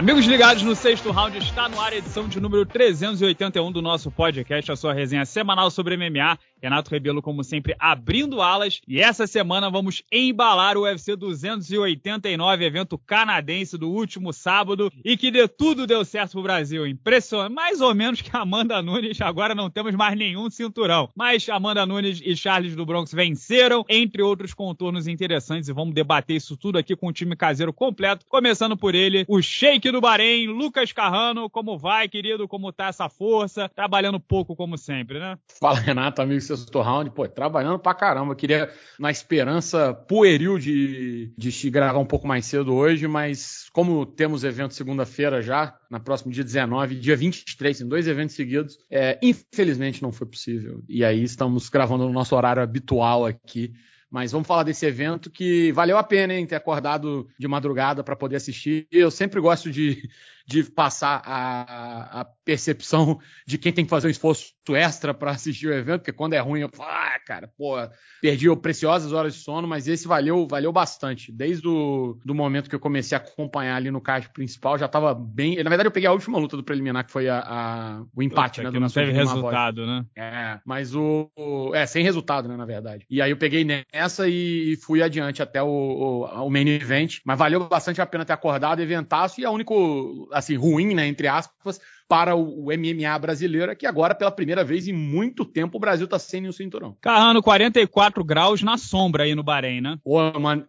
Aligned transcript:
Amigos 0.00 0.24
ligados 0.24 0.62
no 0.62 0.74
sexto 0.74 1.10
round, 1.10 1.36
está 1.36 1.68
no 1.68 1.78
ar 1.78 1.92
a 1.92 1.96
edição 1.96 2.26
de 2.26 2.40
número 2.40 2.64
381 2.64 3.70
do 3.70 3.82
nosso 3.82 4.10
podcast, 4.10 4.72
a 4.72 4.74
sua 4.74 4.94
resenha 4.94 5.26
semanal 5.26 5.70
sobre 5.70 5.94
MMA. 5.94 6.38
Renato 6.62 6.90
Rebelo, 6.90 7.22
como 7.22 7.42
sempre, 7.42 7.74
abrindo 7.78 8.40
alas. 8.40 8.80
E 8.86 9.00
essa 9.00 9.26
semana 9.26 9.70
vamos 9.70 10.02
embalar 10.12 10.76
o 10.76 10.82
UFC 10.82 11.16
289, 11.16 12.64
evento 12.64 12.98
canadense 12.98 13.78
do 13.78 13.90
último 13.90 14.32
sábado. 14.32 14.92
E 15.04 15.16
que 15.16 15.30
de 15.30 15.48
tudo 15.48 15.86
deu 15.86 16.04
certo 16.04 16.32
pro 16.32 16.42
Brasil. 16.42 16.86
Impressionante. 16.86 17.54
Mais 17.54 17.80
ou 17.80 17.94
menos 17.94 18.20
que 18.20 18.34
Amanda 18.34 18.82
Nunes, 18.82 19.20
agora 19.20 19.54
não 19.54 19.70
temos 19.70 19.94
mais 19.94 20.16
nenhum 20.16 20.50
cinturão. 20.50 21.08
Mas 21.14 21.48
Amanda 21.48 21.86
Nunes 21.86 22.20
e 22.24 22.36
Charles 22.36 22.76
do 22.76 22.86
Bronx 22.86 23.12
venceram, 23.12 23.84
entre 23.88 24.22
outros 24.22 24.52
contornos 24.54 25.06
interessantes. 25.06 25.68
E 25.68 25.72
vamos 25.72 25.94
debater 25.94 26.36
isso 26.36 26.56
tudo 26.56 26.78
aqui 26.78 26.94
com 26.94 27.08
o 27.08 27.12
time 27.12 27.34
caseiro 27.36 27.72
completo. 27.72 28.26
Começando 28.28 28.76
por 28.76 28.94
ele, 28.94 29.24
o 29.28 29.40
Sheik 29.90 29.92
do 29.92 30.00
Bahrein, 30.00 30.46
Lucas 30.46 30.92
Carrano. 30.92 31.50
Como 31.50 31.76
vai, 31.76 32.08
querido? 32.08 32.46
Como 32.46 32.72
tá 32.72 32.86
essa 32.86 33.08
força? 33.08 33.68
Trabalhando 33.68 34.20
pouco, 34.20 34.54
como 34.56 34.78
sempre, 34.78 35.18
né? 35.18 35.36
Fala, 35.60 35.78
Renato, 35.78 36.22
amigo 36.22 36.40
sexto 36.40 36.80
round, 36.80 37.10
pô, 37.10 37.28
trabalhando 37.28 37.78
pra 37.78 37.94
caramba. 37.94 38.32
Eu 38.32 38.36
queria, 38.36 38.70
na 38.98 39.10
esperança 39.10 39.92
pueril 39.92 40.58
de, 40.58 41.32
de 41.36 41.70
gravar 41.70 41.98
um 41.98 42.06
pouco 42.06 42.26
mais 42.26 42.46
cedo 42.46 42.74
hoje, 42.74 43.06
mas 43.06 43.68
como 43.72 44.06
temos 44.06 44.44
evento 44.44 44.74
segunda-feira 44.74 45.42
já, 45.42 45.76
na 45.90 46.00
próxima 46.00 46.32
dia 46.32 46.44
19, 46.44 46.94
dia 46.96 47.16
23, 47.16 47.78
tem 47.78 47.88
dois 47.88 48.06
eventos 48.06 48.36
seguidos, 48.36 48.78
é, 48.90 49.18
infelizmente 49.22 50.02
não 50.02 50.12
foi 50.12 50.26
possível. 50.26 50.82
E 50.88 51.04
aí 51.04 51.22
estamos 51.22 51.68
gravando 51.68 52.06
no 52.06 52.12
nosso 52.12 52.34
horário 52.36 52.62
habitual 52.62 53.26
aqui. 53.26 53.72
Mas 54.10 54.32
vamos 54.32 54.48
falar 54.48 54.64
desse 54.64 54.84
evento 54.84 55.30
que 55.30 55.70
valeu 55.72 55.96
a 55.96 56.02
pena, 56.02 56.34
hein, 56.34 56.44
ter 56.44 56.56
acordado 56.56 57.28
de 57.38 57.46
madrugada 57.46 58.02
para 58.02 58.16
poder 58.16 58.36
assistir. 58.36 58.88
Eu 58.90 59.10
sempre 59.10 59.40
gosto 59.40 59.70
de, 59.70 60.10
de 60.50 60.64
passar 60.64 61.22
a, 61.24 62.20
a, 62.20 62.26
percepção 62.44 63.20
de 63.46 63.56
quem 63.56 63.72
tem 63.72 63.84
que 63.84 63.90
fazer 63.90 64.08
um 64.08 64.10
esforço 64.10 64.52
extra 64.70 65.14
para 65.14 65.30
assistir 65.30 65.68
o 65.68 65.72
evento, 65.72 66.00
porque 66.00 66.12
quando 66.12 66.32
é 66.32 66.40
ruim 66.40 66.60
eu 66.60 66.70
falo, 66.72 66.90
ah, 66.90 67.18
cara, 67.24 67.48
pô, 67.56 67.76
perdi 68.20 68.54
preciosas 68.56 69.12
horas 69.12 69.34
de 69.34 69.40
sono, 69.40 69.68
mas 69.68 69.86
esse 69.86 70.08
valeu, 70.08 70.48
valeu 70.48 70.72
bastante. 70.72 71.30
Desde 71.30 71.66
o 71.66 72.18
do 72.24 72.34
momento 72.34 72.68
que 72.68 72.74
eu 72.74 72.80
comecei 72.80 73.16
a 73.16 73.20
acompanhar 73.20 73.76
ali 73.76 73.90
no 73.90 74.00
card 74.00 74.28
principal, 74.32 74.76
já 74.76 74.86
estava 74.86 75.14
bem. 75.14 75.56
Na 75.62 75.70
verdade, 75.70 75.86
eu 75.86 75.92
peguei 75.92 76.08
a 76.08 76.12
última 76.12 76.38
luta 76.38 76.56
do 76.56 76.64
preliminar, 76.64 77.04
que 77.04 77.12
foi 77.12 77.28
a, 77.28 77.38
a 77.38 78.02
o 78.14 78.22
empate, 78.22 78.60
né? 78.62 78.72
Que 78.72 78.80
não 78.80 78.88
teve 78.88 79.12
resultado, 79.12 79.86
né? 79.86 80.04
É, 80.16 80.58
mas 80.64 80.94
o, 80.94 81.30
o, 81.36 81.74
É, 81.74 81.86
sem 81.86 82.02
resultado, 82.02 82.48
né, 82.48 82.56
na 82.56 82.66
verdade. 82.66 83.06
E 83.08 83.22
aí 83.22 83.30
eu 83.30 83.36
peguei 83.36 83.64
nessa 83.64 84.28
e 84.28 84.76
fui 84.82 85.02
adiante 85.02 85.42
até 85.42 85.62
o, 85.62 85.68
o, 85.68 86.46
o 86.46 86.50
main 86.50 86.68
event, 86.68 87.18
mas 87.24 87.38
valeu 87.38 87.68
bastante 87.68 88.00
a 88.00 88.06
pena 88.06 88.24
ter 88.24 88.32
acordado, 88.32 88.80
eventaço, 88.80 89.40
e 89.40 89.44
a 89.44 89.50
único 89.50 90.28
assim, 90.40 90.56
ruim, 90.56 90.94
né, 90.94 91.06
entre 91.06 91.28
aspas, 91.28 91.80
para 92.10 92.34
o, 92.34 92.64
MMA 92.64 93.16
brasileiro, 93.20 93.70
é 93.70 93.76
que 93.76 93.86
agora, 93.86 94.16
pela 94.16 94.32
primeira 94.32 94.64
vez 94.64 94.88
em 94.88 94.92
muito 94.92 95.44
tempo, 95.44 95.76
o 95.76 95.80
Brasil 95.80 96.08
tá 96.08 96.18
sem 96.18 96.40
nenhum 96.40 96.52
cinturão. 96.52 96.96
Carrano, 97.00 97.40
44 97.40 98.24
graus 98.24 98.62
na 98.62 98.76
sombra 98.76 99.22
aí 99.22 99.36
no 99.36 99.44
Bahrein, 99.44 99.80
né? 99.80 99.96
Pô, 100.02 100.18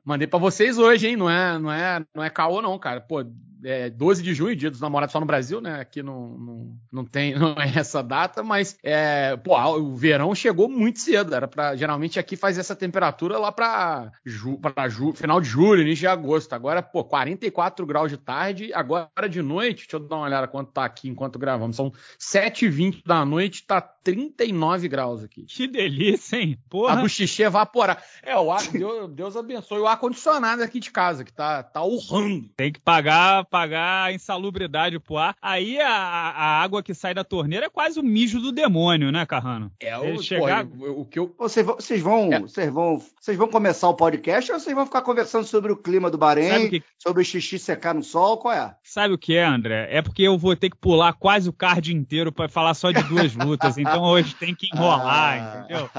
mandei 0.06 0.28
para 0.28 0.38
vocês 0.38 0.78
hoje, 0.78 1.08
hein? 1.08 1.16
Não 1.16 1.28
é, 1.28 1.58
não 1.58 1.72
é, 1.72 2.06
não 2.14 2.24
é 2.24 2.30
caô 2.30 2.62
não, 2.62 2.78
cara. 2.78 3.02
Pô, 3.02 3.26
é, 3.64 3.90
12 3.90 4.24
de 4.24 4.34
junho, 4.34 4.56
dia 4.56 4.72
dos 4.72 4.82
namorados 4.82 5.14
só 5.14 5.20
no 5.20 5.26
Brasil, 5.26 5.62
né? 5.62 5.80
Aqui 5.80 6.02
não, 6.02 6.30
não, 6.38 6.78
não 6.92 7.06
tem 7.06 7.34
não 7.38 7.54
é 7.54 7.72
essa 7.76 8.02
data, 8.02 8.44
mas 8.44 8.78
é, 8.84 9.36
pô, 9.38 9.58
o 9.78 9.96
verão 9.96 10.34
chegou 10.34 10.70
muito 10.70 11.00
cedo. 11.00 11.34
Era 11.34 11.48
para 11.48 11.76
geralmente 11.76 12.20
aqui 12.20 12.36
faz 12.36 12.58
essa 12.58 12.76
temperatura 12.76 13.38
lá 13.38 13.52
para 13.52 14.12
ju, 14.26 14.60
ju, 14.90 15.14
final 15.14 15.40
de 15.40 15.48
julho, 15.48 15.82
início 15.82 16.02
de 16.02 16.08
agosto. 16.08 16.54
Agora, 16.54 16.82
pô, 16.82 17.04
44 17.04 17.86
graus 17.86 18.12
de 18.12 18.18
tarde, 18.18 18.72
agora 18.74 19.30
de 19.30 19.42
noite, 19.42 19.88
deixa 19.88 19.98
eu 19.98 20.00
dar 20.00 20.18
uma 20.18 20.26
olhada 20.26 20.48
quanto 20.48 20.72
tá 20.72 20.86
aqui 20.86 21.10
enquanto 21.10 21.31
gravamos. 21.40 21.76
São 21.76 21.92
7h20 22.20 23.04
da 23.06 23.26
noite, 23.26 23.64
tá 23.64 23.82
39 23.82 24.88
graus 24.88 25.24
aqui. 25.24 25.44
Que 25.44 25.68
delícia, 25.68 26.38
hein? 26.38 26.58
Porra. 26.70 26.94
A 26.94 27.02
do 27.02 27.10
xixi 27.10 27.44
evaporar. 27.44 28.04
É, 28.24 28.36
o 28.38 28.52
ar, 28.52 28.62
Deus, 28.68 29.12
Deus 29.12 29.36
abençoe 29.36 29.80
o 29.80 29.88
ar 29.88 29.98
condicionado 29.98 30.64
aqui 30.64 30.80
de 30.80 30.92
casa, 30.92 31.24
que 31.24 31.32
tá 31.32 31.64
tá 31.64 31.84
urrando. 31.84 32.50
Tem 32.56 32.72
que 32.72 32.80
pagar 32.80 33.46
pagar 33.46 34.06
a 34.06 34.14
insalubridade 34.14 35.00
pro 35.00 35.18
ar. 35.18 35.36
Aí 35.42 35.80
a, 35.80 35.90
a 35.90 36.62
água 36.62 36.84
que 36.84 36.94
sai 36.94 37.14
da 37.14 37.24
torneira 37.24 37.68
é 37.68 37.70
quase 37.70 38.00
o 38.00 38.04
mijo 38.04 38.40
do 38.40 38.52
demônio, 38.52 39.12
né, 39.12 39.26
Carrano? 39.26 39.72
É 39.80 39.98
o, 39.98 40.22
chegar... 40.22 40.66
o, 40.66 41.02
o 41.02 41.06
que 41.06 41.20
eu... 41.20 41.34
Vocês 41.38 41.66
vão, 41.66 41.76
vocês, 41.76 42.02
vão, 42.02 42.34
é. 42.34 42.40
vocês, 42.40 42.72
vão, 42.72 43.02
vocês 43.20 43.38
vão 43.38 43.48
começar 43.48 43.90
o 43.90 43.94
podcast 43.94 44.52
ou 44.52 44.60
vocês 44.60 44.76
vão 44.76 44.86
ficar 44.86 45.02
conversando 45.02 45.46
sobre 45.46 45.72
o 45.72 45.78
clima 45.78 46.10
do 46.10 46.18
Bahrein, 46.18 46.70
que... 46.70 46.84
sobre 46.98 47.22
o 47.22 47.26
xixi 47.26 47.60
secar 47.60 47.94
no 47.94 48.04
sol? 48.04 48.38
Qual 48.38 48.54
é? 48.54 48.76
Sabe 48.84 49.14
o 49.14 49.18
que 49.18 49.36
é, 49.36 49.46
André? 49.46 49.88
É 49.92 50.02
porque 50.02 50.24
eu 50.24 50.38
vou 50.38 50.56
ter 50.56 50.70
que 50.70 50.78
pular 50.78 51.14
quase 51.22 51.48
o 51.48 51.54
card 51.54 51.96
inteiro 51.96 52.32
para 52.32 52.50
falar 52.50 52.74
só 52.74 52.92
de 52.92 53.04
duas 53.04 53.36
lutas. 53.36 53.78
então 53.78 54.02
hoje 54.02 54.36
tem 54.36 54.56
que 54.56 54.68
enrolar, 54.74 55.38
ah. 55.40 55.60
entendeu? 55.60 55.90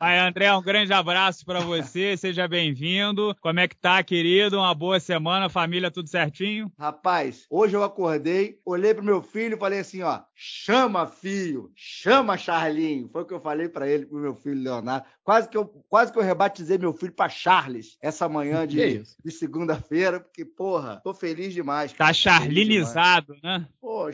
Aí, 0.00 0.18
André, 0.18 0.52
um 0.52 0.60
grande 0.60 0.92
abraço 0.92 1.46
para 1.46 1.60
você. 1.60 2.16
Seja 2.16 2.48
bem-vindo. 2.48 3.32
Como 3.40 3.60
é 3.60 3.68
que 3.68 3.76
tá, 3.76 4.02
querido? 4.02 4.58
Uma 4.58 4.74
boa 4.74 4.98
semana, 4.98 5.48
família, 5.48 5.88
tudo 5.88 6.08
certinho? 6.08 6.70
Rapaz, 6.76 7.46
hoje 7.48 7.76
eu 7.76 7.84
acordei, 7.84 8.58
olhei 8.64 8.92
pro 8.92 9.04
meu 9.04 9.22
filho 9.22 9.54
e 9.54 9.58
falei 9.58 9.78
assim, 9.78 10.02
ó, 10.02 10.22
chama 10.34 11.06
filho, 11.06 11.70
chama 11.76 12.36
Charlinho. 12.36 13.08
Foi 13.08 13.22
o 13.22 13.24
que 13.24 13.34
eu 13.34 13.40
falei 13.40 13.68
para 13.68 13.88
ele, 13.88 14.06
pro 14.06 14.18
meu 14.18 14.34
filho 14.34 14.60
Leonardo. 14.60 15.06
Quase 15.22 15.48
que 15.48 15.56
eu, 15.56 15.66
quase 15.88 16.12
que 16.12 16.18
eu 16.18 16.22
rebatizei 16.22 16.76
meu 16.76 16.92
filho 16.92 17.12
para 17.12 17.28
Charles 17.28 17.96
essa 18.02 18.28
manhã 18.28 18.66
de, 18.66 19.02
de 19.24 19.30
segunda-feira, 19.30 20.20
porque, 20.20 20.44
porra, 20.44 21.00
tô 21.02 21.14
feliz 21.14 21.54
demais. 21.54 21.92
Tá 21.92 22.12
charlinizado, 22.12 23.36
né? 23.42 23.66
Pô, 23.80 24.12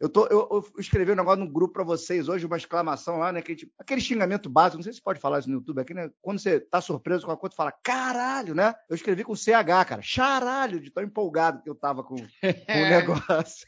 Eu, 0.00 0.08
tô, 0.08 0.26
eu, 0.26 0.48
eu 0.50 0.64
escrevi 0.78 1.12
um 1.12 1.16
negócio 1.16 1.44
no 1.44 1.50
grupo 1.50 1.74
para 1.74 1.84
vocês 1.84 2.28
hoje, 2.28 2.46
uma 2.46 2.56
exclamação 2.56 3.18
lá, 3.18 3.32
né? 3.32 3.40
Aquele, 3.40 3.70
aquele 3.78 4.00
xingamento 4.00 4.48
básico, 4.48 4.76
não 4.76 4.82
sei 4.82 4.92
se 4.92 5.02
pode 5.02 5.20
falar 5.20 5.40
isso 5.40 5.48
no 5.48 5.56
YouTube 5.56 5.80
aqui, 5.80 5.94
né? 5.94 6.10
Quando 6.20 6.38
você 6.38 6.60
tá 6.60 6.80
surpreso 6.80 7.26
com 7.26 7.32
a 7.32 7.36
coisa, 7.36 7.56
fala 7.56 7.72
caralho, 7.72 8.54
né? 8.54 8.74
Eu 8.88 8.94
escrevi 8.94 9.24
com 9.24 9.34
CH, 9.34 9.86
cara. 9.86 10.02
Charalho, 10.02 10.80
de 10.80 10.90
tão 10.90 11.02
empolgado 11.02 11.62
que 11.62 11.70
eu 11.70 11.74
tava 11.74 12.02
com, 12.02 12.16
com 12.16 12.22
o 12.22 12.24
negócio. 12.88 13.66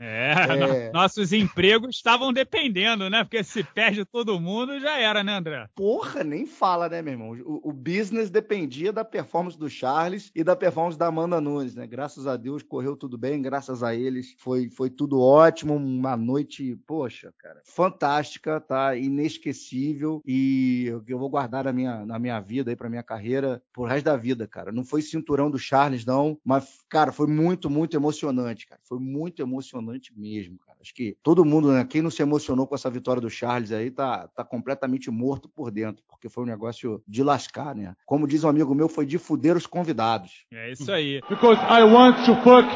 é, 0.00 0.34
é, 0.88 0.90
nossos 0.92 1.32
empregos 1.32 1.96
estavam 1.96 2.32
dependendo, 2.32 3.08
né? 3.08 3.24
Porque 3.24 3.42
se 3.42 3.62
perde 3.62 4.04
todo 4.04 4.40
mundo, 4.40 4.80
já 4.80 4.98
era, 4.98 5.22
né, 5.22 5.36
André? 5.36 5.68
Porra, 5.74 6.24
nem 6.24 6.46
fala, 6.46 6.88
né, 6.88 7.02
meu 7.02 7.12
irmão? 7.12 7.30
O, 7.44 7.70
o, 7.70 7.72
business 7.72 8.30
dependia 8.30 8.92
da 8.92 9.04
performance 9.04 9.58
do 9.58 9.68
Charles 9.68 10.30
e 10.34 10.42
da 10.42 10.56
performance 10.56 10.98
da 10.98 11.06
Amanda 11.06 11.40
Nunes, 11.40 11.74
né? 11.74 11.86
Graças 11.86 12.26
a 12.26 12.36
Deus 12.36 12.62
correu 12.62 12.96
tudo 12.96 13.18
bem, 13.18 13.42
graças 13.42 13.82
a 13.82 13.94
eles 13.94 14.34
foi, 14.38 14.68
foi 14.68 14.90
tudo 14.94 15.20
ótimo. 15.20 15.74
Uma 15.74 16.16
noite, 16.16 16.76
poxa, 16.86 17.32
cara, 17.38 17.60
fantástica, 17.64 18.60
tá? 18.60 18.96
Inesquecível 18.96 20.22
e 20.26 20.86
eu, 20.86 21.02
eu 21.06 21.18
vou 21.18 21.28
guardar 21.28 21.64
na 21.64 21.72
minha, 21.72 22.04
na 22.06 22.18
minha 22.18 22.40
vida 22.40 22.70
aí, 22.70 22.76
pra 22.76 22.88
minha 22.88 23.02
carreira, 23.02 23.62
por 23.72 23.88
resto 23.88 24.06
da 24.06 24.16
vida, 24.16 24.46
cara. 24.46 24.72
Não 24.72 24.84
foi 24.84 25.02
cinturão 25.02 25.50
do 25.50 25.58
Charles, 25.58 26.04
não, 26.04 26.38
mas, 26.44 26.80
cara, 26.88 27.12
foi 27.12 27.26
muito, 27.26 27.68
muito 27.68 27.96
emocionante, 27.96 28.66
cara. 28.66 28.80
Foi 28.84 28.98
muito 28.98 29.42
emocionante 29.42 30.12
mesmo, 30.16 30.58
cara. 30.58 30.78
Acho 30.80 30.94
que 30.94 31.16
todo 31.22 31.44
mundo, 31.44 31.72
né? 31.72 31.84
Quem 31.84 32.02
não 32.02 32.10
se 32.10 32.20
emocionou 32.20 32.66
com 32.66 32.74
essa 32.74 32.90
vitória 32.90 33.20
do 33.20 33.30
Charles 33.30 33.72
aí 33.72 33.90
tá, 33.90 34.28
tá 34.28 34.44
completamente 34.44 35.10
morto 35.10 35.48
por 35.48 35.70
dentro, 35.70 36.04
porque 36.06 36.28
foi 36.28 36.44
um 36.44 36.46
negócio 36.46 37.02
de 37.08 37.22
lascar, 37.22 37.74
né? 37.74 37.94
Como 38.04 38.28
diz 38.28 38.44
um 38.44 38.48
amigo 38.50 38.74
meu, 38.74 38.88
foi 38.88 39.06
de 39.06 39.16
fuder 39.16 39.56
os 39.56 39.66
convidados. 39.66 40.44
É 40.52 40.70
isso 40.70 40.92
aí. 40.92 41.22
Because 41.28 41.58
I 41.62 41.82
want 41.84 42.16
to 42.26 42.34
fuck, 42.42 42.68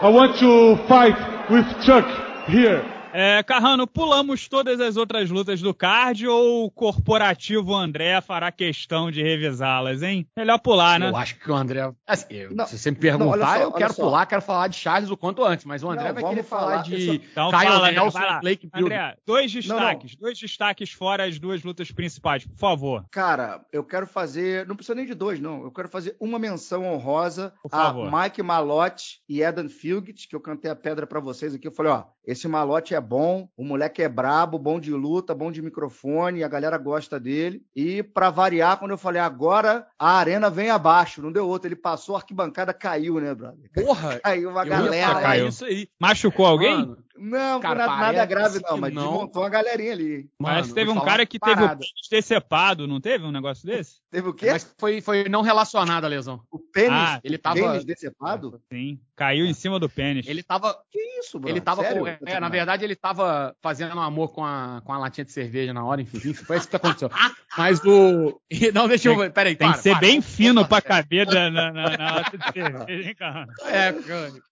I 0.00 0.08
want 0.08 0.38
to 0.40 0.76
fight 0.88 1.50
with 1.50 1.64
Chuck 1.84 2.04
here. 2.48 2.84
É, 3.16 3.44
Carrano, 3.44 3.86
pulamos 3.86 4.48
todas 4.48 4.80
as 4.80 4.96
outras 4.96 5.30
lutas 5.30 5.62
do 5.62 5.72
card 5.72 6.26
ou 6.26 6.64
o 6.64 6.70
corporativo 6.70 7.72
André 7.72 8.20
fará 8.20 8.50
questão 8.50 9.08
de 9.08 9.22
revisá-las, 9.22 10.02
hein? 10.02 10.26
Melhor 10.36 10.58
pular, 10.58 10.98
né? 10.98 11.10
Eu 11.10 11.16
acho 11.16 11.38
que 11.38 11.48
o 11.48 11.54
André. 11.54 11.92
Assim, 12.04 12.48
não, 12.50 12.66
se 12.66 12.76
você 12.76 12.90
me 12.90 12.96
perguntar, 12.96 13.36
não, 13.36 13.46
só, 13.46 13.56
eu 13.58 13.72
quero 13.72 13.94
pular, 13.94 14.26
quero 14.26 14.42
falar 14.42 14.66
de 14.66 14.74
Charles 14.74 15.10
o 15.10 15.16
quanto 15.16 15.44
antes, 15.44 15.64
mas 15.64 15.84
o 15.84 15.90
André 15.90 16.08
não, 16.08 16.14
vai 16.14 16.24
querer 16.24 16.42
falar, 16.42 16.62
falar 16.62 16.82
de 16.82 17.14
então, 17.14 17.50
Kyle 17.50 17.62
fala, 17.62 17.92
Nelson 17.92 18.40
Blake 18.40 18.68
André, 18.74 19.16
dois 19.24 19.52
destaques, 19.52 20.16
dois 20.16 20.36
destaques 20.36 20.90
fora 20.90 21.24
as 21.24 21.38
duas 21.38 21.62
lutas 21.62 21.92
principais, 21.92 22.44
por 22.44 22.58
favor. 22.58 23.04
Cara, 23.12 23.64
eu 23.72 23.84
quero 23.84 24.08
fazer. 24.08 24.66
Não 24.66 24.74
precisa 24.74 24.96
nem 24.96 25.06
de 25.06 25.14
dois, 25.14 25.38
não. 25.38 25.62
Eu 25.62 25.70
quero 25.70 25.88
fazer 25.88 26.16
uma 26.18 26.36
menção 26.36 26.84
honrosa 26.84 27.54
a 27.70 27.92
Mike 27.92 28.42
Malotte 28.42 29.20
e 29.28 29.40
Eden 29.40 29.68
Fugit, 29.68 30.26
que 30.26 30.34
eu 30.34 30.40
cantei 30.40 30.68
a 30.68 30.74
pedra 30.74 31.06
para 31.06 31.20
vocês 31.20 31.54
aqui. 31.54 31.68
Eu 31.68 31.72
falei, 31.72 31.92
ó, 31.92 32.02
esse 32.26 32.48
Malotte 32.48 32.92
é 32.92 33.03
bom, 33.04 33.48
o 33.56 33.64
moleque 33.64 34.02
é 34.02 34.08
brabo, 34.08 34.58
bom 34.58 34.80
de 34.80 34.90
luta, 34.92 35.34
bom 35.34 35.52
de 35.52 35.62
microfone, 35.62 36.42
a 36.42 36.48
galera 36.48 36.76
gosta 36.78 37.20
dele. 37.20 37.62
E 37.76 38.02
para 38.02 38.30
variar, 38.30 38.78
quando 38.78 38.90
eu 38.90 38.98
falei 38.98 39.20
agora, 39.20 39.86
a 39.98 40.16
arena 40.18 40.50
vem 40.50 40.70
abaixo, 40.70 41.22
não 41.22 41.30
deu 41.30 41.46
outro. 41.48 41.68
Ele 41.68 41.76
passou, 41.76 42.16
a 42.16 42.18
arquibancada 42.18 42.74
caiu, 42.74 43.20
né, 43.20 43.34
brother? 43.34 43.70
Porra! 43.72 44.18
Caiu 44.24 44.50
uma 44.50 44.64
galera. 44.64 45.20
Caiu. 45.20 45.48
Isso 45.48 45.64
aí. 45.66 45.86
Machucou 46.00 46.46
alguém? 46.46 46.74
Mano, 46.74 46.98
Não, 47.16 47.60
Cara, 47.60 47.86
nada, 47.86 47.96
nada 48.02 48.26
grave 48.26 48.60
parece 48.60 48.70
não, 48.70 48.76
mas 48.80 48.92
não. 48.92 49.02
desmontou 49.12 49.42
uma 49.42 49.48
galerinha 49.48 49.92
ali. 49.92 50.28
Mas 50.40 50.62
Mano, 50.62 50.74
teve 50.74 50.90
vou 50.92 51.00
um 51.02 51.04
cara 51.04 51.24
que 51.26 51.38
teve 51.38 51.62
o 51.62 51.68
pênis 51.68 52.08
decepado, 52.10 52.86
não 52.88 53.00
teve 53.00 53.24
um 53.24 53.30
negócio 53.30 53.64
desse? 53.66 54.00
Teve 54.10 54.28
o 54.28 54.34
quê? 54.34 54.50
Mas 54.50 54.74
foi, 54.78 55.00
foi 55.00 55.28
não 55.28 55.42
relacionada 55.42 56.06
a 56.06 56.10
lesão. 56.10 56.40
o 56.50 56.58
pênis, 56.58 56.90
Ah, 56.92 57.20
Ele 57.22 57.38
tava. 57.38 57.54
pênis 57.60 57.84
decepado? 57.84 58.60
Sim, 58.72 58.98
caiu 59.14 59.46
em 59.46 59.54
cima 59.54 59.78
do 59.78 59.88
pênis. 59.88 60.26
Ele 60.26 60.42
tava. 60.42 60.74
Que 60.90 60.98
isso? 61.24 61.40
Ele 61.44 61.60
tava 61.60 61.82
Sério? 61.82 62.02
com. 62.02 62.26
É, 62.26 62.40
na 62.40 62.48
verdade, 62.48 62.84
ele 62.84 62.94
tava 62.94 63.56
fazendo 63.60 63.98
amor 63.98 64.32
com 64.32 64.44
a, 64.44 64.82
com 64.84 64.92
a 64.92 64.98
latinha 64.98 65.24
de 65.24 65.32
cerveja 65.32 65.72
na 65.72 65.84
hora, 65.84 66.00
enfim, 66.02 66.34
foi 66.34 66.56
isso 66.56 66.68
que 66.68 66.76
aconteceu. 66.76 67.10
Mas 67.56 67.80
o. 67.84 68.40
Não, 68.74 68.88
deixa 68.88 69.08
eu. 69.08 69.30
Peraí, 69.30 69.54
Tem 69.54 69.68
para, 69.68 69.76
que 69.76 69.82
ser 69.82 69.90
para. 69.92 70.00
bem 70.00 70.20
fino 70.20 70.66
pra 70.66 70.80
caber 70.82 71.26
na, 71.26 71.50
na, 71.50 71.72
na, 71.72 71.96
na 71.96 72.14
lata 72.16 72.36
de 72.38 72.52
cerveja, 72.52 73.08
hein, 73.08 73.14
cara? 73.14 73.46
É, 73.64 73.94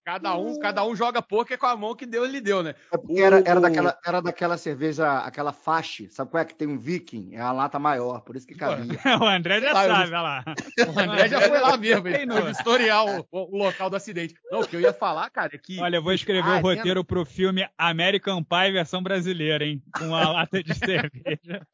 cada 0.04 0.37
um, 0.37 0.58
cada 0.58 0.84
um 0.84 0.94
joga 0.94 1.20
poker 1.20 1.58
com 1.58 1.66
a 1.66 1.76
mão 1.76 1.94
que 1.96 2.06
Deus 2.06 2.31
lhe 2.31 2.40
deu, 2.40 2.62
né? 2.62 2.75
É 2.93 2.96
porque 2.96 3.20
era, 3.20 3.43
era, 3.44 3.60
daquela, 3.60 3.99
era 4.04 4.20
daquela 4.22 4.56
cerveja, 4.56 5.19
aquela 5.19 5.52
faixa, 5.52 6.04
sabe 6.10 6.31
qual 6.31 6.43
é 6.43 6.44
que 6.44 6.54
tem 6.54 6.69
um 6.69 6.78
viking? 6.78 7.31
É 7.34 7.40
a 7.40 7.52
lata 7.52 7.78
maior, 7.78 8.20
por 8.20 8.37
isso 8.37 8.46
que 8.46 8.54
cabia. 8.54 8.72
O 9.20 9.25
André 9.26 9.60
já 9.60 9.72
sabe, 9.72 10.08
olha 10.10 10.20
lá. 10.22 10.44
O 10.94 10.99
André 11.00 11.28
já 11.28 11.40
foi 11.40 11.60
lá 11.60 11.76
mesmo, 11.76 12.08
ele 12.08 12.32
foi 12.32 12.50
historiar 12.50 13.04
o, 13.04 13.26
o- 13.31 13.56
local 13.56 13.90
do 13.90 13.96
acidente. 13.96 14.34
Não, 14.50 14.60
o 14.60 14.66
que 14.66 14.76
eu 14.76 14.81
ia 14.81 14.93
falar, 14.93 15.28
cara, 15.31 15.50
é 15.54 15.58
que. 15.58 15.81
Olha, 15.81 15.96
eu 15.96 16.02
vou 16.02 16.12
escrever 16.12 16.49
Ah, 16.49 16.58
o 16.58 16.60
roteiro 16.60 17.04
pro 17.04 17.25
filme 17.25 17.69
American 17.76 18.43
Pie 18.43 18.72
versão 18.72 19.02
brasileira, 19.02 19.64
hein? 19.64 19.82
Com 19.96 20.14
a 20.14 20.28
lata 20.31 20.62
de 20.62 20.75
cerveja. 20.75 21.66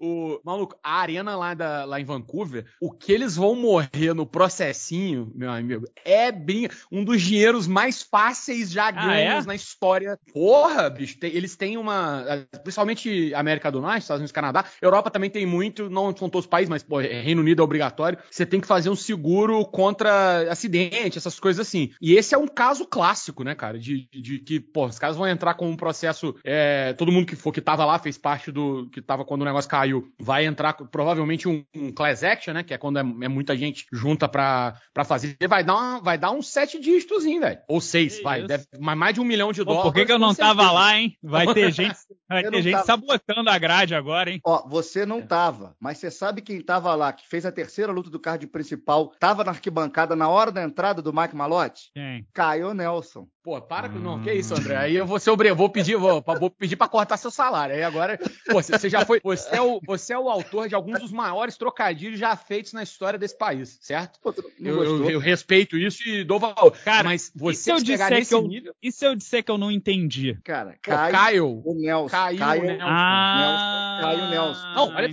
O, 0.00 0.40
maluco, 0.44 0.78
a 0.82 1.00
arena 1.00 1.36
lá, 1.36 1.54
da, 1.54 1.84
lá 1.84 2.00
em 2.00 2.04
Vancouver, 2.04 2.64
o 2.80 2.90
que 2.92 3.12
eles 3.12 3.36
vão 3.36 3.54
morrer 3.54 4.14
no 4.14 4.26
processinho, 4.26 5.32
meu 5.34 5.50
amigo, 5.50 5.86
é 6.04 6.30
bem, 6.30 6.68
um 6.90 7.04
dos 7.04 7.20
dinheiros 7.22 7.66
mais 7.66 8.02
fáceis 8.02 8.70
já 8.70 8.90
ganhos 8.90 9.44
é? 9.44 9.46
na 9.46 9.54
história. 9.54 10.18
Porra, 10.32 10.88
bicho, 10.90 11.18
tem- 11.18 11.34
eles 11.34 11.56
têm 11.56 11.76
uma. 11.76 12.24
Principalmente 12.62 13.32
América 13.34 13.70
do 13.70 13.80
Norte, 13.80 14.02
Estados 14.02 14.20
Unidos, 14.20 14.32
Canadá. 14.32 14.64
Europa 14.80 15.10
também 15.10 15.30
tem 15.30 15.46
muito, 15.46 15.88
não 15.90 16.14
são 16.16 16.28
todos 16.28 16.44
os 16.46 16.50
países, 16.50 16.68
mas 16.68 16.82
pô, 16.82 16.98
Reino 16.98 17.40
Unido 17.40 17.60
é 17.60 17.64
obrigatório. 17.64 18.18
Você 18.30 18.44
tem 18.46 18.60
que 18.60 18.66
fazer 18.66 18.90
um 18.90 18.96
seguro 18.96 19.64
contra 19.66 20.50
acidente, 20.50 21.18
essas 21.18 21.38
coisas 21.40 21.66
assim. 21.66 21.90
E 22.00 22.14
esse 22.14 22.34
é 22.34 22.38
um 22.38 22.46
caso 22.46 22.86
clássico, 22.86 23.42
né, 23.42 23.54
cara? 23.54 23.78
De, 23.78 24.08
de, 24.10 24.20
de 24.20 24.38
que, 24.38 24.60
pô, 24.60 24.86
os 24.86 24.98
caras 24.98 25.16
vão 25.16 25.26
entrar 25.26 25.54
com 25.54 25.68
um 25.68 25.76
processo. 25.76 26.34
é, 26.44 26.92
todo 26.92 27.12
mundo 27.12 27.26
que 27.26 27.36
for 27.36 27.52
que 27.52 27.60
tava 27.60 27.84
lá 27.84 27.98
fez 27.98 28.18
parte 28.18 28.52
do. 28.52 28.88
que 28.90 29.00
tava 29.00 29.24
quando 29.24 29.42
o 29.42 29.44
negócio 29.44 29.70
caiu, 29.70 29.87
vai 30.18 30.46
entrar 30.46 30.72
provavelmente 30.74 31.48
um, 31.48 31.64
um 31.74 31.92
class 31.92 32.22
action, 32.22 32.54
né? 32.54 32.62
Que 32.62 32.74
é 32.74 32.78
quando 32.78 32.98
é, 32.98 33.00
é 33.00 33.28
muita 33.28 33.56
gente 33.56 33.86
junta 33.92 34.28
pra, 34.28 34.74
pra 34.92 35.04
fazer. 35.04 35.36
Vai 35.48 35.64
dar, 35.64 35.74
uma, 35.74 36.00
vai 36.00 36.18
dar 36.18 36.30
uns 36.30 36.48
sete 36.48 36.78
dígitozinho, 36.80 37.40
velho. 37.40 37.60
Ou 37.68 37.80
seis, 37.80 38.18
Que 38.18 38.22
vai. 38.22 38.46
Deve, 38.46 38.64
mais 38.78 39.14
de 39.14 39.20
um 39.20 39.24
milhão 39.24 39.52
de 39.52 39.60
Pô, 39.60 39.66
dólares. 39.66 39.82
por 39.84 39.94
que, 39.94 40.06
que 40.06 40.12
eu 40.12 40.18
não 40.18 40.34
tava 40.34 40.70
lá, 40.70 40.96
hein? 40.96 41.16
Vai 41.22 41.52
ter 41.52 41.70
gente, 41.72 41.96
vai 42.28 42.40
Eu 42.44 42.50
ter 42.50 42.56
não 42.56 42.62
gente 42.62 42.72
tava. 42.72 42.84
sabotando 42.86 43.50
a 43.50 43.58
grade 43.58 43.94
agora, 43.94 44.30
hein? 44.30 44.40
Ó, 44.44 44.68
você 44.68 45.04
não 45.06 45.22
tava, 45.22 45.74
mas 45.80 45.98
você 45.98 46.10
sabe 46.10 46.42
quem 46.42 46.60
tava 46.60 46.94
lá, 46.94 47.12
que 47.12 47.26
fez 47.28 47.44
a 47.46 47.52
terceira 47.52 47.92
luta 47.92 48.10
do 48.10 48.20
card 48.20 48.46
principal, 48.46 49.12
tava 49.18 49.44
na 49.44 49.50
arquibancada 49.52 50.14
na 50.14 50.28
hora 50.28 50.50
da 50.52 50.62
entrada 50.62 51.00
do 51.02 51.12
Mike 51.12 51.34
Malotti? 51.36 51.90
Quem? 51.94 52.26
Caio 52.32 52.74
Nelson. 52.74 53.26
Pô, 53.42 53.62
para 53.62 53.88
com. 53.88 53.98
Não, 53.98 54.16
Hum. 54.16 54.20
que 54.22 54.30
isso, 54.32 54.54
André. 54.54 54.76
Aí 54.76 54.94
eu 54.96 55.06
vou 55.06 55.18
ser 55.18 55.30
obrigado, 55.30 55.56
vou 55.56 55.70
pedir, 55.70 55.96
vou, 55.96 56.22
vou 56.38 56.50
pedir 56.50 56.76
pra 56.76 56.86
cortar 56.86 57.16
seu 57.16 57.30
salário. 57.30 57.74
Aí 57.74 57.82
agora, 57.82 58.18
pô, 58.46 58.54
você, 58.60 58.78
você 58.78 58.90
já 58.90 59.06
foi. 59.06 59.20
Você 59.24 59.56
é, 59.56 59.62
o, 59.62 59.80
você 59.86 60.12
é 60.12 60.18
o 60.18 60.28
autor 60.28 60.68
de 60.68 60.74
alguns 60.74 61.00
dos 61.00 61.10
maiores 61.10 61.56
trocadilhos 61.56 62.18
já 62.18 62.36
feitos 62.36 62.74
na 62.74 62.82
história 62.82 63.18
desse 63.18 63.38
país, 63.38 63.78
certo? 63.80 64.20
Pô, 64.20 64.34
não 64.60 64.70
Eu, 64.70 64.84
eu- 64.84 65.10
eu 65.12 65.18
respeito 65.18 65.78
isso 65.78 66.06
e 66.06 66.24
dou 66.24 66.38
valor. 66.38 66.72
Cara, 66.84 67.04
mas 67.04 67.28
E 67.28 67.30
se 67.30 67.38
você 67.38 67.72
eu 67.72 67.78
disser 67.78 68.26
que 68.26 68.34
eu, 68.34 68.42
nível. 68.46 68.74
e 68.82 68.92
se 68.92 69.06
eu 69.06 69.14
disser 69.14 69.42
que 69.42 69.50
eu 69.50 69.56
não 69.56 69.70
entendi? 69.70 70.38
Cara, 70.44 70.72
Pô, 70.72 70.90
Caio, 70.90 71.12
Caio. 71.12 71.62
o 71.64 71.74
Nelson. 71.74 72.08
Caiu 72.36 72.38
Caio, 72.38 72.62
o 72.62 72.64
Nelson. 72.64 72.86
Ah, 72.88 73.77
Caio 74.00 74.30
Nelson. 74.30 74.66
Não, 74.74 74.88
olha 74.88 75.08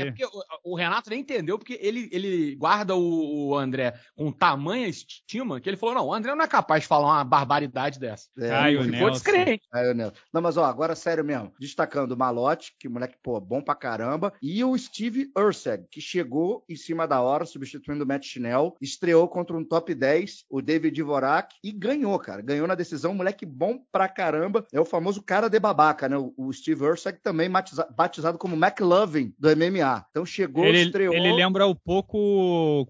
É 0.00 0.04
porque 0.06 0.24
o, 0.24 0.72
o 0.72 0.76
Renato 0.76 1.10
nem 1.10 1.20
entendeu, 1.20 1.58
porque 1.58 1.78
ele, 1.80 2.08
ele 2.12 2.54
guarda 2.56 2.94
o, 2.94 3.48
o 3.48 3.56
André 3.56 3.94
com 4.16 4.30
tamanha 4.32 4.86
estima 4.88 5.60
que 5.60 5.68
ele 5.68 5.76
falou: 5.76 5.94
não, 5.94 6.06
o 6.06 6.14
André 6.14 6.34
não 6.34 6.44
é 6.44 6.48
capaz 6.48 6.82
de 6.82 6.88
falar 6.88 7.06
uma 7.06 7.24
barbaridade 7.24 7.98
dessa. 7.98 8.28
É, 8.38 8.48
Caio 8.48 8.78
não 8.80 8.86
Nelson. 8.86 8.96
Ficou 8.96 9.10
descrente. 9.10 9.68
Caio 9.70 9.94
Nelson. 9.94 10.16
Não, 10.32 10.42
mas 10.42 10.56
ó, 10.56 10.64
agora 10.64 10.94
sério 10.94 11.24
mesmo. 11.24 11.52
Destacando 11.58 12.12
o 12.12 12.16
Malote, 12.16 12.74
que 12.78 12.88
moleque, 12.88 13.16
pô, 13.22 13.38
bom 13.40 13.62
pra 13.62 13.74
caramba. 13.74 14.32
E 14.42 14.62
o 14.64 14.76
Steve 14.76 15.30
Urseg, 15.36 15.86
que 15.90 16.00
chegou 16.00 16.64
em 16.68 16.76
cima 16.76 17.06
da 17.06 17.20
hora, 17.20 17.44
substituindo 17.44 18.04
o 18.04 18.06
Matt 18.06 18.24
Schnell. 18.26 18.76
Estreou 18.80 19.28
contra 19.28 19.56
um 19.56 19.64
top 19.64 19.94
10, 19.94 20.44
o 20.50 20.60
David 20.60 20.94
Dvorak, 21.00 21.54
e 21.62 21.72
ganhou, 21.72 22.18
cara. 22.18 22.42
Ganhou 22.42 22.66
na 22.66 22.74
decisão. 22.74 23.14
Moleque 23.14 23.46
bom 23.46 23.78
pra 23.92 24.08
caramba. 24.08 24.66
É 24.72 24.80
o 24.80 24.84
famoso 24.84 25.22
cara 25.22 25.48
de 25.48 25.58
babaca, 25.58 26.08
né? 26.08 26.16
O, 26.16 26.32
o 26.36 26.52
Steve 26.52 26.84
Urseg 26.84 27.18
também 27.22 27.50
batiza- 27.50 27.88
batizado 28.24 28.38
como 28.38 28.56
McLovin 28.56 29.34
do 29.38 29.48
MMA. 29.54 30.06
Então 30.10 30.24
chegou, 30.24 30.64
Ele, 30.64 30.82
estreou. 30.82 31.14
ele 31.14 31.32
lembra 31.32 31.66
um 31.66 31.74
pouco 31.74 32.16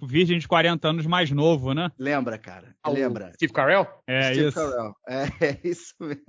o 0.00 0.06
virgem 0.06 0.38
de 0.38 0.46
40 0.46 0.88
anos 0.88 1.06
mais 1.06 1.30
novo, 1.30 1.74
né? 1.74 1.90
Lembra, 1.98 2.38
cara. 2.38 2.74
Ah, 2.82 2.90
o 2.90 2.94
Lembra. 2.94 3.32
Steve 3.34 3.52
Carell? 3.52 3.86
É 4.06 4.32
Steve 4.32 4.48
isso. 4.48 4.54
Carell. 4.54 4.94
É, 5.08 5.24
é 5.44 5.58
isso 5.64 5.94
mesmo. 6.00 6.22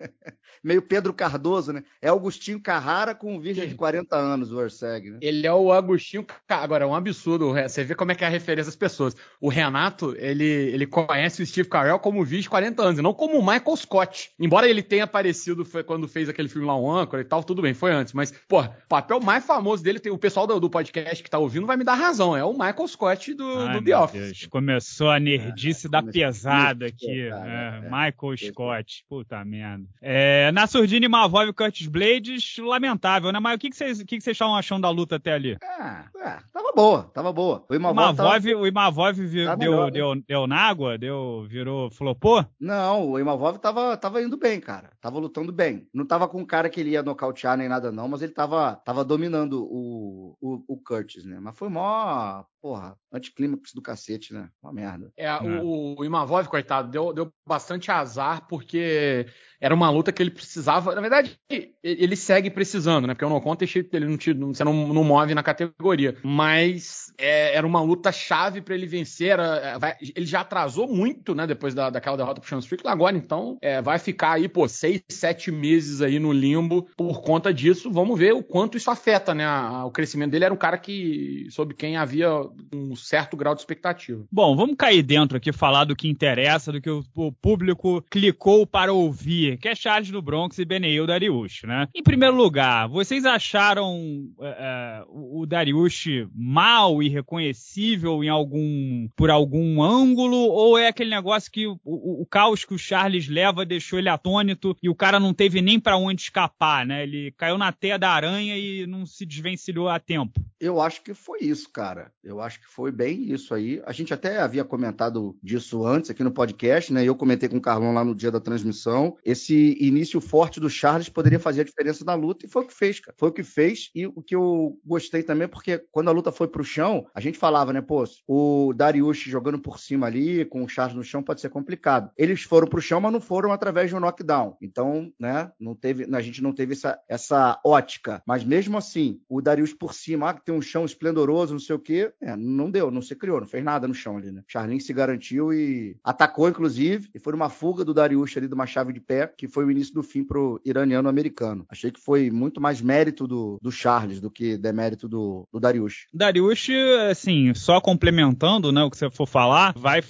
Meio 0.63 0.81
Pedro 0.81 1.13
Cardoso, 1.13 1.73
né? 1.73 1.83
É 2.01 2.07
Augustinho 2.07 2.61
Carrara 2.61 3.13
com 3.13 3.35
um 3.35 3.39
virgem 3.39 3.67
de 3.67 3.75
40 3.75 4.15
anos, 4.15 4.51
o 4.51 4.57
Orseg, 4.57 5.11
né? 5.11 5.19
Ele 5.21 5.45
é 5.45 5.53
o 5.53 5.71
Agostinho. 5.71 6.25
Agora, 6.47 6.85
é 6.85 6.87
um 6.87 6.95
absurdo. 6.95 7.53
Você 7.53 7.83
vê 7.83 7.93
como 7.93 8.11
é 8.11 8.15
que 8.15 8.23
é 8.23 8.27
a 8.27 8.29
referência 8.29 8.71
das 8.71 8.75
pessoas. 8.75 9.15
O 9.39 9.49
Renato, 9.49 10.15
ele, 10.17 10.45
ele 10.45 10.87
conhece 10.87 11.43
o 11.43 11.45
Steve 11.45 11.69
Carell 11.69 11.99
como 11.99 12.23
vídeo 12.23 12.43
de 12.43 12.49
40 12.49 12.81
anos, 12.81 12.99
e 12.99 13.01
não 13.01 13.13
como 13.13 13.37
o 13.37 13.45
Michael 13.45 13.75
Scott. 13.75 14.31
Embora 14.39 14.67
ele 14.67 14.81
tenha 14.81 15.03
aparecido 15.03 15.65
foi 15.65 15.83
quando 15.83 16.07
fez 16.07 16.29
aquele 16.29 16.47
filme 16.47 16.65
lá, 16.65 16.75
o 16.75 16.89
Âncora 16.89 17.21
e 17.21 17.25
tal, 17.25 17.43
tudo 17.43 17.61
bem, 17.61 17.73
foi 17.73 17.91
antes. 17.91 18.13
Mas, 18.13 18.33
pô, 18.47 18.63
papel 18.95 19.19
mais 19.19 19.45
famoso 19.45 19.83
dele, 19.83 19.99
tem, 19.99 20.11
o 20.11 20.17
pessoal 20.17 20.47
do, 20.47 20.59
do 20.59 20.69
podcast 20.69 21.21
que 21.23 21.29
tá 21.29 21.37
ouvindo 21.37 21.65
vai 21.67 21.75
me 21.75 21.83
dar 21.83 21.95
razão. 21.95 22.35
É 22.35 22.43
o 22.43 22.51
Michael 22.53 22.87
Scott 22.87 23.33
do, 23.33 23.43
Ai, 23.43 23.73
do 23.73 23.81
meu 23.81 23.83
The 23.83 23.97
Office. 23.97 24.21
Deus, 24.21 24.47
Começou 24.47 25.09
a 25.09 25.19
nerdice 25.19 25.89
da 25.89 25.99
começou- 25.99 26.21
pesada 26.21 26.85
aqui. 26.85 27.05
pesada, 27.07 27.47
é, 27.49 27.77
é. 27.77 27.81
Michael 27.81 28.37
Scott. 28.37 29.05
Puta 29.09 29.43
merda. 29.43 29.85
É, 30.01 30.51
na 30.51 30.65
Surdine 30.67 31.07
Mavov 31.07 31.49
e 31.49 31.53
Curtis 31.53 31.87
Blades, 31.87 32.55
lamentável, 32.59 33.31
né? 33.31 33.39
Mas 33.39 33.55
o 33.55 33.59
que, 33.59 33.73
vocês, 33.73 34.01
que, 34.03 34.17
que 34.19 34.29
estavam 34.31 34.55
achando 34.55 34.81
da 34.83 34.89
luta 34.89 35.17
até 35.17 35.33
ali? 35.33 35.57
Ah, 35.63 36.05
é, 36.17 36.37
tava 36.53 36.71
boa, 36.73 37.03
tava 37.13 37.33
boa. 37.33 37.65
O 37.69 37.73
O 37.73 37.75
Imavov 37.75 38.15
tava... 38.15 38.39
O 38.57 38.67
Imavov 38.67 39.15
Tá 39.45 39.55
deu, 39.55 39.71
melhor, 39.71 39.85
né? 39.85 39.91
deu, 39.91 40.15
deu 40.27 40.47
na 40.47 40.57
água? 40.57 40.97
Deu, 40.97 41.45
virou, 41.47 41.89
flopou? 41.91 42.45
Não, 42.59 43.11
o 43.11 43.19
Imavov 43.19 43.57
tava, 43.59 43.97
tava 43.97 44.21
indo 44.21 44.37
bem, 44.37 44.59
cara. 44.59 44.89
Tava 45.01 45.19
lutando 45.19 45.51
bem. 45.51 45.87
Não 45.93 46.05
tava 46.05 46.27
com 46.27 46.39
um 46.39 46.45
cara 46.45 46.69
que 46.69 46.79
ele 46.79 46.91
ia 46.91 47.03
nocautear 47.03 47.57
nem 47.57 47.67
nada, 47.67 47.91
não, 47.91 48.07
mas 48.07 48.21
ele 48.21 48.31
tava, 48.31 48.75
tava 48.85 49.03
dominando 49.03 49.65
o, 49.65 50.37
o, 50.39 50.63
o 50.67 50.77
Curtis, 50.77 51.25
né? 51.25 51.39
Mas 51.41 51.57
foi 51.57 51.69
mó, 51.69 52.45
porra, 52.65 52.97
anticlímax 53.13 53.73
do 53.75 53.81
cacete, 53.81 54.33
né? 54.33 54.49
Uma 54.63 54.73
merda. 54.73 55.11
É, 55.15 55.27
É. 55.27 55.39
o, 55.61 55.99
o 55.99 56.03
Imavov, 56.03 56.47
coitado, 56.47 56.89
deu, 56.89 57.13
deu 57.13 57.31
bastante 57.47 57.91
azar 57.91 58.47
porque 58.47 59.27
era 59.61 59.73
uma 59.75 59.87
luta 59.91 60.11
que 60.11 60.21
ele 60.23 60.31
precisava. 60.31 60.95
Na 60.95 61.01
verdade, 61.01 61.37
ele 61.83 62.15
segue 62.15 62.49
precisando, 62.49 63.05
né? 63.05 63.13
Porque 63.13 63.23
o 63.23 63.29
No 63.29 63.39
Contest 63.39 63.75
ele 63.93 64.07
não, 64.07 64.17
te- 64.17 64.33
não- 64.33 64.51
você 64.51 64.63
não, 64.63 64.73
não 64.87 65.03
move 65.03 65.35
na 65.35 65.43
categoria. 65.43 66.17
Mas 66.23 67.13
é, 67.19 67.55
era 67.55 67.67
uma 67.67 67.81
luta 67.81 68.11
chave 68.11 68.61
pra 68.61 68.73
ele 68.73 68.87
vencer. 68.87 69.29
era- 69.29 69.57
é, 69.57 69.77
vai- 69.79 69.95
ele 70.15 70.25
já 70.25 70.41
atrasou 70.41 70.87
muito, 70.87 71.35
né? 71.35 71.45
Depois 71.45 71.75
da, 71.75 71.91
daquela 71.91 72.17
derrota 72.17 72.41
pro 72.41 72.49
Sean 72.49 72.59
Strickland. 72.59 72.91
Agora, 72.93 73.15
então, 73.15 73.57
é, 73.61 73.79
vai 73.79 73.99
ficar 73.99 74.31
aí, 74.33 74.49
pô, 74.49 74.67
seis, 74.67 75.03
sete 75.09 75.51
meses 75.51 76.01
aí 76.01 76.17
no 76.17 76.31
limbo 76.31 76.87
por 76.97 77.21
conta 77.21 77.53
disso. 77.53 77.91
Vamos 77.91 78.17
ver 78.17 78.33
o 78.33 78.43
quanto 78.43 78.75
isso 78.75 78.89
afeta, 78.89 79.35
né? 79.35 79.45
a- 79.45 79.85
o 79.85 79.91
crescimento 79.91 80.31
dele 80.31 80.45
era 80.45 80.53
um 80.53 80.57
cara 80.57 80.79
que 80.79 81.47
sobre 81.51 81.75
quem 81.75 81.95
havia 81.95 82.27
um 82.73 82.95
certo 82.95 83.35
grau 83.37 83.53
de 83.55 83.61
expectativa. 83.61 84.23
Bom, 84.31 84.55
vamos 84.55 84.75
cair 84.77 85.01
dentro 85.03 85.37
aqui, 85.37 85.51
falar 85.51 85.85
do 85.85 85.95
que 85.95 86.07
interessa, 86.07 86.71
do 86.71 86.81
que 86.81 86.89
o, 86.89 87.03
o 87.15 87.31
público 87.31 88.01
clicou 88.09 88.65
para 88.65 88.91
ouvir, 88.93 89.57
que 89.57 89.67
é 89.67 89.75
Charles 89.75 90.11
do 90.11 90.21
Bronx 90.21 90.57
e 90.59 90.65
Beneil 90.65 91.05
Dariush, 91.07 91.63
né? 91.63 91.87
Em 91.95 92.03
primeiro 92.03 92.35
lugar, 92.35 92.87
vocês 92.87 93.25
acharam 93.25 94.27
é, 94.41 94.47
é, 94.47 95.03
o 95.09 95.45
Dariush 95.45 96.27
mal 96.33 97.01
e 97.01 97.09
reconhecível 97.09 98.23
em 98.23 98.29
algum 98.29 99.07
por 99.15 99.29
algum 99.29 99.81
ângulo, 99.81 100.37
ou 100.37 100.77
é 100.77 100.87
aquele 100.87 101.09
negócio 101.09 101.51
que 101.51 101.67
o, 101.67 101.79
o- 101.83 102.21
o 102.21 102.25
caos 102.25 102.65
que 102.65 102.73
o 102.73 102.77
Charles 102.77 103.27
leva 103.27 103.65
deixou 103.65 103.99
ele 103.99 104.09
atônito 104.09 104.75
e 104.81 104.89
o 104.89 104.95
cara 104.95 105.19
não 105.19 105.33
teve 105.33 105.61
nem 105.61 105.79
para 105.79 105.97
onde 105.97 106.21
escapar, 106.21 106.85
né? 106.85 107.03
Ele 107.03 107.31
caiu 107.37 107.57
na 107.57 107.71
teia 107.71 107.97
da 107.97 108.09
aranha 108.09 108.57
e 108.57 108.85
não 108.87 109.05
se 109.05 109.25
desvencilhou 109.25 109.87
a 109.89 109.99
tempo. 109.99 110.39
Eu 110.59 110.81
acho 110.81 111.01
que 111.01 111.13
foi 111.13 111.39
isso, 111.41 111.69
cara. 111.71 112.11
Eu 112.23 112.41
acho 112.45 112.59
que 112.59 112.67
foi 112.67 112.91
bem 112.91 113.31
isso 113.31 113.53
aí. 113.53 113.81
A 113.85 113.91
gente 113.91 114.13
até 114.13 114.39
havia 114.39 114.63
comentado 114.63 115.35
disso 115.41 115.85
antes 115.85 116.09
aqui 116.09 116.23
no 116.23 116.31
podcast, 116.31 116.93
né? 116.93 117.03
Eu 117.03 117.15
comentei 117.15 117.49
com 117.49 117.57
o 117.57 117.61
Carlão 117.61 117.93
lá 117.93 118.03
no 118.03 118.15
dia 118.15 118.31
da 118.31 118.39
transmissão. 118.39 119.17
Esse 119.23 119.77
início 119.79 120.21
forte 120.21 120.59
do 120.59 120.69
Charles 120.69 121.09
poderia 121.09 121.39
fazer 121.39 121.61
a 121.61 121.65
diferença 121.65 122.05
na 122.05 122.13
luta 122.13 122.45
e 122.45 122.49
foi 122.49 122.63
o 122.63 122.67
que 122.67 122.73
fez, 122.73 122.99
cara. 122.99 123.15
Foi 123.17 123.29
o 123.29 123.33
que 123.33 123.43
fez 123.43 123.89
e 123.93 124.05
o 124.05 124.21
que 124.21 124.35
eu 124.35 124.79
gostei 124.85 125.23
também, 125.23 125.47
porque 125.47 125.79
quando 125.91 126.09
a 126.09 126.11
luta 126.11 126.31
foi 126.31 126.47
pro 126.47 126.63
chão, 126.63 127.05
a 127.13 127.19
gente 127.19 127.37
falava, 127.37 127.73
né, 127.73 127.81
pô, 127.81 128.03
o 128.27 128.73
Darius 128.73 129.17
jogando 129.17 129.59
por 129.59 129.79
cima 129.79 130.07
ali, 130.07 130.45
com 130.45 130.63
o 130.63 130.67
Charles 130.69 130.95
no 130.95 131.03
chão, 131.03 131.23
pode 131.23 131.41
ser 131.41 131.49
complicado. 131.49 132.11
Eles 132.17 132.43
foram 132.43 132.67
pro 132.67 132.81
chão, 132.81 133.01
mas 133.01 133.11
não 133.11 133.21
foram 133.21 133.51
através 133.51 133.89
de 133.89 133.95
um 133.95 133.99
knockdown. 133.99 134.57
Então, 134.61 135.11
né, 135.19 135.51
não 135.59 135.75
teve, 135.75 136.07
a 136.15 136.21
gente 136.21 136.41
não 136.41 136.53
teve 136.53 136.73
essa, 136.73 136.99
essa 137.09 137.59
ótica. 137.65 138.21
Mas 138.25 138.43
mesmo 138.43 138.77
assim, 138.77 139.19
o 139.27 139.41
Darius 139.41 139.73
por 139.73 139.93
cima, 139.93 140.29
ah, 140.29 140.33
que 140.33 140.45
tem 140.45 140.53
um 140.53 140.61
chão 140.61 140.85
esplendoroso, 140.85 141.53
não 141.53 141.59
sei 141.59 141.75
o 141.75 141.79
quê, 141.79 142.13
é, 142.25 142.35
não 142.35 142.71
deu, 142.71 142.89
não 142.89 143.03
se 143.03 143.15
criou, 143.15 143.39
não 143.39 143.47
fez 143.47 143.63
nada 143.63 143.87
no 143.87 143.93
chão 143.93 144.17
ali, 144.17 144.31
né? 144.31 144.41
Charlin 144.47 144.79
se 144.79 144.91
garantiu 144.91 145.53
e 145.53 145.95
atacou, 146.03 146.49
inclusive, 146.49 147.07
e 147.13 147.19
foi 147.19 147.33
uma 147.35 147.49
fuga 147.49 147.85
do 147.85 147.93
Darius 147.93 148.35
ali 148.35 148.47
de 148.47 148.53
uma 148.55 148.65
chave 148.65 148.91
de 148.91 148.99
pé, 148.99 149.31
que 149.37 149.47
foi 149.47 149.63
o 149.63 149.69
início 149.69 149.93
do 149.93 150.01
fim 150.01 150.23
pro 150.23 150.59
iraniano 150.65 151.07
americano. 151.07 151.65
Achei 151.69 151.91
que 151.91 151.99
foi 151.99 152.31
muito 152.31 152.59
mais 152.59 152.81
mérito 152.81 153.27
do, 153.27 153.59
do 153.61 153.71
Charles 153.71 154.19
do 154.19 154.31
que 154.31 154.57
demérito 154.57 155.07
do, 155.07 155.47
do 155.53 155.59
Darius. 155.59 156.07
Darius, 156.11 156.67
assim, 157.11 157.53
só 157.53 157.79
complementando, 157.79 158.71
né, 158.71 158.83
o 158.83 158.89
que 158.89 158.97
você 158.97 159.11
for 159.11 159.27
falar, 159.27 159.73
vai 159.77 160.01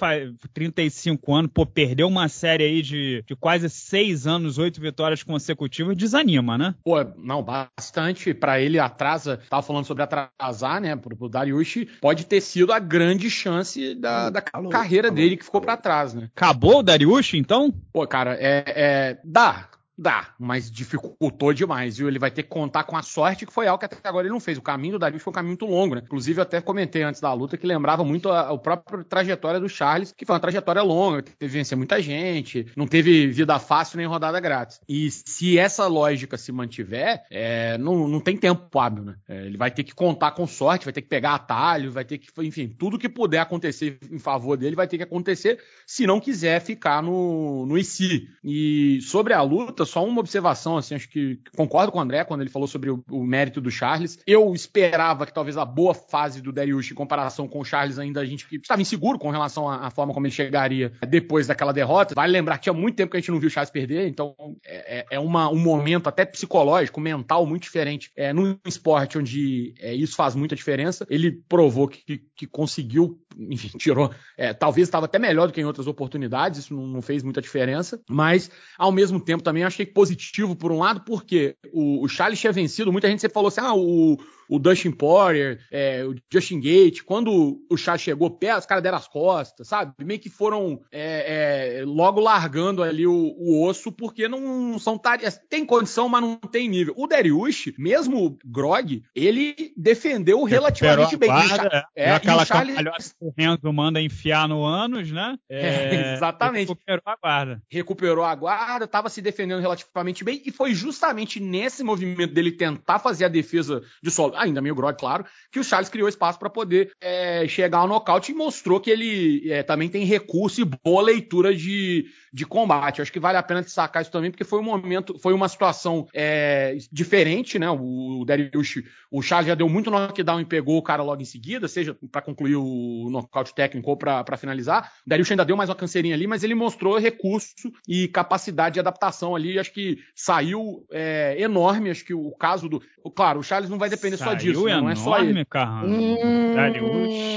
35 0.53 1.33
anos, 1.33 1.51
pô, 1.53 1.65
perdeu 1.65 2.07
uma 2.07 2.29
série 2.29 2.63
aí 2.63 2.81
de, 2.81 3.23
de 3.27 3.35
quase 3.35 3.69
seis 3.69 4.25
anos, 4.25 4.57
oito 4.57 4.79
vitórias 4.79 5.21
consecutivas, 5.21 5.97
desanima, 5.97 6.57
né? 6.57 6.75
Pô, 6.81 7.03
não, 7.17 7.43
bastante. 7.43 8.33
Para 8.33 8.61
ele 8.61 8.79
atrasa, 8.79 9.41
tava 9.49 9.61
falando 9.61 9.85
sobre 9.85 10.03
atrasar, 10.03 10.79
né, 10.79 10.95
pro, 10.95 11.15
pro 11.17 11.27
Darius, 11.27 11.75
pode 12.05 12.27
ter 12.27 12.39
sido 12.39 12.71
a 12.71 12.77
grande 12.77 13.31
chance 13.31 13.95
da, 13.95 14.29
da 14.29 14.43
falou, 14.51 14.69
carreira 14.69 15.07
falou, 15.07 15.15
dele 15.15 15.37
que 15.37 15.43
ficou 15.43 15.59
para 15.59 15.75
trás, 15.75 16.13
né? 16.13 16.29
Acabou 16.35 16.77
o 16.77 16.83
Darius, 16.83 17.33
então? 17.33 17.73
Pô, 17.91 18.05
cara, 18.05 18.37
é, 18.39 18.63
é 18.67 19.17
dá. 19.23 19.67
Dá, 19.97 20.33
mas 20.37 20.69
dificultou 20.69 21.53
demais, 21.53 21.97
viu? 21.97 22.07
Ele 22.07 22.19
vai 22.19 22.29
ter 22.29 22.43
que 22.43 22.49
contar 22.49 22.83
com 22.83 22.97
a 22.97 23.01
sorte 23.01 23.45
que 23.45 23.53
foi 23.53 23.67
algo 23.67 23.79
que 23.79 23.85
até 23.85 24.07
agora 24.07 24.27
ele 24.27 24.33
não 24.33 24.39
fez. 24.39 24.57
O 24.57 24.61
caminho 24.61 24.93
do 24.93 24.99
Darius 24.99 25.23
foi 25.23 25.31
um 25.31 25.33
caminho 25.33 25.51
muito 25.51 25.65
longo, 25.65 25.95
né? 25.95 26.01
Inclusive, 26.03 26.39
eu 26.39 26.43
até 26.43 26.59
comentei 26.59 27.03
antes 27.03 27.21
da 27.21 27.31
luta 27.33 27.57
que 27.57 27.65
lembrava 27.65 28.03
muito 28.03 28.29
a, 28.29 28.49
a 28.49 28.57
própria 28.57 29.03
trajetória 29.05 29.59
do 29.59 29.69
Charles, 29.69 30.11
que 30.11 30.25
foi 30.25 30.33
uma 30.33 30.39
trajetória 30.39 30.81
longa, 30.81 31.21
teve 31.21 31.53
vencer 31.53 31.77
muita 31.77 32.01
gente, 32.01 32.65
não 32.75 32.87
teve 32.87 33.27
vida 33.27 33.57
fácil 33.57 33.97
nem 33.97 34.05
rodada 34.05 34.39
grátis. 34.39 34.81
E 34.87 35.09
se 35.09 35.57
essa 35.57 35.87
lógica 35.87 36.37
se 36.37 36.51
mantiver, 36.51 37.23
é, 37.31 37.77
não, 37.77 38.07
não 38.07 38.19
tem 38.19 38.35
tempo 38.35 38.77
hábil, 38.77 39.05
né? 39.05 39.15
É, 39.27 39.45
ele 39.45 39.57
vai 39.57 39.71
ter 39.71 39.83
que 39.83 39.95
contar 39.95 40.31
com 40.31 40.45
sorte, 40.45 40.85
vai 40.85 40.93
ter 40.93 41.01
que 41.01 41.09
pegar 41.09 41.35
atalho, 41.35 41.91
vai 41.91 42.03
ter 42.03 42.17
que, 42.17 42.27
enfim, 42.39 42.67
tudo 42.67 42.99
que 42.99 43.07
puder 43.07 43.39
acontecer 43.39 43.97
em 44.11 44.19
favor 44.19 44.57
dele 44.57 44.75
vai 44.75 44.87
ter 44.87 44.97
que 44.97 45.03
acontecer 45.03 45.59
se 45.87 46.05
não 46.05 46.19
quiser 46.19 46.59
ficar 46.59 47.01
no, 47.01 47.65
no 47.65 47.77
IC. 47.77 48.27
E 48.43 48.99
sobre 49.01 49.33
a 49.33 49.41
luta, 49.41 49.84
só 49.85 50.05
uma 50.05 50.19
observação, 50.19 50.77
assim, 50.77 50.95
acho 50.95 51.09
que 51.09 51.39
concordo 51.55 51.91
com 51.91 51.99
o 51.99 52.01
André 52.01 52.23
quando 52.23 52.41
ele 52.41 52.49
falou 52.49 52.67
sobre 52.67 52.89
o, 52.89 53.03
o 53.09 53.23
mérito 53.23 53.61
do 53.61 53.71
Charles. 53.71 54.19
Eu 54.25 54.53
esperava 54.53 55.25
que 55.25 55.33
talvez 55.33 55.57
a 55.57 55.65
boa 55.65 55.93
fase 55.93 56.41
do 56.41 56.51
Darius 56.51 56.89
em 56.91 56.95
comparação 56.95 57.47
com 57.47 57.59
o 57.59 57.65
Charles 57.65 57.99
ainda 57.99 58.21
a 58.21 58.25
gente 58.25 58.47
estava 58.51 58.81
inseguro 58.81 59.19
com 59.19 59.29
relação 59.29 59.69
à, 59.69 59.87
à, 59.87 59.89
forma 59.89 60.13
como 60.13 60.25
ele 60.25 60.33
chegaria 60.33 60.91
depois 61.07 61.47
daquela 61.47 61.71
derrota. 61.71 62.15
Vale 62.15 62.31
lembrar 62.31 62.57
que 62.57 62.63
tinha 62.63 62.73
muito 62.73 62.95
tempo 62.95 63.11
que 63.11 63.17
a 63.17 63.19
gente 63.19 63.31
não 63.31 63.39
viu 63.39 63.47
o 63.47 63.51
Charles 63.51 63.69
perder, 63.69 64.07
então 64.07 64.35
é, 64.65 64.99
é, 64.99 65.05
é 65.11 65.19
uma, 65.19 65.49
um 65.49 65.59
momento 65.59 66.07
até 66.07 66.25
psicológico, 66.25 66.99
mental 66.99 67.45
muito 67.45 67.63
diferente 67.63 68.11
é, 68.15 68.33
num 68.33 68.57
esporte 68.65 69.17
onde 69.17 69.73
é, 69.79 69.93
isso 69.93 70.15
faz 70.15 70.35
muita 70.35 70.55
diferença. 70.55 71.05
Ele 71.09 71.31
provou 71.31 71.87
que, 71.87 72.03
que, 72.03 72.21
que 72.35 72.47
conseguiu, 72.47 73.19
enfim, 73.37 73.69
tirou, 73.77 74.11
é, 74.37 74.53
talvez 74.53 74.87
estava 74.87 75.05
até 75.05 75.19
melhor 75.19 75.47
do 75.47 75.53
que 75.53 75.61
em 75.61 75.65
outras 75.65 75.87
oportunidades, 75.87 76.59
isso 76.61 76.73
não, 76.73 76.87
não 76.87 77.01
fez 77.01 77.23
muita 77.23 77.41
diferença, 77.41 78.01
mas 78.09 78.49
ao 78.77 78.91
mesmo 78.91 79.19
tempo 79.19 79.43
também 79.43 79.63
achei 79.75 79.85
positivo 79.85 80.55
por 80.55 80.71
um 80.71 80.79
lado, 80.79 81.01
porque 81.01 81.55
o, 81.71 82.03
o 82.03 82.07
Charles 82.07 82.39
tinha 82.39 82.53
vencido, 82.53 82.91
muita 82.91 83.09
gente 83.09 83.21
sempre 83.21 83.33
falou 83.33 83.49
assim: 83.49 83.61
ah, 83.61 83.75
o, 83.75 84.17
o 84.49 84.59
Dustin 84.59 84.91
Poirier, 84.91 85.59
é, 85.71 86.03
o 86.05 86.15
Justin 86.31 86.59
Gate, 86.59 87.01
quando 87.03 87.59
o 87.69 87.77
Chá 87.77 87.97
chegou 87.97 88.37
os 88.57 88.65
caras 88.65 88.83
deram 88.83 88.97
as 88.97 89.07
costas, 89.07 89.67
sabe? 89.67 89.93
Meio 90.03 90.19
que 90.19 90.29
foram 90.29 90.81
é, 90.91 91.79
é, 91.79 91.85
logo 91.85 92.19
largando 92.19 92.83
ali 92.83 93.07
o, 93.07 93.13
o, 93.37 93.65
osso, 93.65 93.91
porque 93.91 94.27
não 94.27 94.77
são 94.77 94.97
tarefas. 94.97 95.39
Tem 95.49 95.65
condição, 95.65 96.07
mas 96.07 96.21
não 96.21 96.35
tem 96.37 96.69
nível. 96.69 96.93
O 96.97 97.07
Dariush, 97.07 97.73
mesmo 97.77 98.37
Grog, 98.45 99.03
ele 99.15 99.73
defendeu 99.75 100.43
relativamente 100.43 101.17
bem. 101.17 101.29
Guarda, 101.29 101.85
é, 101.95 102.09
é, 102.09 102.11
aquela 102.11 102.45
Charles... 102.45 102.75
que 103.13 103.25
o 103.25 103.33
Renzo 103.35 103.73
manda 103.73 104.01
enfiar 104.01 104.47
no 104.47 104.63
ânus, 104.63 105.11
né? 105.11 105.37
É, 105.49 106.13
exatamente. 106.15 106.69
Recuperou 106.69 107.03
a 107.05 107.15
guarda. 107.15 107.61
Recuperou 107.69 108.23
a 108.23 108.35
guarda, 108.35 108.85
estava 108.85 109.09
se 109.09 109.21
defendendo 109.21 109.61
relativamente 109.61 110.23
bem, 110.23 110.41
e 110.45 110.51
foi 110.51 110.73
justamente 110.73 111.39
nesse 111.39 111.83
movimento 111.83 112.33
dele 112.33 112.51
tentar 112.51 112.99
fazer 112.99 113.25
a 113.25 113.29
defesa 113.29 113.81
de 114.03 114.11
solo 114.11 114.34
ainda 114.35 114.61
meio 114.61 114.75
grog, 114.75 114.97
claro, 114.97 115.25
que 115.51 115.59
o 115.59 115.63
Charles 115.63 115.89
criou 115.89 116.07
espaço 116.07 116.39
para 116.39 116.49
poder 116.49 116.91
é, 117.01 117.47
chegar 117.47 117.79
ao 117.79 117.87
nocaute 117.87 118.31
e 118.31 118.35
mostrou 118.35 118.79
que 118.79 118.89
ele 118.89 119.51
é, 119.51 119.63
também 119.63 119.89
tem 119.89 120.05
recurso 120.05 120.61
e 120.61 120.65
boa 120.65 121.01
leitura 121.01 121.55
de, 121.55 122.05
de 122.33 122.45
combate. 122.45 123.01
acho 123.01 123.11
que 123.11 123.19
vale 123.19 123.37
a 123.37 123.43
pena 123.43 123.61
destacar 123.61 124.01
isso 124.01 124.11
também, 124.11 124.31
porque 124.31 124.43
foi 124.43 124.59
um 124.59 124.63
momento, 124.63 125.17
foi 125.19 125.33
uma 125.33 125.47
situação 125.47 126.07
é, 126.13 126.77
diferente, 126.91 127.57
né? 127.57 127.69
O, 127.69 128.23
Darius, 128.25 128.75
o 129.11 129.21
Charles 129.21 129.47
já 129.47 129.55
deu 129.55 129.69
muito 129.69 129.89
knockdown 129.89 130.41
e 130.41 130.45
pegou 130.45 130.77
o 130.77 130.83
cara 130.83 131.03
logo 131.03 131.21
em 131.21 131.25
seguida, 131.25 131.67
seja 131.67 131.95
para 132.11 132.21
concluir 132.21 132.55
o 132.55 133.09
nocaute 133.09 133.53
técnico 133.53 133.89
ou 133.89 133.97
para 133.97 134.37
finalizar. 134.37 134.91
O 135.05 135.09
Darius 135.09 135.29
ainda 135.31 135.45
deu 135.45 135.55
mais 135.55 135.69
uma 135.69 135.75
canseirinha 135.75 136.15
ali, 136.15 136.27
mas 136.27 136.43
ele 136.43 136.55
mostrou 136.55 136.97
recurso 136.97 137.71
e 137.87 138.07
capacidade 138.07 138.73
de 138.73 138.79
adaptação 138.79 139.35
ali. 139.35 139.57
Acho 139.59 139.71
que 139.71 139.99
saiu 140.15 140.85
é, 140.91 141.35
enorme. 141.39 141.89
Acho 141.89 142.05
que 142.05 142.13
o 142.13 142.31
caso 142.31 142.67
do. 142.67 142.81
Claro, 143.15 143.39
o 143.39 143.43
Charles 143.43 143.69
não 143.69 143.77
vai 143.77 143.89
depender 143.89 144.17
disso, 144.33 144.67
não 144.67 144.89
é 144.89 144.95
só 144.95 145.19
ele. 145.19 145.45
Hum... 145.83 146.55
Darius. 146.55 147.34